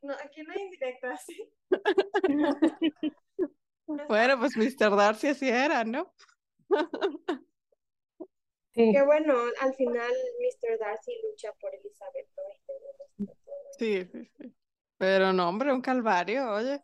no, 0.02 0.14
aquí 0.14 0.42
no 0.44 0.54
hay 0.54 0.62
indirectas, 0.62 1.24
¿sí? 1.26 1.52
Bueno, 4.08 4.40
pues 4.40 4.56
Mr. 4.56 4.96
Darcy 4.96 5.28
así 5.28 5.50
era, 5.50 5.84
¿no? 5.84 6.14
Sí, 8.74 8.90
Que 8.94 9.04
bueno, 9.04 9.36
al 9.60 9.74
final 9.74 10.10
Mr. 10.40 10.80
Darcy 10.80 11.12
lucha 11.24 11.52
por 11.60 11.76
Elizabeth, 11.76 12.30
¿no? 12.38 13.28
Sí, 13.78 14.06
sí. 14.06 14.56
Pero 15.02 15.34
no, 15.34 15.50
hombre, 15.50 15.74
un 15.74 15.82
calvario, 15.82 16.52
oye. 16.54 16.84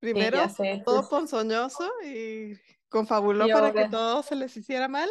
Primero, 0.00 0.38
sé. 0.48 0.82
todo 0.86 1.08
ponzoñoso 1.10 1.90
y 2.04 2.54
confabuló 2.88 3.46
Y 3.46 3.52
para 3.52 3.72
que 3.72 3.84
todo 3.90 4.22
se 4.22 4.34
les 4.34 4.56
hiciera 4.56 4.88
mal, 4.88 5.10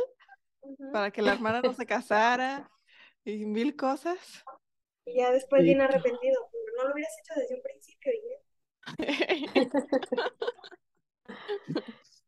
para 0.92 1.12
que 1.12 1.22
la 1.22 1.34
hermana 1.34 1.62
no 1.62 1.74
se 1.74 1.86
casara 1.86 2.72
y 3.24 3.46
mil 3.46 3.76
cosas. 3.76 4.44
Y 5.04 5.18
ya 5.18 5.30
después 5.32 5.62
Sí. 5.62 5.66
viene 5.66 5.84
arrepentido, 5.84 6.50
pero 6.54 6.64
no 6.78 6.88
lo 6.88 6.94
hubieras 6.94 7.14
hecho 7.20 7.38
desde 7.38 7.56
un 7.56 7.62
principio, 7.64 8.14
y 8.14 8.20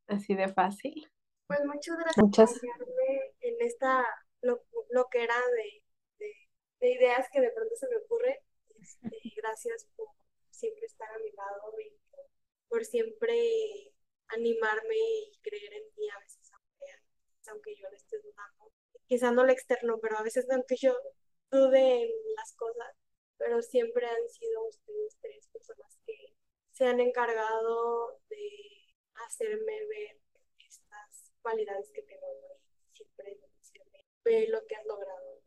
así 0.08 0.36
de 0.36 0.48
fácil. 0.48 1.08
Pues 1.48 1.60
muchas 1.66 1.98
gracias 1.98 2.16
por 2.16 2.26
Muchas, 2.28 2.52
acompañarme 2.56 3.34
en 3.42 3.56
esta 3.62 4.06
lo, 4.42 4.64
loquera 4.90 5.36
de, 5.56 5.84
de, 6.26 6.32
de 6.80 6.92
ideas 6.94 7.28
que 7.32 7.42
de 7.42 7.52
pronto 7.52 7.76
se 7.76 7.88
me 7.90 7.98
ocurren. 7.98 8.38
Gracias 9.36 9.88
por 9.96 10.08
siempre 10.50 10.86
estar 10.86 11.10
a 11.12 11.20
mi 11.20 11.32
lado 11.32 11.74
y 11.80 11.92
por, 12.68 12.86
siempre 12.86 13.94
animarme 14.28 14.96
y 14.96 15.38
creer 15.42 15.74
en 15.74 15.84
mí 15.98 16.10
a 16.10 16.20
veces, 16.20 16.52
aunque, 17.48 17.76
yo 17.76 17.90
lo 17.90 17.96
esté 17.96 18.18
dudando. 18.20 18.72
Quizá 19.08 19.32
no 19.32 19.44
lo 19.44 19.52
externo, 19.52 20.00
pero 20.00 20.18
a 20.18 20.24
veces 20.24 20.48
aunque 20.50 20.76
yo 20.78 20.96
dude 21.50 22.04
en 22.04 22.10
las 22.36 22.54
cosas, 22.54 22.96
pero 23.38 23.62
siempre 23.62 24.06
han 24.06 24.30
sido 24.30 24.68
ustedes 24.68 25.18
tres 25.22 25.48
personas 25.50 25.98
que 26.06 26.36
se 26.72 26.86
han 26.86 27.00
encargado 27.00 28.22
de 28.30 28.96
hacerme 29.26 29.86
ver 29.88 30.22
estas 30.60 31.34
cualidades 31.42 31.92
que 31.92 32.04
tengo 32.04 32.28
y 32.90 32.96
siempre 32.96 33.40
ve 34.24 34.48
lo 34.48 34.66
que 34.66 34.76
has 34.76 34.86
logrado. 34.86 35.41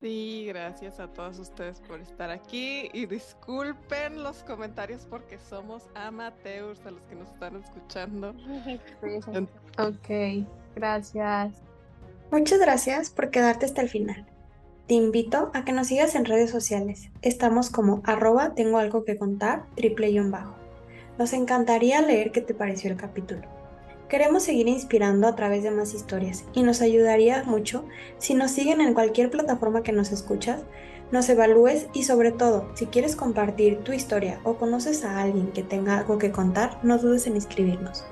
Sí, 0.00 0.46
gracias 0.46 0.98
a 0.98 1.08
todos 1.08 1.38
ustedes 1.38 1.80
por 1.80 2.00
estar 2.00 2.30
aquí 2.30 2.88
y 2.94 3.04
disculpen 3.04 4.22
los 4.22 4.42
comentarios 4.44 5.06
porque 5.10 5.38
somos 5.38 5.82
amateurs 5.94 6.80
a 6.86 6.90
los 6.90 7.02
que 7.02 7.16
nos 7.16 7.28
están 7.28 7.56
escuchando. 7.56 8.34
Ok, 9.78 10.46
gracias. 10.74 11.52
Muchas 12.30 12.60
gracias 12.60 13.10
por 13.10 13.30
quedarte 13.30 13.66
hasta 13.66 13.82
el 13.82 13.88
final. 13.88 14.26
Te 14.86 14.94
invito 14.94 15.50
a 15.54 15.64
que 15.64 15.72
nos 15.72 15.88
sigas 15.88 16.14
en 16.14 16.24
redes 16.24 16.50
sociales. 16.50 17.10
Estamos 17.22 17.70
como 17.70 18.02
arroba 18.04 18.54
tengo 18.54 18.78
algo 18.78 19.04
que 19.04 19.18
contar, 19.18 19.66
triple 19.76 20.08
guion 20.08 20.30
bajo. 20.30 20.54
Nos 21.18 21.32
encantaría 21.32 22.00
leer 22.00 22.32
qué 22.32 22.40
te 22.40 22.54
pareció 22.54 22.90
el 22.90 22.96
capítulo. 22.96 23.59
Queremos 24.10 24.42
seguir 24.42 24.66
inspirando 24.66 25.28
a 25.28 25.36
través 25.36 25.62
de 25.62 25.70
más 25.70 25.94
historias 25.94 26.42
y 26.52 26.64
nos 26.64 26.82
ayudaría 26.82 27.44
mucho 27.44 27.84
si 28.18 28.34
nos 28.34 28.50
siguen 28.50 28.80
en 28.80 28.92
cualquier 28.92 29.30
plataforma 29.30 29.84
que 29.84 29.92
nos 29.92 30.10
escuchas, 30.10 30.62
nos 31.12 31.28
evalúes 31.28 31.86
y 31.94 32.02
sobre 32.02 32.32
todo, 32.32 32.68
si 32.74 32.86
quieres 32.86 33.14
compartir 33.14 33.78
tu 33.84 33.92
historia 33.92 34.40
o 34.42 34.54
conoces 34.54 35.04
a 35.04 35.20
alguien 35.20 35.52
que 35.52 35.62
tenga 35.62 35.98
algo 35.98 36.18
que 36.18 36.32
contar, 36.32 36.80
no 36.82 36.98
dudes 36.98 37.28
en 37.28 37.36
inscribirnos. 37.36 38.04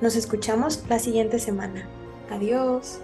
Nos 0.00 0.16
escuchamos 0.16 0.82
la 0.88 0.98
siguiente 0.98 1.38
semana. 1.38 1.86
Adiós. 2.30 3.00